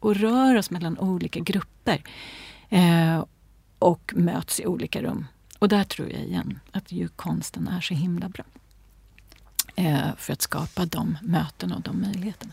och 0.00 0.16
rör 0.16 0.56
oss 0.56 0.70
mellan 0.70 0.98
olika 0.98 1.40
grupper. 1.40 2.02
Eh, 2.68 3.24
och 3.78 4.12
möts 4.16 4.60
i 4.60 4.66
olika 4.66 5.02
rum. 5.02 5.26
Och 5.58 5.68
där 5.68 5.84
tror 5.84 6.10
jag 6.10 6.20
igen 6.20 6.58
att 6.72 6.92
ju 6.92 7.08
konsten 7.08 7.68
är 7.68 7.80
så 7.80 7.94
himla 7.94 8.28
bra. 8.28 8.44
Eh, 9.78 10.14
för 10.16 10.32
att 10.32 10.42
skapa 10.42 10.84
de 10.86 11.18
möten 11.22 11.72
och 11.72 11.80
de 11.80 12.00
möjligheterna. 12.00 12.52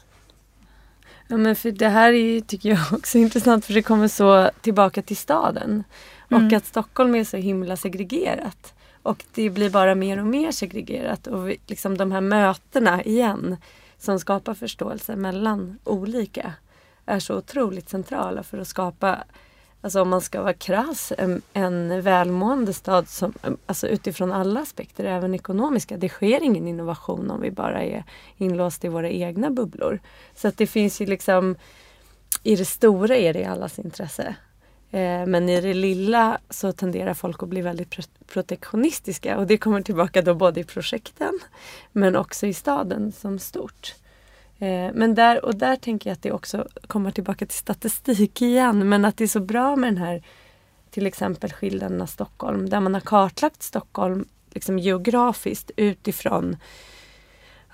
Ja 1.28 1.38
men 1.38 1.56
för 1.56 1.72
det 1.72 1.90
här 1.90 2.14
är 2.14 2.42
tycker 2.42 2.70
jag 2.70 2.80
också 2.94 3.18
intressant 3.18 3.66
för 3.66 3.74
det 3.74 3.82
kommer 3.82 4.08
så 4.08 4.50
tillbaka 4.62 5.02
till 5.02 5.18
staden. 5.18 5.84
Mm. 6.30 6.46
Och 6.46 6.54
att 6.54 6.66
Stockholm 6.66 7.16
är 7.16 7.24
så 7.24 7.38
himla 7.38 7.78
segregerat. 7.78 8.74
Och 9.04 9.24
det 9.34 9.50
blir 9.50 9.70
bara 9.70 9.96
mer 9.96 10.20
och 10.20 10.26
mer 10.26 10.52
segregerat. 10.52 11.28
Och 11.28 11.50
vi, 11.50 11.58
liksom 11.68 11.98
de 11.98 12.12
här 12.12 12.22
mötena 12.22 13.04
igen 13.04 13.58
som 13.98 14.20
skapar 14.20 14.54
förståelse 14.54 15.16
mellan 15.16 15.80
olika 15.84 16.54
är 17.06 17.20
så 17.20 17.38
otroligt 17.38 17.90
centrala 17.90 18.44
för 18.44 18.58
att 18.58 18.68
skapa 18.68 19.24
Alltså 19.86 20.02
om 20.02 20.10
man 20.10 20.22
ska 20.22 20.42
vara 20.42 20.54
krass, 20.54 21.14
en, 21.18 21.42
en 21.54 22.02
välmående 22.02 22.74
stad 22.74 23.10
som, 23.10 23.34
alltså 23.66 23.88
utifrån 23.88 24.32
alla 24.32 24.60
aspekter, 24.60 25.04
även 25.04 25.34
ekonomiska. 25.34 25.98
Det 25.98 26.10
sker 26.10 26.44
ingen 26.44 26.68
innovation 26.68 27.32
om 27.32 27.42
vi 27.42 27.52
bara 27.52 27.84
är 27.84 28.04
inlåsta 28.38 28.88
i 28.88 28.90
våra 28.90 29.10
egna 29.10 29.50
bubblor. 29.50 30.00
Så 30.36 30.48
att 30.48 30.58
det 30.58 30.68
finns 30.68 31.02
ju 31.02 31.06
liksom, 31.06 31.56
i 32.44 32.56
det 32.56 32.66
stora 32.66 33.16
är 33.16 33.34
det 33.34 33.40
i 33.40 33.46
allas 33.46 33.80
intresse. 33.80 34.36
Eh, 34.92 35.26
men 35.26 35.50
i 35.50 35.62
det 35.62 35.74
lilla 35.74 36.38
så 36.50 36.72
tenderar 36.72 37.14
folk 37.14 37.44
att 37.44 37.50
bli 37.50 37.62
väldigt 37.62 37.98
protektionistiska 38.28 39.38
och 39.38 39.48
det 39.48 39.58
kommer 39.58 39.82
tillbaka 39.82 40.22
då 40.22 40.34
både 40.34 40.60
i 40.60 40.64
projekten 40.64 41.40
men 41.92 42.16
också 42.16 42.48
i 42.48 42.54
staden 42.54 43.12
som 43.12 43.40
stort. 43.40 43.96
Eh, 44.60 44.91
men 44.93 45.16
där, 45.16 45.45
och 45.45 45.56
där 45.56 45.76
tänker 45.76 46.10
jag 46.10 46.14
att 46.14 46.22
det 46.22 46.32
också 46.32 46.68
kommer 46.88 47.12
tillbaka 47.12 47.45
till 47.45 47.58
statistik 47.58 48.41
igen. 48.41 48.89
Men 48.89 49.06
att 49.06 49.18
det 49.18 49.24
är 49.24 49.28
så 49.28 49.39
bra 49.39 49.76
med 49.76 49.88
den 49.88 49.97
här 49.97 50.24
till 50.89 51.06
exempel 51.06 51.53
skillnaderna 51.53 52.08
Stockholm. 52.08 52.70
Där 52.70 52.80
man 52.80 52.93
har 52.93 53.01
kartlagt 53.01 53.64
Stockholm 53.64 54.26
liksom 54.49 54.80
geografiskt 54.80 55.72
utifrån 55.76 56.58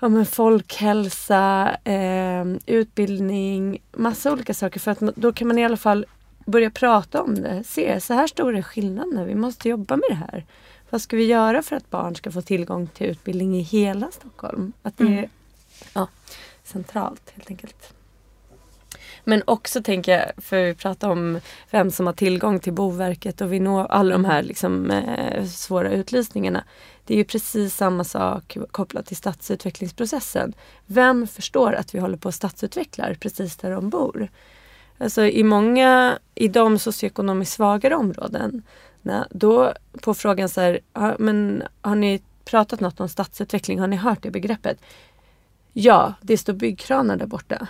ja, 0.00 0.08
men 0.08 0.26
folkhälsa, 0.26 1.76
eh, 1.84 2.44
utbildning, 2.66 3.82
massa 3.92 4.32
olika 4.32 4.54
saker. 4.54 4.80
För 4.80 4.90
att 4.90 4.98
då 4.98 5.32
kan 5.32 5.48
man 5.48 5.58
i 5.58 5.64
alla 5.64 5.76
fall 5.76 6.06
börja 6.46 6.70
prata 6.70 7.22
om 7.22 7.34
det. 7.34 7.64
Se, 7.64 8.00
så 8.00 8.14
här 8.14 8.26
stora 8.26 8.58
är 8.58 8.62
skillnaderna. 8.62 9.24
Vi 9.24 9.34
måste 9.34 9.68
jobba 9.68 9.96
med 9.96 10.06
det 10.08 10.14
här. 10.14 10.44
Vad 10.90 11.02
ska 11.02 11.16
vi 11.16 11.24
göra 11.24 11.62
för 11.62 11.76
att 11.76 11.90
barn 11.90 12.14
ska 12.14 12.30
få 12.30 12.42
tillgång 12.42 12.86
till 12.86 13.06
utbildning 13.06 13.56
i 13.56 13.60
hela 13.60 14.10
Stockholm? 14.10 14.72
Att 14.82 14.98
det, 14.98 15.04
mm. 15.04 15.28
ja 15.94 16.08
centralt 16.72 17.30
helt 17.34 17.50
enkelt. 17.50 17.94
Men 19.24 19.42
också 19.46 19.82
tänker 19.82 20.12
jag, 20.12 20.44
för 20.44 20.64
vi 20.64 20.74
pratar 20.74 21.10
om 21.10 21.40
vem 21.70 21.90
som 21.90 22.06
har 22.06 22.12
tillgång 22.12 22.60
till 22.60 22.72
Boverket 22.72 23.40
och 23.40 23.52
vi 23.52 23.60
når 23.60 23.86
alla 23.86 24.12
de 24.12 24.24
här 24.24 24.42
liksom, 24.42 24.90
eh, 24.90 25.44
svåra 25.44 25.90
utlysningarna. 25.90 26.64
Det 27.04 27.14
är 27.14 27.18
ju 27.18 27.24
precis 27.24 27.76
samma 27.76 28.04
sak 28.04 28.56
kopplat 28.70 29.06
till 29.06 29.16
stadsutvecklingsprocessen. 29.16 30.54
Vem 30.86 31.26
förstår 31.26 31.72
att 31.72 31.94
vi 31.94 31.98
håller 31.98 32.16
på 32.16 32.28
att 32.28 32.34
stadsutvecklar 32.34 33.14
precis 33.20 33.56
där 33.56 33.70
de 33.70 33.90
bor? 33.90 34.28
Alltså 34.98 35.26
i 35.26 35.42
många, 35.42 36.18
i 36.34 36.48
de 36.48 36.78
socioekonomiskt 36.78 37.54
svagare 37.54 37.94
områden, 37.94 38.62
då 39.30 39.72
på 40.00 40.14
frågan 40.14 40.48
så 40.48 40.60
här, 40.60 40.80
men 41.18 41.62
har 41.80 41.94
ni 41.94 42.22
pratat 42.44 42.80
något 42.80 43.00
om 43.00 43.08
stadsutveckling? 43.08 43.80
Har 43.80 43.86
ni 43.86 43.96
hört 43.96 44.22
det 44.22 44.30
begreppet? 44.30 44.78
Ja, 45.72 46.14
det 46.20 46.38
står 46.38 46.52
byggkranar 46.52 47.16
där 47.16 47.26
borta. 47.26 47.68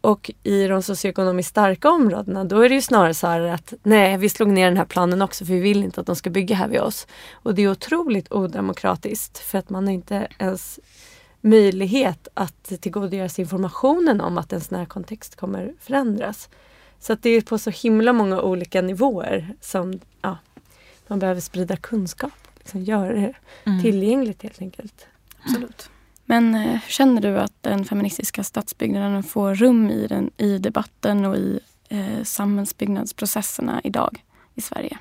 Och 0.00 0.30
i 0.42 0.66
de 0.66 0.82
socioekonomiskt 0.82 1.50
starka 1.50 1.90
områdena 1.90 2.44
då 2.44 2.60
är 2.60 2.68
det 2.68 2.74
ju 2.74 2.82
snarare 2.82 3.14
så 3.14 3.26
här 3.26 3.40
att 3.40 3.74
nej, 3.82 4.16
vi 4.16 4.28
slog 4.28 4.48
ner 4.48 4.68
den 4.68 4.76
här 4.76 4.84
planen 4.84 5.22
också 5.22 5.44
för 5.44 5.54
vi 5.54 5.60
vill 5.60 5.84
inte 5.84 6.00
att 6.00 6.06
de 6.06 6.16
ska 6.16 6.30
bygga 6.30 6.56
här 6.56 6.68
vid 6.68 6.80
oss. 6.80 7.06
Och 7.32 7.54
det 7.54 7.62
är 7.62 7.70
otroligt 7.70 8.32
odemokratiskt 8.32 9.38
för 9.38 9.58
att 9.58 9.70
man 9.70 9.86
har 9.86 9.94
inte 9.94 10.28
ens 10.38 10.80
möjlighet 11.40 12.28
att 12.34 12.72
tillgodogöra 12.80 13.28
sig 13.28 13.42
informationen 13.42 14.20
om 14.20 14.38
att 14.38 14.52
en 14.52 14.60
sån 14.60 14.78
här 14.78 14.84
kontext 14.84 15.36
kommer 15.36 15.74
förändras. 15.80 16.48
Så 16.98 17.12
att 17.12 17.22
det 17.22 17.30
är 17.30 17.40
på 17.40 17.58
så 17.58 17.70
himla 17.70 18.12
många 18.12 18.40
olika 18.40 18.82
nivåer 18.82 19.54
som 19.60 20.00
ja, 20.22 20.38
man 21.06 21.18
behöver 21.18 21.40
sprida 21.40 21.76
kunskap. 21.76 22.32
Liksom 22.58 22.82
göra 22.82 23.12
det 23.12 23.34
mm. 23.64 23.82
tillgängligt 23.82 24.42
helt 24.42 24.60
enkelt. 24.60 25.06
Absolut. 25.44 25.90
Men 26.30 26.54
eh, 26.54 26.80
känner 26.88 27.20
du 27.20 27.38
att 27.38 27.62
den 27.62 27.84
feministiska 27.84 28.44
stadsbyggnaden 28.44 29.22
får 29.22 29.54
rum 29.54 29.90
i, 29.90 30.06
den, 30.06 30.30
i 30.36 30.58
debatten 30.58 31.24
och 31.24 31.36
i 31.36 31.60
eh, 31.88 32.22
samhällsbyggnadsprocesserna 32.22 33.80
idag 33.84 34.24
i 34.54 34.60
Sverige? 34.60 34.98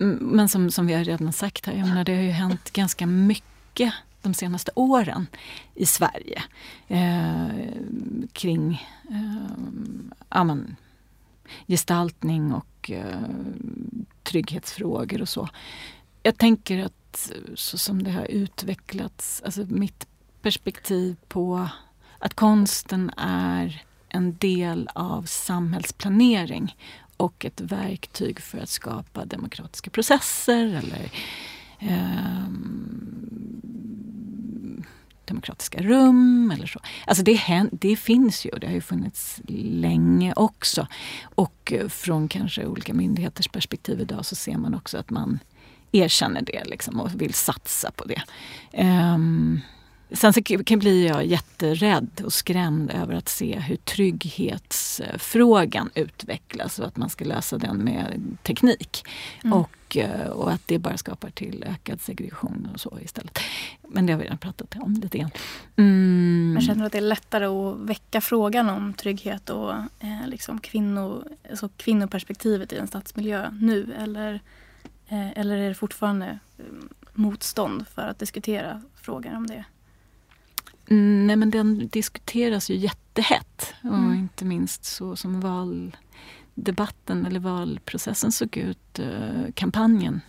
Mm, 0.00 0.16
men 0.16 0.48
som, 0.48 0.70
som 0.70 0.86
vi 0.86 0.94
har 0.94 1.04
redan 1.04 1.32
sagt 1.32 1.66
här, 1.66 1.72
jag 1.72 1.88
menar, 1.88 2.04
det 2.04 2.14
har 2.14 2.22
ju 2.22 2.30
hänt 2.30 2.70
ganska 2.70 3.06
mycket 3.06 3.92
de 4.22 4.34
senaste 4.34 4.70
åren 4.74 5.26
i 5.74 5.86
Sverige 5.86 6.42
eh, 6.88 7.48
kring 8.32 8.86
eh, 9.10 9.50
amen, 10.28 10.76
gestaltning 11.66 12.52
och 12.52 12.90
eh, 12.90 13.20
trygghetsfrågor 14.22 15.22
och 15.22 15.28
så. 15.28 15.48
Jag 16.26 16.38
tänker 16.38 16.84
att 16.84 17.32
så 17.54 17.78
som 17.78 18.02
det 18.02 18.10
har 18.10 18.24
utvecklats, 18.24 19.42
alltså 19.44 19.64
mitt 19.68 20.06
perspektiv 20.42 21.16
på 21.28 21.68
att 22.18 22.34
konsten 22.34 23.10
är 23.16 23.82
en 24.08 24.36
del 24.36 24.88
av 24.94 25.22
samhällsplanering 25.22 26.76
och 27.16 27.44
ett 27.44 27.60
verktyg 27.60 28.40
för 28.40 28.58
att 28.58 28.68
skapa 28.68 29.24
demokratiska 29.24 29.90
processer 29.90 30.64
eller 30.64 31.10
eh, 31.78 32.48
demokratiska 35.24 35.82
rum 35.82 36.50
eller 36.54 36.66
så. 36.66 36.80
Alltså 37.06 37.24
det, 37.24 37.68
det 37.72 37.96
finns 37.96 38.46
ju 38.46 38.50
och 38.50 38.60
det 38.60 38.66
har 38.66 38.74
ju 38.74 38.80
funnits 38.80 39.40
länge 39.48 40.32
också. 40.36 40.86
Och 41.24 41.72
eh, 41.72 41.88
från 41.88 42.28
kanske 42.28 42.66
olika 42.66 42.94
myndigheters 42.94 43.48
perspektiv 43.48 44.00
idag 44.00 44.26
så 44.26 44.34
ser 44.34 44.56
man 44.56 44.74
också 44.74 44.98
att 44.98 45.10
man 45.10 45.38
erkänner 45.92 46.42
det 46.42 46.64
liksom 46.64 47.00
och 47.00 47.20
vill 47.20 47.34
satsa 47.34 47.90
på 47.90 48.04
det. 48.04 48.22
Um, 48.82 49.60
Sen 50.10 50.32
så 50.32 50.40
blir 50.76 51.06
jag 51.06 51.26
jätterädd 51.26 52.22
och 52.24 52.32
skrämd 52.32 52.90
över 52.90 53.14
att 53.14 53.28
se 53.28 53.58
hur 53.58 53.76
trygghetsfrågan 53.76 55.90
utvecklas 55.94 56.78
och 56.78 56.86
att 56.86 56.96
man 56.96 57.10
ska 57.10 57.24
lösa 57.24 57.58
den 57.58 57.76
med 57.76 58.36
teknik. 58.42 59.04
Mm. 59.44 59.58
Och, 59.58 59.96
eh, 59.96 60.26
och 60.26 60.52
att 60.52 60.60
det 60.66 60.78
bara 60.78 60.96
skapar 60.96 61.30
till 61.30 61.64
ökad 61.66 62.00
segregation 62.00 62.68
och 62.74 62.80
så 62.80 62.98
istället. 63.02 63.38
Men 63.88 64.06
det 64.06 64.12
har 64.12 64.20
vi 64.20 64.24
redan 64.24 64.38
pratat 64.38 64.76
om 64.76 65.00
lite 65.02 65.18
grann. 65.18 65.30
Mm. 65.76 66.52
Men 66.52 66.62
känner 66.62 66.80
du 66.80 66.86
att 66.86 66.92
det 66.92 66.98
är 66.98 67.02
lättare 67.02 67.44
att 67.44 67.76
väcka 67.76 68.20
frågan 68.20 68.68
om 68.68 68.94
trygghet 68.94 69.50
och 69.50 69.72
eh, 70.00 70.26
liksom 70.26 70.60
kvinno, 70.60 71.24
alltså 71.50 71.68
kvinnoperspektivet 71.76 72.72
i 72.72 72.76
en 72.76 72.86
stadsmiljö 72.86 73.50
nu? 73.60 73.94
Eller 73.98 74.40
eller 75.08 75.56
är 75.56 75.68
det 75.68 75.74
fortfarande 75.74 76.38
eh, 76.58 76.64
motstånd 77.12 77.88
för 77.88 78.02
att 78.02 78.18
diskutera 78.18 78.82
frågan 78.94 79.36
om 79.36 79.46
det? 79.46 79.64
Mm, 80.88 81.26
nej 81.26 81.36
men 81.36 81.50
den 81.50 81.88
diskuteras 81.88 82.70
ju 82.70 82.76
jättehett 82.76 83.74
och 83.82 83.98
mm. 83.98 84.14
inte 84.14 84.44
minst 84.44 84.84
så 84.84 85.16
som 85.16 85.40
debatten 86.56 87.26
eller 87.26 87.40
valprocessen 87.40 88.32
såg 88.32 88.56
ut, 88.56 88.98
eh, 88.98 89.52
kampanjen 89.54 90.20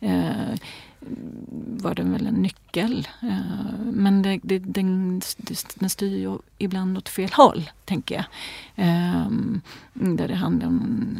eh, 0.00 0.54
var 1.56 1.94
den 1.94 2.12
väl 2.12 2.26
en 2.26 2.34
nyckel. 2.34 3.08
Eh, 3.22 3.78
men 3.92 4.22
det, 4.22 4.40
det, 4.42 4.58
den, 4.58 5.20
den 5.74 5.90
styr 5.90 6.16
ju 6.16 6.38
ibland 6.58 6.98
åt 6.98 7.08
fel 7.08 7.30
håll, 7.32 7.70
tänker 7.84 8.14
jag. 8.14 8.24
Eh, 8.86 9.30
där 9.92 10.28
det 10.28 10.34
handlar 10.34 10.66
om 10.66 11.18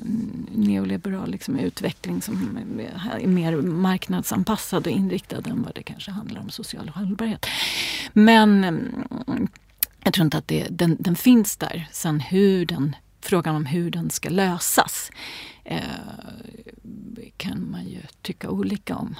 neoliberal 0.52 1.30
liksom, 1.30 1.57
utveckling 1.59 2.22
som 2.22 2.59
är 3.20 3.26
mer 3.26 3.57
marknadsanpassad 3.57 4.86
och 4.86 4.92
inriktad 4.92 5.42
än 5.50 5.62
vad 5.62 5.74
det 5.74 5.82
kanske 5.82 6.11
handlar 6.11 6.40
om 6.40 6.50
social 6.50 6.88
hållbarhet. 6.88 7.46
Men 8.12 8.64
eh, 8.64 8.74
jag 10.04 10.12
tror 10.12 10.24
inte 10.24 10.38
att 10.38 10.48
det, 10.48 10.66
den, 10.70 10.96
den 11.00 11.16
finns 11.16 11.57
där. 11.57 11.88
Sen 11.92 12.20
hur 12.20 12.66
den, 12.66 12.96
frågan 13.27 13.57
om 13.57 13.66
hur 13.66 13.91
den 13.91 14.11
ska 14.11 14.29
lösas 14.29 15.11
eh, 15.64 15.81
kan 17.37 17.70
man 17.70 17.85
ju 17.85 18.01
tycka 18.22 18.51
olika 18.51 18.97
om. 18.97 19.14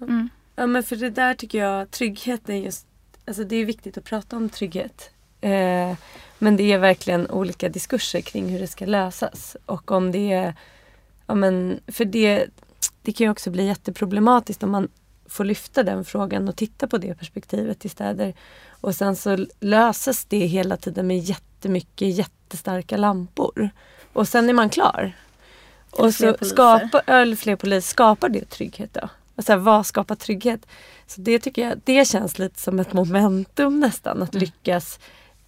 Mm. 0.00 0.28
Ja 0.56 0.66
men 0.66 0.82
för 0.82 0.96
det 0.96 1.10
där 1.10 1.34
tycker 1.34 1.58
jag, 1.58 1.90
trygghet 1.90 2.48
är 2.48 2.54
just, 2.54 2.86
alltså 3.24 3.44
det 3.44 3.56
är 3.56 3.64
viktigt 3.64 3.98
att 3.98 4.04
prata 4.04 4.36
om 4.36 4.48
trygghet. 4.48 5.10
Eh, 5.40 5.96
men 6.38 6.56
det 6.56 6.72
är 6.72 6.78
verkligen 6.78 7.30
olika 7.30 7.68
diskurser 7.68 8.20
kring 8.20 8.48
hur 8.48 8.60
det 8.60 8.66
ska 8.66 8.86
lösas. 8.86 9.56
Och 9.66 9.90
om 9.90 10.12
det 10.12 10.32
är, 10.32 10.54
ja 11.26 11.34
men 11.34 11.80
för 11.86 12.04
det, 12.04 12.46
det 13.02 13.12
kan 13.12 13.24
ju 13.24 13.30
också 13.30 13.50
bli 13.50 13.66
jätteproblematiskt 13.66 14.62
om 14.62 14.70
man 14.70 14.88
får 15.26 15.44
lyfta 15.44 15.82
den 15.82 16.04
frågan 16.04 16.48
och 16.48 16.56
titta 16.56 16.86
på 16.86 16.98
det 16.98 17.14
perspektivet 17.14 17.84
i 17.84 17.88
städer. 17.88 18.34
Och 18.68 18.94
sen 18.94 19.16
så 19.16 19.46
löses 19.60 20.24
det 20.24 20.46
hela 20.46 20.76
tiden 20.76 21.06
med 21.06 21.18
jättemycket 21.64 22.08
jättestarka 22.08 22.96
lampor. 22.96 23.70
Och 24.12 24.28
sen 24.28 24.48
är 24.48 24.52
man 24.52 24.70
klar. 24.70 25.12
Och 25.90 26.14
så 26.14 26.36
skapa, 26.40 27.00
eller 27.00 27.36
fler 27.36 27.56
poliser, 27.56 27.88
skapar 27.88 28.28
det 28.28 28.50
trygghet 28.50 28.94
då? 28.94 29.08
Och 29.36 29.44
så 29.44 29.52
här, 29.52 29.58
vad 29.58 29.86
skapar 29.86 30.14
trygghet? 30.14 30.66
Så 31.06 31.20
det 31.20 31.38
tycker 31.38 31.68
jag, 31.68 31.80
det 31.84 32.08
känns 32.08 32.38
lite 32.38 32.60
som 32.60 32.80
ett 32.80 32.92
momentum 32.92 33.80
nästan 33.80 34.22
att 34.22 34.34
mm. 34.34 34.40
lyckas 34.40 34.98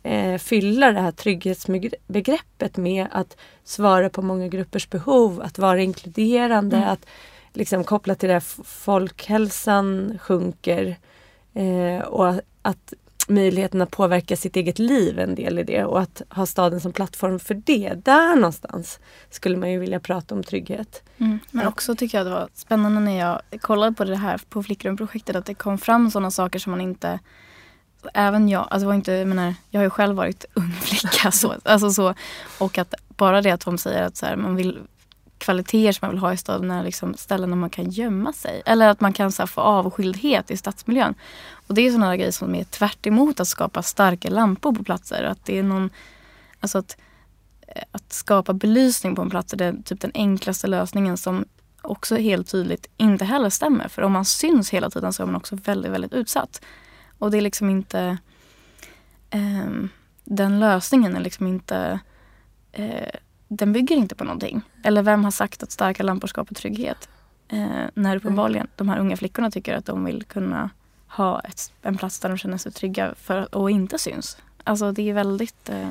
eh, 0.03 0.39
fylla 0.39 0.93
det 0.93 1.01
här 1.01 1.13
trygghetsbegreppet 1.13 2.77
med 2.77 3.07
att 3.13 3.37
svara 3.65 4.11
på 4.11 4.23
många 4.23 4.49
gruppers 4.49 4.91
behov, 4.91 5.43
att 5.43 5.59
vara 5.59 5.81
inkluderande, 5.81 6.77
mm. 6.77 6.89
att 6.89 7.07
liksom 7.53 7.85
koppla 7.85 8.15
till 8.15 8.29
det 8.29 8.41
folkhälsan 8.65 10.19
sjunker 10.23 10.97
eh, 11.55 12.01
och 12.01 12.35
att 12.63 12.95
möjligheten 13.29 13.83
att 13.83 13.91
påverka 13.91 14.37
sitt 14.37 14.57
eget 14.57 14.79
liv 14.79 15.19
en 15.19 15.35
del 15.35 15.59
i 15.59 15.63
det 15.63 15.85
och 15.85 16.01
att 16.01 16.23
ha 16.31 16.47
staden 16.47 16.81
som 16.81 16.93
plattform 16.93 17.39
för 17.39 17.55
det. 17.55 17.93
Där 18.05 18.37
någonstans 18.37 19.01
skulle 19.31 19.57
man 19.57 19.71
ju 19.71 19.79
vilja 19.79 20.01
prata 20.01 20.35
om 20.35 20.43
trygghet. 20.43 21.03
Mm. 21.19 21.39
Men 21.51 21.67
också 21.67 21.97
tycker 21.97 22.19
jag 22.19 22.27
det 22.27 22.31
var 22.31 22.49
spännande 22.55 23.01
när 23.01 23.19
jag 23.19 23.61
kollade 23.61 23.93
på 23.93 24.05
det 24.05 24.17
här 24.17 24.41
på 24.49 24.63
Flickrumprojektet 24.63 25.37
att 25.37 25.47
det 25.47 25.55
kom 25.55 25.79
fram 25.79 26.11
sådana 26.11 26.31
saker 26.31 26.59
som 26.59 26.71
man 26.71 26.81
inte 26.81 27.19
Även 28.15 28.49
jag, 28.49 28.67
alltså 28.71 28.87
var 28.87 28.95
inte, 28.95 29.13
jag, 29.13 29.29
menar, 29.29 29.55
jag 29.71 29.81
har 29.81 29.85
ju 29.85 29.91
själv 29.91 30.17
varit 30.17 30.45
ung 30.55 30.73
flicka 30.73 31.31
så, 31.31 31.55
alltså 31.65 31.91
så, 31.91 32.15
och 32.59 32.79
att 32.79 32.95
bara 33.09 33.43
det 33.43 33.51
att 33.51 33.65
de 33.65 33.79
säger 33.79 34.03
att 34.03 34.17
så 34.17 34.27
här, 34.27 34.37
man 34.37 34.57
vill 34.57 34.79
kvaliteter 35.39 35.93
som 35.93 36.07
man 36.07 36.11
vill 36.11 36.21
ha 36.21 36.33
i 36.33 36.37
staden 36.37 36.71
är 36.71 36.83
liksom 36.83 37.15
ställen 37.15 37.51
där 37.51 37.57
man 37.57 37.71
kan 37.71 37.91
gömma 37.91 38.33
sig. 38.33 38.63
Eller 38.67 38.89
att 38.89 39.01
man 39.01 39.13
kan 39.13 39.33
så 39.33 39.43
här, 39.43 39.47
få 39.47 39.61
avskildhet 39.61 40.51
i 40.51 40.57
stadsmiljön. 40.57 41.15
Och 41.67 41.75
det 41.75 41.83
är 41.83 41.91
sådana 41.91 42.17
grejer 42.17 42.31
som 42.31 42.55
är 42.55 42.65
tvärt 42.65 43.41
att 43.41 43.49
skapa 43.49 43.83
starka 43.83 44.31
lampor 44.31 44.73
på 44.73 44.85
platser. 44.85 45.25
Att 45.25 45.45
det 45.45 45.59
är 45.59 45.63
någon, 45.63 45.91
alltså 46.61 46.79
att, 46.79 46.97
eh, 47.69 47.83
att 47.93 48.13
skapa 48.13 48.53
belysning 48.53 49.15
på 49.15 49.23
en 49.23 49.31
plats 49.31 49.53
är 49.53 49.57
det, 49.57 49.83
typ 49.85 50.01
den 50.01 50.11
enklaste 50.15 50.67
lösningen 50.67 51.17
som 51.17 51.45
också 51.83 52.17
helt 52.17 52.51
tydligt 52.51 52.87
inte 52.97 53.25
heller 53.25 53.51
stämmer. 53.51 53.89
För 53.89 54.03
om 54.03 54.13
man 54.13 54.25
syns 54.25 54.71
hela 54.71 54.91
tiden 54.91 55.13
så 55.13 55.23
är 55.23 55.27
man 55.27 55.37
också 55.37 55.57
väldigt, 55.57 55.93
väldigt 55.93 56.13
utsatt. 56.13 56.63
Och 57.19 57.31
det 57.31 57.37
är 57.37 57.43
liksom 57.43 57.71
inte... 57.71 58.19
Eh, 59.31 59.71
den 60.25 60.61
lösningen 60.61 61.17
är 61.17 61.21
liksom 61.21 61.47
inte... 61.47 62.01
Eh, 62.73 63.11
den 63.49 63.73
bygger 63.73 63.97
inte 63.97 64.15
på 64.15 64.25
någonting. 64.25 64.63
Eller 64.85 65.03
vem 65.03 65.25
har 65.25 65.31
sagt 65.31 65.63
att 65.63 65.71
starka 65.71 66.03
lampor 66.03 66.29
skapar 66.29 66.55
trygghet? 66.55 67.09
Eh, 67.49 67.87
när 67.95 68.17
uppenbarligen 68.17 68.69
de 68.77 68.89
här 68.89 68.99
unga 68.99 69.17
flickorna 69.17 69.51
tycker 69.51 69.77
att 69.77 69.87
de 69.87 70.05
vill 70.05 70.25
kunna 70.25 70.71
ha 71.17 71.41
ett, 71.41 71.73
en 71.83 71.97
plats 71.97 72.19
där 72.19 72.29
de 72.29 72.39
känner 72.39 72.59
sig 72.59 72.73
trygga 72.73 73.15
för, 73.23 73.55
och 73.55 73.71
inte 73.71 73.99
syns. 73.99 74.37
Alltså 74.65 74.93
det 74.93 75.11
är 75.11 75.15
väldigt 75.15 75.69
eh, 75.69 75.89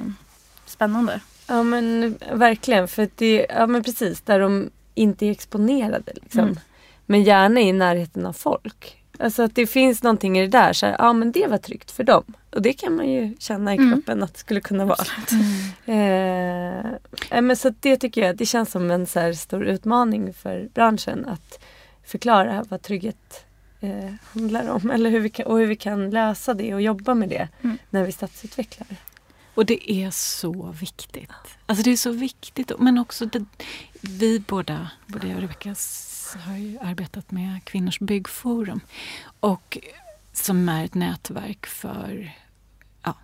spännande. 0.65 1.19
Ja 1.47 1.63
men 1.63 2.17
verkligen. 2.33 2.87
För 2.87 3.09
det, 3.15 3.45
ja 3.49 3.67
men 3.67 3.83
precis, 3.83 4.21
där 4.21 4.39
de 4.39 4.69
inte 4.93 5.25
är 5.25 5.31
exponerade. 5.31 6.11
Liksom. 6.15 6.39
Mm. 6.39 6.59
Men 7.05 7.23
gärna 7.23 7.61
i 7.61 7.73
närheten 7.73 8.25
av 8.25 8.33
folk. 8.33 9.01
Alltså 9.19 9.43
att 9.43 9.55
det 9.55 9.67
finns 9.67 10.03
någonting 10.03 10.37
i 10.37 10.41
det 10.41 10.57
där. 10.57 10.73
Så 10.73 10.85
här, 10.85 10.95
ja 10.99 11.13
men 11.13 11.31
det 11.31 11.47
var 11.47 11.57
tryggt 11.57 11.91
för 11.91 12.03
dem. 12.03 12.23
Och 12.51 12.61
det 12.61 12.73
kan 12.73 12.95
man 12.95 13.09
ju 13.09 13.35
känna 13.39 13.73
i 13.73 13.77
mm. 13.77 13.91
kroppen 13.93 14.13
mm. 14.13 14.23
att 14.23 14.33
det 14.33 14.39
skulle 14.39 14.61
kunna 14.61 14.85
vara. 14.85 15.05
Mm. 15.31 15.45
Eh, 17.31 17.41
men 17.41 17.55
så 17.55 17.73
det 17.79 17.97
tycker 17.97 18.25
jag, 18.25 18.37
det 18.37 18.45
känns 18.45 18.71
som 18.71 18.91
en 18.91 19.07
så 19.07 19.33
stor 19.33 19.65
utmaning 19.65 20.33
för 20.33 20.69
branschen 20.73 21.25
att 21.25 21.59
förklara 22.03 22.65
vad 22.69 22.81
trygghet 22.81 23.44
eh, 23.85 24.13
handlar 24.33 24.69
om. 24.69 24.91
Eller 24.91 25.09
hur 25.09 25.19
vi 25.19 25.29
kan, 25.29 25.45
och 25.45 25.57
hur 25.59 25.65
vi 25.65 25.75
kan 25.75 26.09
lösa 26.09 26.53
det 26.53 26.73
och 26.73 26.81
jobba 26.81 27.13
med 27.13 27.29
det 27.29 27.47
mm. 27.61 27.77
när 27.89 28.03
vi 28.03 28.11
stadsutvecklar. 28.11 28.87
Och 29.53 29.65
det 29.65 29.91
är 29.91 30.11
så 30.11 30.71
viktigt. 30.71 31.31
Alltså 31.65 31.83
det 31.83 31.91
är 31.91 31.97
så 31.97 32.11
viktigt. 32.11 32.71
Men 32.79 32.97
också 32.97 33.25
det, 33.25 33.45
vi 34.01 34.39
båda, 34.39 34.89
både 35.07 35.27
jag 35.27 35.35
och 35.35 35.41
Rebecka 35.41 35.75
har 36.39 36.57
ju 36.57 36.79
arbetat 36.79 37.31
med 37.31 37.63
Kvinnors 37.63 37.99
byggforum. 37.99 38.79
Och 39.39 39.77
som 40.33 40.69
är 40.69 40.85
ett 40.85 40.93
nätverk 40.93 41.65
för 41.65 42.31
ja, 43.03 43.15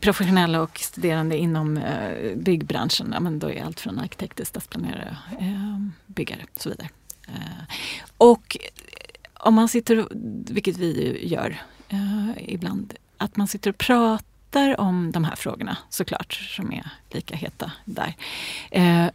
professionella 0.00 0.60
och 0.60 0.78
studerande 0.78 1.36
inom 1.36 1.76
eh, 1.76 2.36
byggbranschen. 2.36 3.10
Ja, 3.12 3.20
men 3.20 3.38
då 3.38 3.50
är 3.50 3.64
allt 3.64 3.80
från 3.80 3.98
arkitekter, 3.98 4.44
stadsplanerare, 4.44 5.16
eh, 5.40 5.78
byggare 6.06 6.42
och 6.54 6.62
så 6.62 6.68
vidare. 6.68 6.88
Eh, 7.28 7.74
och 8.18 8.56
om 9.34 9.54
man 9.54 9.68
sitter, 9.68 10.08
vilket 10.52 10.76
vi 10.76 11.18
gör 11.28 11.62
eh, 11.88 12.30
ibland, 12.38 12.94
att 13.16 13.36
man 13.36 13.48
sitter 13.48 13.70
och 13.70 13.78
pratar 13.78 14.80
om 14.80 15.12
de 15.12 15.24
här 15.24 15.36
frågorna 15.36 15.76
såklart, 15.90 16.32
som 16.32 16.72
är 16.72 16.90
lika 17.10 17.36
heta 17.36 17.72
där. 17.84 18.14
Eh, 18.70 19.06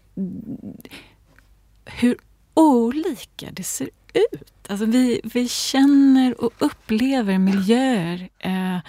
hur 1.86 2.18
olika 2.54 3.52
det 3.52 3.64
ser 3.64 3.90
ut. 4.14 4.70
Alltså 4.70 4.86
vi, 4.86 5.22
vi 5.24 5.50
känner 5.50 6.44
och 6.44 6.54
upplever 6.58 7.38
miljöer 7.38 8.30
eh, 8.40 8.80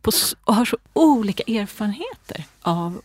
på, 0.00 0.10
och 0.44 0.54
har 0.54 0.64
så 0.64 0.76
olika 0.92 1.42
erfarenheter 1.42 2.44
av 2.62 3.02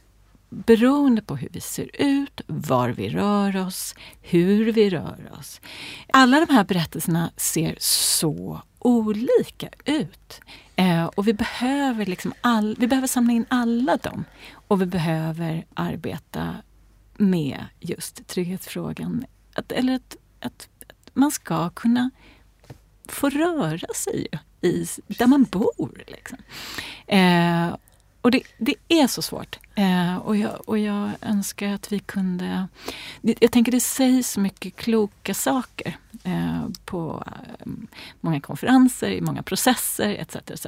beroende 0.49 1.21
på 1.21 1.35
hur 1.35 1.49
vi 1.51 1.61
ser 1.61 2.01
ut, 2.01 2.41
var 2.47 2.89
vi 2.89 3.09
rör 3.09 3.65
oss, 3.67 3.95
hur 4.21 4.71
vi 4.71 4.89
rör 4.89 5.31
oss. 5.39 5.61
Alla 6.13 6.45
de 6.45 6.53
här 6.53 6.63
berättelserna 6.63 7.31
ser 7.37 7.75
så 7.79 8.61
olika 8.79 9.69
ut. 9.85 10.41
Eh, 10.75 11.05
och 11.05 11.27
vi 11.27 11.33
behöver, 11.33 12.05
liksom 12.05 12.33
all, 12.41 12.75
vi 12.79 12.87
behöver 12.87 13.07
samla 13.07 13.33
in 13.33 13.45
alla 13.49 13.97
dem. 13.97 14.23
Och 14.67 14.81
vi 14.81 14.85
behöver 14.85 15.65
arbeta 15.73 16.55
med 17.17 17.65
just 17.79 18.27
trygghetsfrågan. 18.27 19.25
Att, 19.55 19.71
eller 19.71 19.95
att, 19.95 20.17
att, 20.39 20.69
att 20.87 21.09
man 21.13 21.31
ska 21.31 21.69
kunna 21.69 22.09
få 23.07 23.29
röra 23.29 23.93
sig 23.95 24.27
i, 24.61 24.85
där 25.07 25.27
man 25.27 25.43
bor. 25.43 26.03
Liksom. 26.07 26.37
Eh, 27.07 27.75
och 28.25 28.31
det, 28.31 28.41
det, 28.57 28.75
är 28.87 29.07
så 29.07 29.21
svårt. 29.21 29.59
Eh, 29.75 30.17
och, 30.17 30.37
jag, 30.37 30.69
och 30.69 30.79
jag 30.79 31.11
önskar 31.21 31.73
att 31.73 31.91
vi 31.91 31.99
kunde... 31.99 32.67
Jag 33.21 33.51
tänker 33.51 33.71
det 33.71 33.79
sägs 33.79 34.37
mycket 34.37 34.75
kloka 34.75 35.33
saker 35.33 35.97
eh, 36.23 36.67
på 36.85 37.23
eh, 37.27 37.67
många 38.21 38.41
konferenser, 38.41 39.09
i 39.09 39.21
många 39.21 39.43
processer 39.43 40.09
etc, 40.09 40.35
etc. 40.35 40.67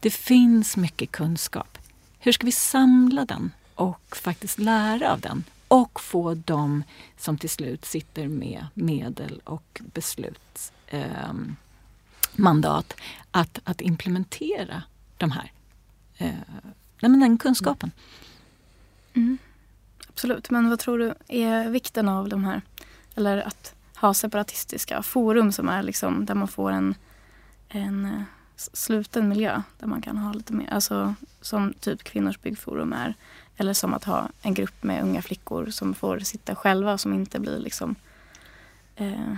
Det 0.00 0.10
finns 0.10 0.76
mycket 0.76 1.10
kunskap. 1.10 1.78
Hur 2.18 2.32
ska 2.32 2.46
vi 2.46 2.52
samla 2.52 3.24
den 3.24 3.50
och 3.74 4.16
faktiskt 4.16 4.58
lära 4.58 5.12
av 5.12 5.20
den? 5.20 5.44
Och 5.68 6.00
få 6.00 6.34
dem 6.34 6.82
som 7.18 7.38
till 7.38 7.50
slut 7.50 7.84
sitter 7.84 8.28
med 8.28 8.66
medel 8.74 9.40
och 9.44 9.80
beslutsmandat 9.92 10.76
ehm, 10.90 11.56
eh, 12.50 13.40
att, 13.40 13.60
att 13.64 13.80
implementera 13.80 14.82
de 15.16 15.30
här 15.30 15.52
eh, 16.18 16.34
nej, 17.08 17.10
men 17.10 17.20
den 17.20 17.38
kunskapen. 17.38 17.90
Mm. 19.14 19.28
mm. 19.28 19.38
Absolut, 20.08 20.50
men 20.50 20.70
vad 20.70 20.78
tror 20.78 20.98
du 20.98 21.14
är 21.28 21.70
vikten 21.70 22.08
av 22.08 22.28
de 22.28 22.44
här, 22.44 22.62
eller 23.14 23.38
att 23.38 23.74
ha 23.96 24.14
separatistiska 24.14 25.02
forum 25.02 25.52
som 25.52 25.68
är 25.68 25.82
liksom 25.82 26.24
där 26.24 26.34
man 26.34 26.48
får 26.48 26.72
en, 26.72 26.94
en 27.68 28.04
eh, 28.04 28.22
sluten 28.56 29.28
miljö 29.28 29.62
där 29.78 29.86
man 29.86 30.02
kan 30.02 30.16
ha 30.16 30.32
lite 30.32 30.52
mer, 30.52 30.68
alltså 30.70 31.14
som 31.40 31.72
typ 31.80 32.04
Kvinnors 32.04 32.40
byggforum 32.40 32.92
är. 32.92 33.14
Eller 33.56 33.74
som 33.74 33.94
att 33.94 34.04
ha 34.04 34.28
en 34.42 34.54
grupp 34.54 34.82
med 34.82 35.02
unga 35.02 35.22
flickor 35.22 35.66
som 35.70 35.94
får 35.94 36.18
sitta 36.18 36.54
själva 36.54 36.98
som 36.98 37.14
inte 37.14 37.40
blir 37.40 37.58
liksom 37.58 37.94
eh, 38.96 39.34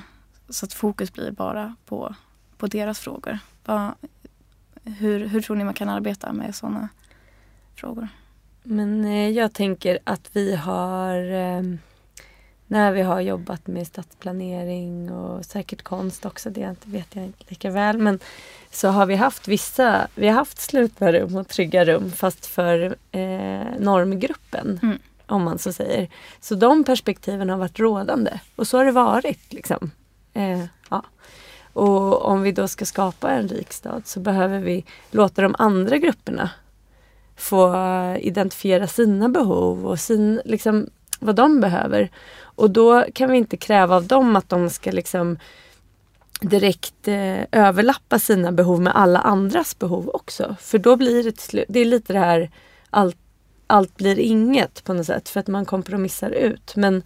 så 0.48 0.66
att 0.66 0.72
fokus 0.72 1.12
blir 1.12 1.30
bara 1.30 1.74
på, 1.86 2.14
på 2.56 2.66
deras 2.66 3.00
frågor. 3.00 3.38
Va, 3.64 3.94
hur, 4.84 5.26
hur 5.26 5.40
tror 5.40 5.56
ni 5.56 5.64
man 5.64 5.74
kan 5.74 5.88
arbeta 5.88 6.32
med 6.32 6.54
sådana 6.54 6.88
frågor. 7.77 8.09
Men 8.62 9.05
eh, 9.05 9.31
jag 9.31 9.53
tänker 9.53 9.99
att 10.05 10.31
vi 10.33 10.55
har 10.55 11.16
eh, 11.33 11.62
när 12.66 12.93
vi 12.93 13.03
har 13.03 13.20
jobbat 13.20 13.66
med 13.66 13.87
stadsplanering 13.87 15.11
och 15.11 15.45
säkert 15.45 15.83
konst 15.83 16.27
också, 16.27 16.51
det 16.51 16.77
vet 16.85 17.16
jag 17.16 17.24
inte 17.24 17.45
lika 17.49 17.70
väl. 17.70 17.99
Men 17.99 18.18
så 18.70 18.89
har 18.89 19.07
vi 19.07 19.14
haft 19.14 19.49
vissa, 19.49 20.09
vi 20.14 20.29
har 20.29 20.35
haft 20.35 20.61
slutna 20.61 21.12
rum 21.12 21.37
och 21.37 21.49
trygga 21.49 21.85
rum 21.85 22.11
fast 22.11 22.47
för 22.47 22.97
eh, 23.12 23.79
normgruppen. 23.79 24.81
Mm. 24.83 24.99
Om 25.29 25.43
man 25.43 25.59
så 25.59 25.72
säger. 25.72 26.09
Så 26.41 26.55
de 26.55 26.85
perspektiven 26.85 27.51
har 27.51 27.57
varit 27.57 27.79
rådande 27.79 28.41
och 28.57 28.66
så 28.66 28.79
har 28.79 28.85
det 28.85 28.93
varit. 28.93 29.53
Liksom. 29.53 29.91
Eh, 30.33 30.64
ja. 30.91 31.05
Och 31.72 32.24
om 32.24 32.43
vi 32.43 32.53
då 32.53 32.68
ska 32.68 32.85
skapa 32.85 33.31
en 33.31 33.49
rik 33.49 33.72
stad 33.72 34.03
så 34.07 34.20
behöver 34.20 34.59
vi 34.59 34.85
låta 35.11 35.43
de 35.43 35.55
andra 35.59 35.99
grupperna 35.99 36.51
få 37.37 37.76
identifiera 38.20 38.87
sina 38.87 39.28
behov 39.28 39.87
och 39.87 40.01
sin, 40.01 40.41
liksom, 40.45 40.87
vad 41.20 41.34
de 41.37 41.61
behöver. 41.61 42.11
Och 42.41 42.70
då 42.70 43.05
kan 43.14 43.30
vi 43.30 43.39
inte 43.39 43.57
kräva 43.57 43.97
av 43.97 44.07
dem 44.07 44.37
att 44.37 44.49
de 44.49 44.70
ska 44.70 44.91
liksom 44.91 45.39
direkt 46.41 47.09
eh, 47.09 47.41
överlappa 47.53 48.18
sina 48.18 48.53
behov 48.53 48.80
med 48.80 48.97
alla 48.97 49.18
andras 49.18 49.78
behov 49.78 50.11
också. 50.14 50.57
För 50.61 50.78
då 50.78 50.97
blir 50.97 51.24
det 51.24 51.32
till 51.32 51.43
slut, 51.43 51.64
det 51.68 51.80
är 51.80 51.84
lite 51.84 52.12
det 52.12 52.18
här 52.18 52.51
allt 52.91 53.16
allt 53.66 53.97
blir 53.97 54.18
inget 54.18 54.84
på 54.84 54.93
något 54.93 55.07
sätt 55.07 55.28
för 55.28 55.41
att 55.41 55.47
man 55.47 55.64
kompromissar 55.64 56.30
ut. 56.30 56.76
Men 56.76 57.03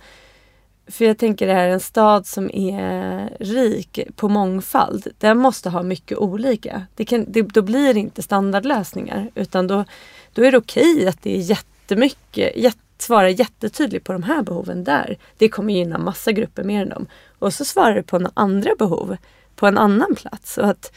för 0.87 1.05
jag 1.05 1.19
tänker 1.19 1.47
det 1.47 1.55
här 1.55 1.69
en 1.69 1.81
stad 1.81 2.27
som 2.27 2.51
är 2.51 3.29
rik 3.41 4.01
på 4.17 4.29
mångfald. 4.29 5.07
Den 5.19 5.39
måste 5.39 5.71
ha 5.71 5.83
mycket 5.83 6.19
olika. 6.19 6.87
Det 6.95 7.05
kan, 7.05 7.25
det, 7.29 7.43
då 7.43 7.63
blir 7.63 7.95
det 7.95 8.01
inte 8.01 8.23
standardlösningar 8.23 9.31
utan 9.35 9.67
då, 9.67 9.85
då 10.33 10.45
är 10.45 10.53
det 10.53 10.59
okej 10.59 10.95
okay 10.95 11.07
att 11.07 11.23
det 11.23 11.37
är 11.37 11.41
jättemycket, 11.41 12.57
jätt, 12.57 12.79
svarar 12.99 13.29
jättetydligt 13.29 14.05
på 14.05 14.13
de 14.13 14.23
här 14.23 14.43
behoven 14.43 14.85
där. 14.85 15.19
Det 15.39 15.49
kommer 15.49 15.75
gynna 15.75 15.99
massa 15.99 16.33
grupper 16.33 16.65
mer 16.65 16.83
än 16.83 16.89
dem. 16.89 17.07
Och 17.39 17.55
så 17.55 17.65
svarar 17.65 17.95
det 17.95 18.03
på 18.03 18.19
några 18.19 18.33
andra 18.35 18.71
behov 18.79 19.17
på 19.57 19.67
en 19.67 19.79
annan 19.79 20.15
plats. 20.15 20.59
Och 20.59 20.69
att, 20.69 20.93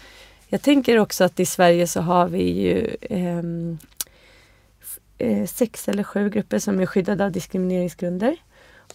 jag 0.48 0.62
tänker 0.62 1.00
också 1.00 1.24
att 1.24 1.40
i 1.40 1.46
Sverige 1.46 1.88
så 1.88 2.02
har 2.02 2.28
vi 2.28 2.62
ju 2.62 2.96
ehm, 3.02 3.78
eh, 5.18 5.46
sex 5.46 5.88
eller 5.88 6.04
sju 6.04 6.30
grupper 6.30 6.60
som 6.60 6.80
är 6.80 6.86
skyddade 6.86 7.26
av 7.26 7.32
diskrimineringsgrunder. 7.32 8.38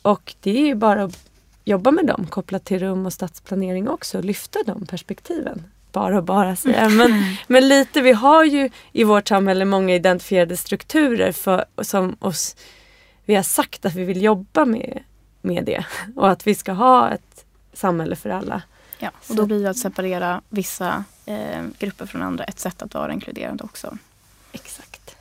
Och 0.03 0.35
det 0.41 0.51
är 0.51 0.67
ju 0.67 0.75
bara 0.75 1.05
att 1.05 1.31
jobba 1.65 1.91
med 1.91 2.07
dem 2.07 2.27
kopplat 2.27 2.65
till 2.65 2.79
rum 2.79 3.07
och 3.07 3.13
stadsplanering 3.13 3.89
också. 3.89 4.23
Lyfta 4.23 4.59
de 4.67 4.87
perspektiven. 4.87 5.65
Bara 5.93 6.17
och 6.17 6.25
bara 6.25 6.57
säga. 6.57 6.89
Men, 6.89 7.37
men 7.47 7.69
lite, 7.69 8.01
vi 8.01 8.13
har 8.13 8.45
ju 8.45 8.71
i 8.93 9.05
vårt 9.05 9.29
samhälle 9.29 9.65
många 9.65 9.95
identifierade 9.95 10.57
strukturer 10.57 11.33
för, 11.33 11.65
som 11.83 12.17
oss, 12.21 12.57
vi 13.25 13.35
har 13.35 13.43
sagt 13.43 13.85
att 13.85 13.95
vi 13.95 14.05
vill 14.05 14.23
jobba 14.23 14.65
med, 14.65 15.03
med 15.43 15.65
det. 15.65 15.85
Och 16.17 16.31
att 16.31 16.47
vi 16.47 16.55
ska 16.55 16.73
ha 16.73 17.11
ett 17.11 17.45
samhälle 17.73 18.17
för 18.17 18.31
alla. 18.31 18.63
Ja, 18.99 19.11
och 19.29 19.37
då 19.37 19.47
blir 19.47 19.63
det 19.63 19.71
att 19.71 19.79
separera 19.79 20.41
vissa 20.49 21.05
eh, 21.27 21.65
grupper 21.79 22.07
från 22.07 22.23
andra 22.23 22.45
ett 22.45 22.59
sätt 22.59 22.83
att 22.83 22.95
vara 22.95 23.13
inkluderande 23.13 23.65
också. 23.65 23.99
Exakt. 24.53 25.17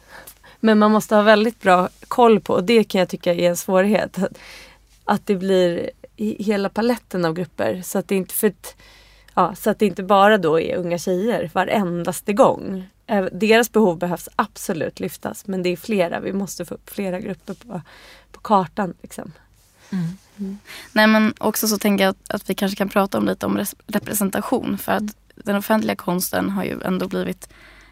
Men 0.59 0.79
man 0.79 0.91
måste 0.91 1.15
ha 1.15 1.21
väldigt 1.21 1.61
bra 1.61 1.89
koll 2.07 2.39
på, 2.39 2.53
och 2.53 2.63
det 2.63 2.83
kan 2.83 2.99
jag 2.99 3.09
tycka 3.09 3.33
är 3.33 3.49
en 3.49 3.57
svårighet, 3.57 4.17
att, 4.17 4.37
att 5.05 5.25
det 5.25 5.35
blir 5.35 5.89
hela 6.17 6.69
paletten 6.69 7.25
av 7.25 7.33
grupper. 7.33 7.81
Så 7.81 7.99
att 7.99 8.07
det 8.07 8.15
inte, 8.15 8.33
för 8.33 8.47
ett, 8.47 8.75
ja, 9.37 9.55
så 9.55 9.69
att 9.69 9.79
det 9.79 9.85
inte 9.85 10.03
bara 10.03 10.37
då 10.37 10.59
är 10.59 10.75
unga 10.75 10.97
tjejer 10.97 11.51
varendaste 11.53 12.33
gång. 12.33 12.89
Deras 13.31 13.71
behov 13.71 13.97
behövs 13.97 14.29
absolut 14.35 14.99
lyftas 14.99 15.47
men 15.47 15.63
det 15.63 15.69
är 15.69 15.77
flera. 15.77 16.19
Vi 16.19 16.33
måste 16.33 16.65
få 16.65 16.73
upp 16.73 16.89
flera 16.89 17.19
grupper 17.19 17.53
på, 17.53 17.81
på 18.31 18.39
kartan. 18.39 18.93
Liksom. 19.01 19.31
Mm. 19.89 20.05
Mm. 20.37 20.57
Nej 20.93 21.07
men 21.07 21.33
också 21.37 21.67
så 21.67 21.77
tänker 21.77 22.03
jag 22.03 22.11
att, 22.11 22.33
att, 22.33 22.49
vi 22.49 22.55
kanske 22.55 22.75
kan 22.75 22.89
prata 22.89 23.17
om 23.17 23.25
lite 23.25 23.45
om 23.45 23.65
representation. 23.87 24.77
För 24.77 24.91
att 24.91 25.15
den 25.35 25.55
offentliga 25.55 25.95
konsten 25.95 26.49
har 26.49 26.63
ju 26.63 26.81
ändå 26.81 27.07
blivit 27.07 27.49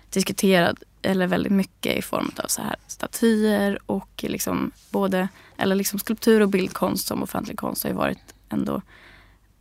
diskuterad 0.10 0.80
eller 1.02 1.28
väldigt 1.28 1.52
mycket 1.52 1.98
i 1.98 2.02
form 2.02 2.32
av 2.44 2.48
så 2.48 2.62
här 2.62 2.76
statyer 2.88 3.80
och 3.86 4.26
liksom 4.28 4.72
både 4.90 5.28
eller 5.58 5.76
liksom 5.76 6.00
skulptur 6.00 6.42
och 6.42 6.50
bildkonst 6.50 7.08
som 7.08 7.24
offentlig 7.24 7.58
konst 7.58 7.84
har 7.84 7.90
ju 7.90 7.96
varit 7.96 8.34
ändå 8.50 8.82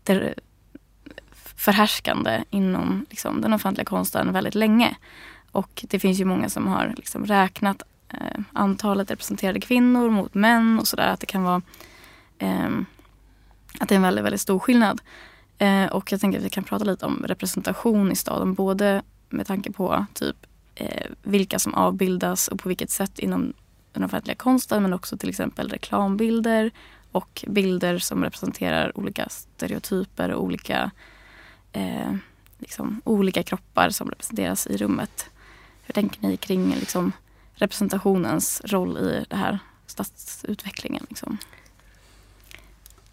det 0.02 0.34
förhärskande 1.64 2.44
inom 2.50 3.06
liksom, 3.10 3.40
den 3.40 3.52
offentliga 3.52 3.84
konsten 3.84 4.32
väldigt 4.32 4.54
länge. 4.54 4.96
Och 5.50 5.84
det 5.88 5.98
finns 5.98 6.20
ju 6.20 6.24
många 6.24 6.48
som 6.48 6.66
har 6.66 6.94
liksom 6.96 7.26
räknat 7.26 7.82
eh, 8.08 8.40
antalet 8.52 9.10
representerade 9.10 9.60
kvinnor 9.60 10.10
mot 10.10 10.34
män 10.34 10.78
och 10.78 10.88
sådär. 10.88 11.08
Att 11.08 11.20
det 11.20 11.26
kan 11.26 11.42
vara 11.42 11.62
eh, 12.38 12.70
att 13.80 13.88
det 13.88 13.94
är 13.94 13.96
en 13.96 14.02
väldigt, 14.02 14.24
väldigt 14.24 14.40
stor 14.40 14.58
skillnad. 14.58 15.00
Eh, 15.58 15.86
och 15.86 16.12
jag 16.12 16.20
tänker 16.20 16.38
att 16.38 16.44
vi 16.44 16.50
kan 16.50 16.64
prata 16.64 16.84
lite 16.84 17.06
om 17.06 17.24
representation 17.28 18.12
i 18.12 18.16
staden. 18.16 18.54
Både 18.54 19.02
med 19.28 19.46
tanke 19.46 19.72
på 19.72 20.06
typ 20.14 20.36
eh, 20.74 21.06
vilka 21.22 21.58
som 21.58 21.74
avbildas 21.74 22.48
och 22.48 22.58
på 22.58 22.68
vilket 22.68 22.90
sätt 22.90 23.18
inom 23.18 23.52
den 23.92 24.04
offentliga 24.04 24.36
konsten 24.36 24.82
men 24.82 24.92
också 24.92 25.16
till 25.16 25.28
exempel 25.28 25.68
reklambilder 25.68 26.70
och 27.12 27.44
bilder 27.48 27.98
som 27.98 28.24
representerar 28.24 28.98
olika 28.98 29.28
stereotyper 29.28 30.30
och 30.32 30.42
olika, 30.42 30.90
eh, 31.74 32.14
liksom, 32.58 33.00
olika 33.04 33.42
kroppar 33.42 33.90
som 33.90 34.10
representeras 34.10 34.66
i 34.66 34.76
rummet. 34.76 35.30
Hur 35.82 35.92
tänker 35.92 36.22
ni 36.22 36.36
kring 36.36 36.74
liksom, 36.74 37.12
representationens 37.54 38.62
roll 38.64 38.98
i 38.98 39.24
det 39.28 39.36
här 39.36 39.58
stadsutvecklingen? 39.86 41.06
Liksom? 41.08 41.38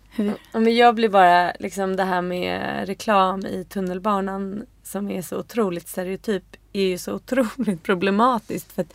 Hur? 0.10 0.34
men 0.52 0.76
jag 0.76 0.96
blir 0.96 1.10
bara, 1.10 1.54
liksom 1.60 1.96
det 1.96 2.04
här 2.04 2.22
med 2.22 2.88
reklam 2.88 3.46
i 3.46 3.66
tunnelbanan 3.70 4.66
som 4.84 5.12
är 5.12 5.22
så 5.22 5.40
otroligt 5.40 5.88
stereotyp 5.88 6.44
är 6.74 6.86
ju 6.86 6.98
så 6.98 7.14
otroligt 7.16 7.84
problematiskt. 7.84 8.72
För 8.72 8.82
att 8.82 8.94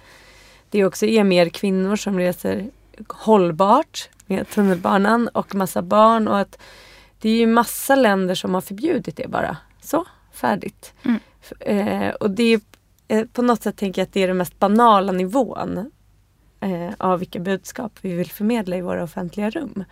det 0.70 0.84
också 0.84 1.06
är 1.06 1.24
mer 1.24 1.48
kvinnor 1.48 1.96
som 1.96 2.18
reser 2.18 2.70
hållbart 3.08 4.08
med 4.26 4.48
tunnelbanan 4.48 5.28
och 5.28 5.54
massa 5.54 5.82
barn 5.82 6.28
och 6.28 6.38
att 6.38 6.58
det 7.18 7.28
är 7.30 7.36
ju 7.36 7.46
massa 7.46 7.94
länder 7.94 8.34
som 8.34 8.54
har 8.54 8.60
förbjudit 8.60 9.16
det 9.16 9.28
bara. 9.28 9.56
Så, 9.80 10.04
färdigt. 10.32 10.94
Mm. 11.02 11.20
Eh, 11.60 12.14
och 12.14 12.30
det 12.30 12.42
är 12.42 12.60
eh, 13.08 13.24
på 13.26 13.42
något 13.42 13.62
sätt 13.62 13.76
tänker 13.76 14.00
jag 14.00 14.06
att 14.06 14.12
det 14.12 14.22
är 14.22 14.28
den 14.28 14.36
mest 14.36 14.58
banala 14.58 15.12
nivån 15.12 15.90
eh, 16.60 16.90
av 16.98 17.18
vilka 17.18 17.38
budskap 17.38 17.98
vi 18.00 18.14
vill 18.14 18.30
förmedla 18.30 18.76
i 18.76 18.80
våra 18.80 19.02
offentliga 19.02 19.50
rum. 19.50 19.84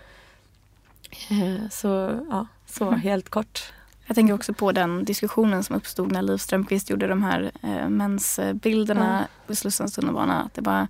Eh, 1.31 1.69
så 1.71 2.21
ja, 2.31 2.47
så 2.67 2.89
mm. 2.89 3.01
helt 3.01 3.29
kort. 3.29 3.73
Jag 4.07 4.15
tänker 4.15 4.35
också 4.35 4.55
på 4.55 4.73
den 4.73 5.05
diskussionen 5.05 5.65
som 5.65 5.77
uppstod 5.77 6.13
när 6.13 6.23
Liv 6.23 6.37
Strömquist 6.37 6.91
gjorde 6.91 7.07
de 7.07 7.23
här 7.23 7.53
eh, 7.63 7.89
mensbilderna 7.89 9.17
mm. 9.17 9.29
på 9.47 9.55
Slussens 9.55 9.95
tunnelbana. 9.95 10.43
Att 10.43 10.55
det, 10.55 10.63
bara, 10.63 10.89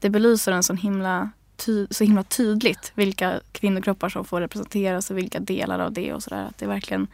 det 0.00 0.10
belyser 0.10 0.52
en 0.52 0.62
sån 0.62 0.76
himla 0.76 1.30
ty, 1.58 1.86
så 1.90 2.04
himla 2.04 2.22
tydligt 2.22 2.92
vilka 2.94 3.40
kvinnokroppar 3.52 4.08
som 4.08 4.24
får 4.24 4.40
representeras 4.40 5.10
och 5.10 5.18
vilka 5.18 5.40
delar 5.40 5.78
av 5.78 5.92
det 5.92 6.12
och 6.12 6.22
sådär. 6.22 6.44
Att 6.44 6.58
det 6.58 6.66
verkligen 6.66 7.06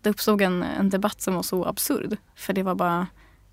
det 0.00 0.10
uppstod 0.10 0.40
en, 0.42 0.62
en 0.62 0.90
debatt 0.90 1.20
som 1.20 1.34
var 1.34 1.42
så 1.42 1.64
absurd. 1.64 2.16
För 2.34 2.52
det 2.52 2.62
var 2.62 2.74
bara 2.74 3.06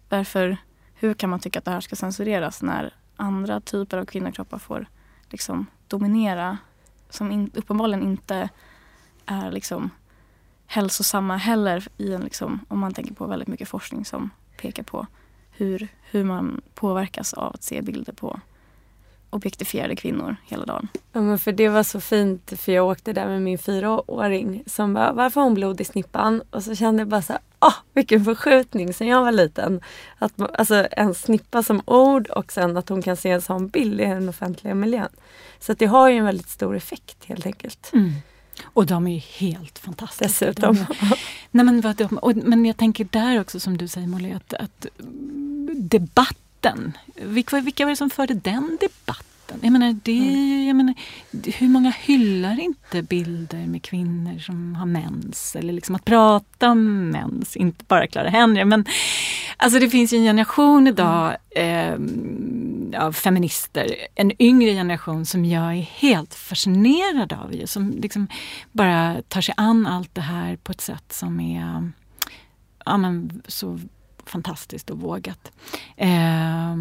varför, 0.09 0.57
hur 0.93 1.13
kan 1.13 1.29
man 1.29 1.39
tycka 1.39 1.59
att 1.59 1.65
det 1.65 1.71
här 1.71 1.81
ska 1.81 1.95
censureras 1.95 2.61
när 2.61 2.93
andra 3.15 3.61
typer 3.61 3.97
av 3.97 4.05
kvinnokroppar 4.05 4.57
får 4.57 4.85
liksom 5.29 5.65
dominera 5.87 6.57
som 7.09 7.31
in, 7.31 7.51
uppenbarligen 7.53 8.03
inte 8.03 8.49
är 9.25 9.51
liksom 9.51 9.89
hälsosamma 10.65 11.37
heller 11.37 11.87
i 11.97 12.13
en, 12.13 12.21
liksom, 12.21 12.65
om 12.67 12.79
man 12.79 12.93
tänker 12.93 13.13
på 13.13 13.27
väldigt 13.27 13.47
mycket 13.47 13.69
forskning 13.69 14.05
som 14.05 14.29
pekar 14.57 14.83
på 14.83 15.07
hur, 15.51 15.87
hur 16.01 16.23
man 16.23 16.61
påverkas 16.73 17.33
av 17.33 17.53
att 17.53 17.63
se 17.63 17.81
bilder 17.81 18.13
på 18.13 18.39
objektifierade 19.31 19.95
kvinnor 19.95 20.35
hela 20.45 20.65
dagen. 20.65 20.87
Ja, 21.13 21.21
men 21.21 21.39
för 21.39 21.51
det 21.51 21.69
var 21.69 21.83
så 21.83 21.99
fint 21.99 22.53
för 22.57 22.71
jag 22.71 22.87
åkte 22.87 23.13
där 23.13 23.27
med 23.27 23.41
min 23.41 23.57
fyraåring 23.57 24.63
som 24.65 24.93
bara, 24.93 25.13
varför 25.13 25.41
har 25.41 25.45
hon 25.45 25.53
blod 25.53 25.81
i 25.81 25.83
snippan? 25.83 26.41
Och 26.49 26.63
så 26.63 26.75
kände 26.75 27.01
jag 27.01 27.07
bara 27.07 27.21
så 27.21 27.33
här, 27.33 27.41
åh 27.59 27.73
vilken 27.93 28.25
förskjutning 28.25 28.93
sen 28.93 29.07
jag 29.07 29.21
var 29.21 29.31
liten. 29.31 29.81
Att, 30.17 30.59
alltså 30.59 30.87
en 30.91 31.13
snippa 31.13 31.63
som 31.63 31.81
ord 31.85 32.29
och 32.29 32.51
sen 32.51 32.77
att 32.77 32.89
hon 32.89 33.01
kan 33.01 33.17
se 33.17 33.29
en 33.29 33.41
sån 33.41 33.67
bild 33.67 34.01
i 34.01 34.05
den 34.05 34.29
offentliga 34.29 34.75
miljön. 34.75 35.09
Så 35.59 35.71
att 35.71 35.79
det 35.79 35.85
har 35.85 36.09
ju 36.09 36.17
en 36.17 36.25
väldigt 36.25 36.49
stor 36.49 36.75
effekt 36.75 37.25
helt 37.25 37.45
enkelt. 37.45 37.89
Mm. 37.93 38.11
Och 38.63 38.85
de 38.85 39.07
är 39.07 39.13
ju 39.13 39.19
helt 39.19 39.79
fantastiska. 39.79 40.45
Dessutom. 40.45 40.75
De, 40.75 40.85
nej 41.51 41.65
men, 41.65 41.81
vad 41.81 41.95
de, 41.95 42.17
och, 42.17 42.35
men 42.35 42.65
jag 42.65 42.77
tänker 42.77 43.07
där 43.11 43.41
också 43.41 43.59
som 43.59 43.77
du 43.77 43.87
säger 43.87 44.07
Molly, 44.07 44.31
att, 44.31 44.53
att 44.53 44.85
debatten, 46.61 46.97
vilka, 47.15 47.59
vilka 47.59 47.85
var 47.85 47.89
det 47.89 47.95
som 47.95 48.09
förde 48.09 48.33
den 48.33 48.77
debatten? 48.81 49.59
Jag 49.61 49.71
menar, 49.71 49.95
det, 50.03 50.17
mm. 50.17 50.67
jag 50.67 50.75
menar, 50.75 50.95
hur 51.59 51.67
många 51.67 51.89
hyllar 51.89 52.59
inte 52.59 53.01
bilder 53.01 53.67
med 53.67 53.83
kvinnor 53.83 54.39
som 54.39 54.75
har 54.75 54.85
mens? 54.85 55.55
Eller 55.55 55.73
liksom 55.73 55.95
att 55.95 56.05
prata 56.05 56.69
om 56.71 57.09
mens, 57.09 57.57
inte 57.57 57.85
bara 57.85 58.07
Clara 58.07 58.29
Henry. 58.29 58.65
Men 58.65 58.85
alltså 59.57 59.79
det 59.79 59.89
finns 59.89 60.13
ju 60.13 60.17
en 60.17 60.23
generation 60.23 60.87
idag 60.87 61.35
eh, 61.55 61.93
av 62.97 63.13
feminister, 63.13 63.95
en 64.15 64.41
yngre 64.41 64.71
generation 64.71 65.25
som 65.25 65.45
jag 65.45 65.71
är 65.71 65.81
helt 65.81 66.33
fascinerad 66.33 67.33
av. 67.33 67.65
Som 67.65 67.91
liksom 67.91 68.27
bara 68.71 69.21
tar 69.27 69.41
sig 69.41 69.53
an 69.57 69.87
allt 69.87 70.15
det 70.15 70.21
här 70.21 70.55
på 70.55 70.71
ett 70.71 70.81
sätt 70.81 71.13
som 71.13 71.39
är 71.39 71.91
ja, 72.85 72.97
men, 72.97 73.41
så 73.47 73.79
fantastiskt 74.31 74.89
och 74.89 74.99
vågat. 74.99 75.51
Eh, 75.97 76.75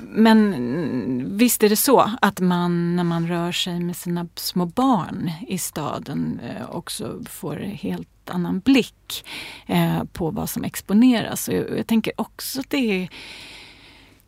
men 0.00 1.36
visst 1.36 1.62
är 1.62 1.68
det 1.68 1.76
så 1.76 2.10
att 2.20 2.40
man 2.40 2.96
när 2.96 3.04
man 3.04 3.28
rör 3.28 3.52
sig 3.52 3.80
med 3.80 3.96
sina 3.96 4.28
små 4.34 4.66
barn 4.66 5.30
i 5.48 5.58
staden 5.58 6.40
eh, 6.48 6.70
också 6.70 7.20
får 7.28 7.56
helt 7.56 8.30
annan 8.30 8.60
blick 8.60 9.24
eh, 9.66 10.04
på 10.04 10.30
vad 10.30 10.50
som 10.50 10.64
exponeras. 10.64 11.48
Och 11.48 11.54
jag, 11.54 11.78
jag 11.78 11.86
tänker 11.86 12.12
också 12.16 12.60
att 12.60 12.70
det 12.70 12.76
är 12.76 13.08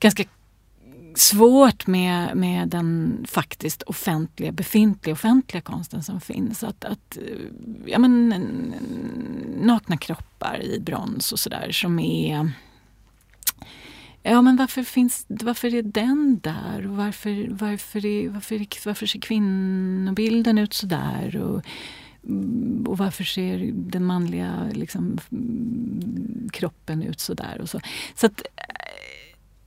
ganska 0.01 0.25
svårt 1.15 1.87
med, 1.87 2.37
med 2.37 2.69
den 2.69 3.25
faktiskt 3.29 3.83
offentliga, 3.83 4.53
befintliga 4.53 5.13
offentliga 5.13 5.61
konsten 5.61 6.03
som 6.03 6.21
finns. 6.21 6.65
Att, 6.65 6.85
att 6.85 7.17
eh, 7.17 7.39
ja, 7.87 7.99
men, 7.99 8.29
nakna 9.61 9.97
kroppar 9.97 10.63
i 10.63 10.81
brons 10.81 11.33
och 11.33 11.39
sådär 11.39 11.71
som 11.73 11.99
är 11.99 12.51
Ja, 14.25 14.43
men 14.43 14.57
varför, 14.57 14.83
finns, 14.83 15.27
varför 15.29 15.75
är 15.75 15.83
den 15.83 16.41
där? 16.43 16.87
Och 16.87 16.97
varför, 16.97 17.49
varför, 17.51 18.07
är, 18.07 18.29
varför, 18.29 18.55
är, 18.55 18.87
varför 18.87 19.07
ser 19.07 19.21
kvinnobilden 19.21 20.59
ut 20.59 20.75
sådär? 20.75 21.37
Och, 21.37 21.63
mm, 22.29 22.85
och 22.89 22.99
varför 22.99 23.25
ser 23.25 23.73
den 23.75 24.05
manliga 24.05 24.71
liksom, 24.73 25.19
mm, 25.33 26.49
kroppen 26.53 27.03
ut 27.03 27.21
sådär? 27.21 27.61
Och 27.61 27.69
så. 27.69 27.81
så 28.15 28.27
att, 28.27 28.41
eh, 28.41 28.83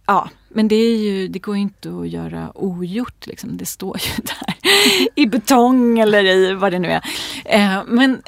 Ja, 0.07 0.29
men 0.55 0.67
det, 0.67 0.75
är 0.75 0.97
ju, 0.97 1.27
det 1.27 1.39
går 1.39 1.55
inte 1.55 1.89
att 1.89 2.09
göra 2.09 2.51
ogjort. 2.55 3.27
Liksom. 3.27 3.57
Det 3.57 3.65
står 3.65 3.97
ju 3.97 4.23
där 4.23 4.55
i 5.15 5.25
betong 5.25 5.99
eller 5.99 6.23
i 6.25 6.53
vad 6.53 6.71
det 6.71 6.79
nu 6.79 6.91
är. 6.91 7.01
Eh, 7.45 7.83
men 7.87 8.21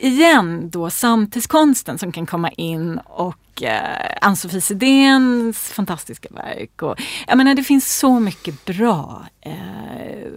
igen 0.00 0.70
då 0.70 0.90
samtidskonsten 0.90 1.98
som 1.98 2.12
kan 2.12 2.26
komma 2.26 2.50
in 2.50 2.98
och 2.98 3.62
eh, 3.62 4.16
Ann-Sofie 4.20 4.60
Sidéns 4.60 5.72
fantastiska 5.72 6.28
verk. 6.30 6.82
Och, 6.82 7.00
jag 7.26 7.38
menar, 7.38 7.54
det 7.54 7.64
finns 7.64 7.98
så 7.98 8.20
mycket 8.20 8.64
bra 8.64 9.26
eh, 9.40 10.30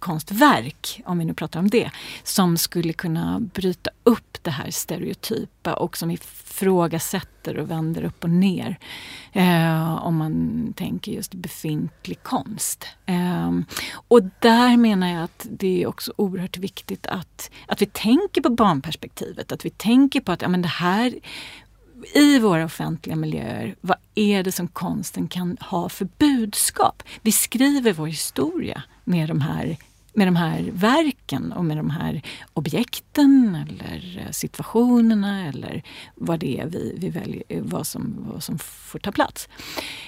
konstverk, 0.00 1.02
om 1.04 1.18
vi 1.18 1.24
nu 1.24 1.34
pratar 1.34 1.60
om 1.60 1.70
det, 1.70 1.90
som 2.22 2.56
skulle 2.56 2.92
kunna 2.92 3.40
bryta 3.40 3.90
upp 4.04 4.38
det 4.42 4.50
här 4.50 4.70
stereotypa 4.70 5.74
och 5.74 5.96
som 5.96 6.10
ifrågasätter 6.10 7.58
och 7.58 7.70
vänder 7.70 8.04
upp 8.04 8.24
och 8.24 8.30
ner. 8.30 8.78
Eh, 9.32 10.06
om 10.06 10.16
man 10.16 10.72
tänker 10.76 11.12
just 11.12 11.34
befintlig 11.34 12.22
konst. 12.22 12.86
Eh, 13.06 13.50
och 14.08 14.22
där 14.38 14.76
menar 14.76 15.08
jag 15.08 15.22
att 15.22 15.46
det 15.50 15.82
är 15.82 15.86
också 15.86 16.12
oerhört 16.16 16.56
viktigt 16.56 17.06
att, 17.06 17.50
att 17.66 17.82
vi 17.82 17.86
tänker 17.86 18.40
på 18.40 18.50
barnperspektivet. 18.50 19.52
Att 19.52 19.64
vi 19.64 19.70
tänker 19.70 20.20
på 20.20 20.32
att 20.32 20.42
ja, 20.42 20.48
men 20.48 20.62
det 20.62 20.68
här 20.68 21.14
i 22.14 22.38
våra 22.38 22.64
offentliga 22.64 23.16
miljöer, 23.16 23.74
vad 23.80 23.96
är 24.14 24.42
det 24.42 24.52
som 24.52 24.68
konsten 24.68 25.28
kan 25.28 25.56
ha 25.60 25.88
för 25.88 26.08
budskap? 26.18 27.02
Vi 27.22 27.32
skriver 27.32 27.92
vår 27.92 28.06
historia 28.06 28.82
med 29.04 29.28
de 29.28 29.40
här 29.40 29.76
med 30.12 30.26
de 30.26 30.36
här 30.36 30.70
verken 30.72 31.52
och 31.52 31.64
med 31.64 31.76
de 31.76 31.90
här 31.90 32.22
objekten 32.52 33.66
eller 33.68 34.28
situationerna 34.32 35.46
eller 35.46 35.82
vad 36.14 36.40
det 36.40 36.60
är 36.60 36.66
vi, 36.66 36.94
vi 36.98 37.10
väljer, 37.10 37.42
vad 37.48 37.86
som, 37.86 38.16
vad 38.32 38.42
som 38.42 38.58
får 38.58 38.98
ta 38.98 39.12
plats. 39.12 39.48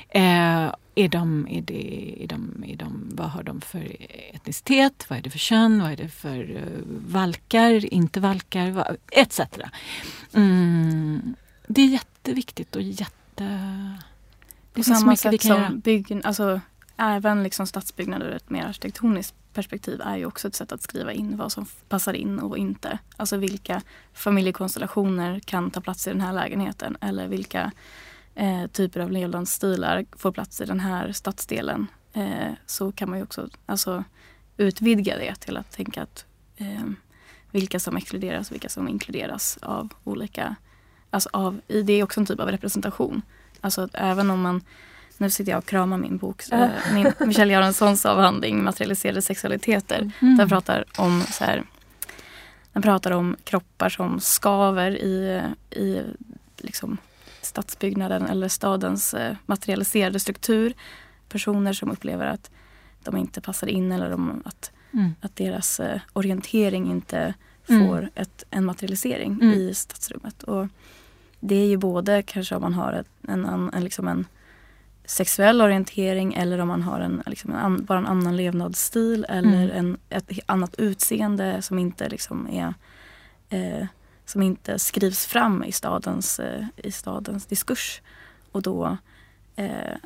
Eh, 0.09 0.74
är 0.94 1.09
de, 1.09 1.48
är 1.50 1.62
det, 1.62 2.14
är 2.24 2.26
de, 2.26 2.64
är 2.66 2.76
de, 2.76 3.11
vad 3.14 3.30
har 3.30 3.42
de 3.42 3.61
för 3.61 3.96
etnicitet? 4.34 5.07
Vad 5.09 5.18
är 5.18 5.22
det 5.22 5.30
för 5.30 5.38
kön? 5.38 5.82
Vad 5.82 5.92
är 5.92 5.96
det 5.96 6.09
för 6.09 6.50
uh, 6.50 6.82
valkar? 7.07 7.94
Inte 7.94 8.20
valkar? 8.20 8.96
Etc. 9.11 9.40
Mm, 10.32 11.34
det 11.66 11.80
är 11.80 11.86
jätteviktigt 11.86 12.76
och 12.76 12.82
jätte... 12.82 13.12
Det 13.36 13.98
På 14.72 14.82
samma 14.82 15.16
sätt 15.16 15.42
som 15.42 15.80
byggen, 15.80 16.22
alltså, 16.24 16.61
även 16.96 17.42
liksom 17.42 17.66
stadsbyggnader 17.66 18.26
ur 18.26 18.34
ett 18.34 18.50
mer 18.50 18.64
arkitektoniskt 18.64 19.34
perspektiv 19.53 20.00
är 20.00 20.16
ju 20.16 20.26
också 20.26 20.48
ett 20.48 20.55
sätt 20.55 20.72
att 20.72 20.82
skriva 20.82 21.12
in 21.12 21.36
vad 21.36 21.53
som 21.53 21.66
passar 21.88 22.12
in 22.12 22.38
och 22.38 22.59
inte. 22.59 22.98
Alltså 23.16 23.36
vilka 23.36 23.82
familjekonstellationer 24.12 25.40
kan 25.40 25.70
ta 25.70 25.80
plats 25.80 26.07
i 26.07 26.11
den 26.11 26.20
här 26.20 26.32
lägenheten 26.32 26.96
eller 27.00 27.28
vilka 27.28 27.72
eh, 28.34 28.66
typer 28.66 29.00
av 29.00 29.11
levnadsstilar 29.11 30.05
får 30.12 30.32
plats 30.32 30.61
i 30.61 30.64
den 30.64 30.80
här 30.80 31.12
stadsdelen. 31.12 31.86
Eh, 32.12 32.53
så 32.66 32.92
kan 32.92 33.11
man 33.11 33.18
ju 33.18 33.24
också 33.24 33.48
alltså, 33.66 34.05
utvidga 34.57 35.18
det 35.18 35.34
till 35.34 35.57
att 35.57 35.72
tänka 35.72 36.03
att 36.03 36.26
eh, 36.57 36.86
vilka 37.50 37.80
som 37.80 37.96
exkluderas 37.96 38.48
och 38.48 38.55
vilka 38.55 38.68
som 38.68 38.88
inkluderas 38.88 39.59
av 39.62 39.88
olika, 40.05 40.57
alltså 41.11 41.28
av, 41.32 41.61
det 41.66 41.92
är 41.92 42.03
också 42.03 42.20
en 42.20 42.26
typ 42.26 42.40
av 42.40 42.50
representation. 42.50 43.22
Alltså 43.61 43.82
att 43.82 43.94
även 43.94 44.30
om 44.30 44.40
man 44.40 44.62
nu 45.23 45.31
sitter 45.31 45.53
jag 45.53 45.59
och 45.59 45.66
kramar 45.66 45.99
min 45.99 46.16
bok, 46.16 46.43
äh. 46.53 46.68
min 46.95 47.12
Michelle 47.27 47.53
Göranssons 47.53 48.07
avhandling 48.07 48.64
Materialiserade 48.64 49.23
sexualiteter. 49.23 50.11
Mm. 50.20 50.37
Den 50.37 50.49
pratar 50.49 50.85
om 50.97 51.23
så 51.31 51.45
här, 51.45 51.62
den 52.73 52.83
pratar 52.83 53.11
om 53.11 53.37
kroppar 53.45 53.89
som 53.89 54.20
skaver 54.20 54.91
i, 54.91 55.43
i 55.70 56.03
liksom 56.57 56.99
stadsbyggnaden 57.43 58.27
eller 58.27 58.49
stadens 58.49 59.14
eh, 59.14 59.37
materialiserade 59.47 60.20
struktur. 60.20 60.75
Personer 61.29 61.73
som 61.73 61.91
upplever 61.91 62.27
att 62.27 62.51
de 63.03 63.16
inte 63.16 63.41
passar 63.41 63.66
in 63.66 63.93
eller 63.93 64.11
de, 64.11 64.43
att, 64.45 64.70
mm. 64.93 65.14
att 65.20 65.37
deras 65.37 65.81
eh, 65.81 66.01
orientering 66.12 66.91
inte 66.91 67.35
mm. 67.68 67.89
får 67.89 67.99
mm. 67.99 68.11
ett, 68.14 68.45
en 68.51 68.64
materialisering 68.64 69.33
mm. 69.33 69.59
i 69.59 69.75
stadsrummet. 69.75 70.43
Och 70.43 70.66
det 71.41 71.55
är 71.55 71.66
ju 71.66 71.77
både 71.77 72.23
kanske 72.23 72.55
om 72.55 72.62
man 72.62 72.75
har 72.75 72.93
ett, 72.93 73.09
en, 73.29 73.45
en, 73.45 73.70
en, 73.75 73.85
liksom 73.85 74.09
en 74.09 74.27
sexuell 75.13 75.61
orientering 75.61 76.35
eller 76.35 76.59
om 76.59 76.69
man 76.69 76.83
har 76.83 77.01
en, 77.01 77.23
liksom 77.27 77.55
en 77.55 77.85
bara 77.85 77.99
en 77.99 78.07
annan 78.07 78.37
levnadsstil 78.37 79.27
eller 79.29 79.65
mm. 79.65 79.77
en, 79.77 79.97
ett 80.09 80.31
annat 80.47 80.75
utseende 80.75 81.63
som 81.63 81.79
inte 81.79 82.09
liksom 82.09 82.49
är 82.49 82.75
eh, 83.49 83.87
som 84.25 84.43
inte 84.43 84.79
skrivs 84.79 85.27
fram 85.27 85.65
i 85.65 85.73
stadens, 85.73 86.41
eh, 86.41 86.67
i 86.77 86.93
stadens 86.93 87.47
diskurs. 87.47 88.01
Och 88.53 88.63
då 88.63 88.97
eh, 89.57 89.97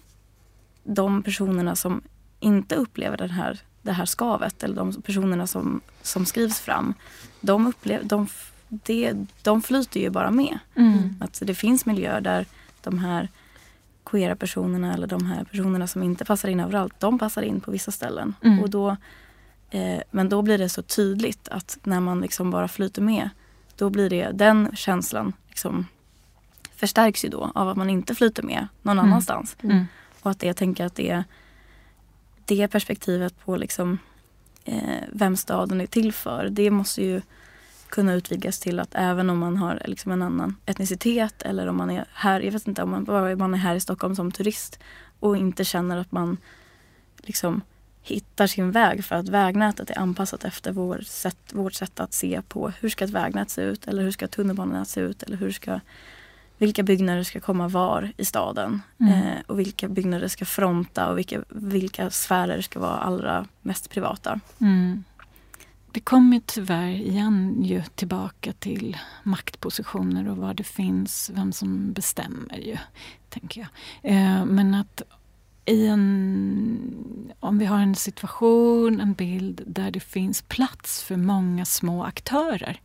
de 0.85 1.23
personerna 1.23 1.77
som 1.77 2.03
inte 2.41 2.75
upplever 2.75 3.17
den 3.17 3.31
här, 3.31 3.61
det 3.83 3.93
här 3.93 4.05
skavet 4.05 4.63
eller 4.63 4.77
de 4.77 5.03
personerna 5.03 5.47
som, 5.47 5.81
som 6.03 6.27
skrivs 6.27 6.61
fram 6.61 6.95
de, 7.41 7.67
upplever, 7.67 8.05
de, 8.05 8.29
det, 8.69 9.15
de 9.43 9.63
flyter 9.63 10.01
ju 10.01 10.11
bara 10.11 10.31
med. 10.31 10.59
Mm. 10.75 11.17
Att 11.21 11.43
det 11.45 11.55
finns 11.55 11.87
miljöer 11.87 12.21
där 12.21 12.47
de 12.83 12.99
här 12.99 13.29
queera 14.07 14.37
personerna 14.37 14.95
eller 14.95 15.07
de 15.07 15.27
här 15.27 15.45
personerna 15.45 15.87
som 15.87 16.03
inte 16.03 16.25
passar 16.25 16.49
in 16.49 16.61
överallt, 16.61 17.01
de 17.01 17.19
passar 17.19 17.43
in 17.43 17.61
på 17.61 17.71
vissa 17.71 17.91
ställen. 17.91 18.35
Mm. 18.43 18.61
Och 18.61 18.71
då, 18.71 18.97
eh, 19.71 20.01
men 20.11 20.29
då 20.29 20.43
blir 20.43 20.59
det 20.59 20.69
så 20.69 20.83
tydligt 20.83 21.49
att 21.49 21.79
när 21.83 22.01
man 22.01 22.21
liksom 22.21 22.51
bara 22.51 22.69
flyter 22.69 23.03
med, 23.03 23.31
då 23.77 23.91
blir 23.91 24.11
det 24.11 24.31
den 24.33 24.71
känslan 24.77 25.33
liksom 25.49 25.87
förstärks 26.77 27.25
ju 27.25 27.29
då 27.29 27.51
av 27.55 27.69
att 27.69 27.77
man 27.77 27.91
inte 27.91 28.15
flyter 28.15 28.43
med 28.43 28.69
någon 28.83 28.99
mm. 28.99 29.11
annanstans. 29.11 29.57
Mm. 29.63 29.87
Och 30.23 30.31
att 30.31 30.43
jag 30.43 30.57
tänker 30.57 30.87
att 30.87 30.95
det, 30.95 31.25
det 32.45 32.69
perspektivet 32.69 33.41
på 33.45 33.57
liksom, 33.57 33.99
eh, 34.65 35.03
vem 35.13 35.37
staden 35.37 35.81
är 35.81 35.87
till 35.87 36.13
för, 36.13 36.49
det 36.51 36.71
måste 36.71 37.03
ju 37.03 37.23
kunna 37.97 38.15
utvidgas 38.15 38.59
till 38.59 38.81
att 38.81 38.95
även 38.95 39.31
om 39.31 39.39
man 39.39 39.57
har 39.57 39.83
liksom 39.85 40.13
en 40.13 40.23
annan 40.23 40.57
etnicitet 40.67 41.43
eller 41.43 41.67
om 41.67 41.77
man 41.77 41.91
är 41.91 42.05
här, 42.13 42.41
jag 42.41 42.53
vet 42.53 42.67
inte, 42.67 42.83
om 42.83 42.91
man, 42.91 43.39
man 43.39 43.55
är 43.55 43.59
här 43.59 43.75
i 43.75 43.81
Stockholm 43.81 44.17
som 44.17 44.33
turist 44.33 44.79
och 45.21 45.37
inte 45.37 45.65
känner 45.65 45.97
att 45.97 46.13
man 46.13 46.37
liksom 47.19 47.61
hittar 48.03 48.47
sin 48.47 48.71
väg 48.71 49.05
för 49.05 49.17
att 49.17 49.29
vägnätet 49.29 49.91
är 49.91 49.99
anpassat 49.99 50.45
efter 50.45 50.73
vår 50.73 51.01
sätt, 51.07 51.39
vårt 51.53 51.75
sätt 51.75 52.01
att 52.01 52.13
se 52.13 52.43
på 52.49 52.73
hur 52.81 52.89
ska 52.89 53.05
ett 53.05 53.11
vägnät 53.11 53.51
se 53.51 53.63
ut 53.63 53.87
eller 53.87 54.03
hur 54.03 54.11
ska 54.11 54.29
tunnelbanenät 54.29 54.89
se 54.89 55.01
ut 55.01 55.23
eller 55.23 55.37
hur 55.37 55.51
ska 55.51 55.81
vilka 56.59 56.83
byggnader 56.83 57.23
ska 57.23 57.41
komma 57.41 57.69
var 57.69 58.13
i 58.17 58.25
staden 58.25 58.83
mm. 59.01 59.13
eh, 59.13 59.39
och 59.47 59.59
vilka 59.59 59.89
byggnader 59.89 60.29
ska 60.29 60.45
fronta 60.45 61.09
och 61.09 61.19
vilka, 61.19 61.43
vilka 61.49 62.11
sfärer 62.11 62.61
ska 62.61 62.81
vara 62.81 62.99
allra 62.99 63.47
mest 63.63 63.91
privata. 63.91 64.41
Mm. 64.61 65.05
Vi 65.97 66.01
kommer 66.01 66.41
tyvärr 66.47 66.91
igen 66.91 67.63
ju 67.63 67.83
tillbaka 67.95 68.53
till 68.53 68.97
maktpositioner 69.23 70.29
och 70.29 70.37
var 70.37 70.55
det 70.55 70.65
finns, 70.65 71.31
vem 71.35 71.53
som 71.53 71.93
bestämmer 71.93 72.57
ju, 72.59 72.77
tänker 73.29 73.61
jag. 73.61 73.69
Eh, 74.13 74.45
men 74.45 74.75
att 74.75 75.03
i 75.65 75.87
en, 75.87 77.35
om 77.41 77.59
vi 77.59 77.65
har 77.65 77.79
en 77.79 77.95
situation, 77.95 79.01
en 79.01 79.13
bild 79.13 79.63
där 79.67 79.91
det 79.91 80.01
finns 80.01 80.43
plats 80.43 81.03
för 81.03 81.17
många 81.17 81.65
små 81.65 82.05
aktörer 82.05 82.81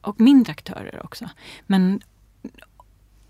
och 0.00 0.20
mindre 0.20 0.50
aktörer 0.50 1.04
också. 1.04 1.30
Men 1.66 2.00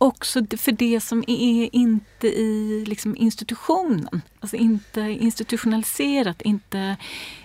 också 0.03 0.46
för 0.57 0.72
det 0.72 1.00
som 1.00 1.24
är 1.26 1.68
inte 1.72 2.26
i 2.26 2.84
liksom 2.86 3.16
institutionen. 3.16 4.22
Alltså 4.40 4.57
inte 4.57 5.00
institutionaliserat, 5.00 6.42
inte 6.42 6.96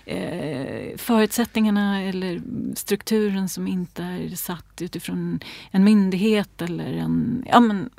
eh, 0.05 0.97
förutsättningarna 0.97 2.01
eller 2.01 2.41
strukturen 2.75 3.49
som 3.49 3.67
inte 3.67 4.03
är 4.03 4.35
satt 4.35 4.81
utifrån 4.81 5.39
en 5.71 5.83
myndighet 5.83 6.61
eller 6.61 6.93
en... 6.93 7.45
Ja, 7.47 7.59
men, 7.59 7.89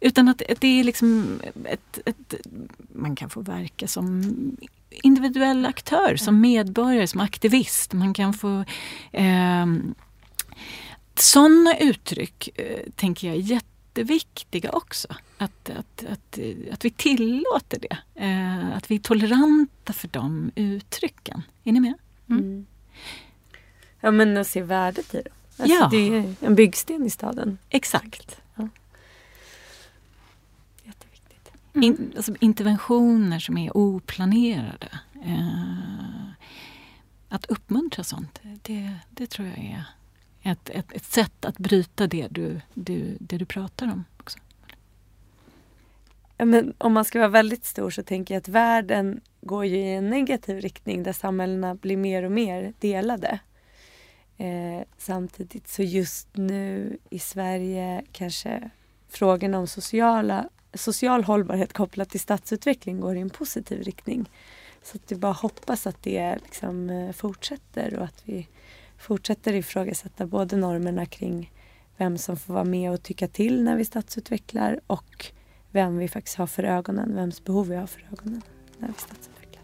utan 0.00 0.28
att, 0.28 0.42
att 0.50 0.60
det 0.60 0.80
är 0.80 0.84
liksom 0.84 1.40
ett, 1.64 1.98
ett, 2.04 2.34
Man 2.94 3.16
kan 3.16 3.30
få 3.30 3.40
verka 3.40 3.88
som 3.88 4.34
individuell 4.90 5.66
aktör, 5.66 6.16
som 6.16 6.40
medborgare, 6.40 7.06
som 7.06 7.20
aktivist. 7.20 7.92
Man 7.92 8.14
kan 8.14 8.34
få 8.34 8.64
eh, 9.12 9.66
sådana 11.14 11.78
uttryck 11.78 12.48
eh, 12.54 12.90
tänker 12.96 13.28
jag 13.28 13.36
är 13.36 13.40
jätte 13.40 13.71
jätteviktiga 13.92 14.70
också. 14.70 15.08
Att, 15.38 15.70
att, 15.70 16.04
att, 16.04 16.38
att 16.72 16.84
vi 16.84 16.90
tillåter 16.90 17.78
det. 17.78 17.98
Eh, 18.14 18.76
att 18.76 18.90
vi 18.90 18.94
är 18.94 18.98
toleranta 18.98 19.92
för 19.92 20.08
de 20.08 20.50
uttrycken. 20.54 21.42
Är 21.64 21.72
ni 21.72 21.80
med? 21.80 21.94
Mm. 22.28 22.42
Mm. 22.42 22.66
Ja 24.00 24.10
men 24.10 24.36
att 24.36 24.46
se 24.46 24.62
värdet 24.62 25.14
i 25.14 25.22
det. 25.22 25.30
Alltså, 25.62 25.76
ja. 25.76 25.88
Det 25.90 26.16
är 26.16 26.34
en 26.40 26.54
byggsten 26.54 27.06
i 27.06 27.10
staden. 27.10 27.58
Exakt. 27.68 28.40
Ja. 28.54 28.68
Jätteviktigt. 30.84 31.52
mm. 31.74 31.84
in, 31.84 32.12
alltså 32.16 32.34
interventioner 32.40 33.38
som 33.38 33.58
är 33.58 33.76
oplanerade. 33.76 35.00
Eh, 35.24 36.28
att 37.28 37.46
uppmuntra 37.46 38.04
sånt, 38.04 38.40
det, 38.62 38.94
det 39.10 39.26
tror 39.26 39.48
jag 39.48 39.58
är 39.58 39.84
ett, 40.42 40.70
ett, 40.70 40.92
ett 40.92 41.04
sätt 41.04 41.44
att 41.44 41.58
bryta 41.58 42.06
det 42.06 42.28
du, 42.30 42.60
du, 42.74 43.16
det 43.20 43.38
du 43.38 43.44
pratar 43.44 43.86
om. 43.86 44.04
också. 44.20 44.38
Ja, 46.36 46.44
men 46.44 46.74
om 46.78 46.92
man 46.92 47.04
ska 47.04 47.18
vara 47.18 47.28
väldigt 47.28 47.64
stor 47.64 47.90
så 47.90 48.02
tänker 48.02 48.34
jag 48.34 48.40
att 48.40 48.48
världen 48.48 49.20
går 49.40 49.64
ju 49.64 49.76
i 49.76 49.94
en 49.94 50.10
negativ 50.10 50.60
riktning 50.60 51.02
där 51.02 51.12
samhällena 51.12 51.74
blir 51.74 51.96
mer 51.96 52.22
och 52.22 52.32
mer 52.32 52.72
delade. 52.80 53.38
Eh, 54.38 54.82
samtidigt 54.98 55.68
så 55.68 55.82
just 55.82 56.28
nu 56.32 56.98
i 57.10 57.18
Sverige 57.18 58.04
kanske 58.12 58.70
frågan 59.08 59.54
om 59.54 59.66
sociala, 59.66 60.48
social 60.74 61.24
hållbarhet 61.24 61.72
kopplat 61.72 62.10
till 62.10 62.20
stadsutveckling 62.20 63.00
går 63.00 63.16
i 63.16 63.20
en 63.20 63.30
positiv 63.30 63.82
riktning. 63.82 64.30
Så 64.82 64.96
att 64.96 65.12
vi 65.12 65.16
bara 65.16 65.32
hoppas 65.32 65.86
att 65.86 66.02
det 66.02 66.38
liksom 66.42 66.90
eh, 66.90 67.12
fortsätter 67.12 67.98
och 67.98 68.04
att 68.04 68.22
vi 68.24 68.48
fortsätter 69.02 69.52
ifrågasätta 69.52 70.26
både 70.26 70.56
normerna 70.56 71.06
kring 71.06 71.52
vem 71.96 72.18
som 72.18 72.36
får 72.36 72.54
vara 72.54 72.64
med 72.64 72.92
och 72.92 73.02
tycka 73.02 73.28
till 73.28 73.62
när 73.62 73.76
vi 73.76 73.84
stadsutvecklar 73.84 74.80
och 74.86 75.26
vem 75.70 75.98
vi 75.98 76.08
faktiskt 76.08 76.36
har 76.36 76.46
för 76.46 76.64
ögonen, 76.64 77.14
vems 77.14 77.44
behov 77.44 77.68
vi 77.68 77.76
har 77.76 77.86
för 77.86 78.06
ögonen 78.12 78.42
när 78.78 78.88
vi 78.88 78.94
stadsutvecklar. 78.94 79.62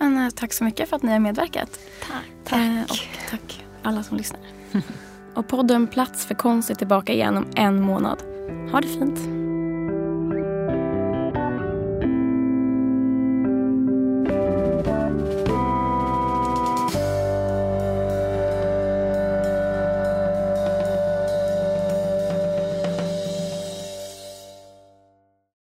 Anna, 0.00 0.30
tack 0.30 0.52
så 0.52 0.64
mycket 0.64 0.88
för 0.88 0.96
att 0.96 1.02
ni 1.02 1.12
har 1.12 1.18
medverkat. 1.18 1.80
Tack. 2.08 2.24
tack. 2.44 2.60
Eh, 2.60 2.82
och 2.82 3.30
tack 3.30 3.64
alla 3.82 4.02
som 4.02 4.16
lyssnar. 4.16 4.40
och 5.34 5.48
podden 5.48 5.86
Plats 5.86 6.26
för 6.26 6.34
konst 6.34 6.70
är 6.70 6.74
tillbaka 6.74 7.12
igen 7.12 7.36
om 7.36 7.46
en 7.56 7.80
månad. 7.80 8.22
Ha 8.72 8.80
det 8.80 8.88
fint. 8.88 9.39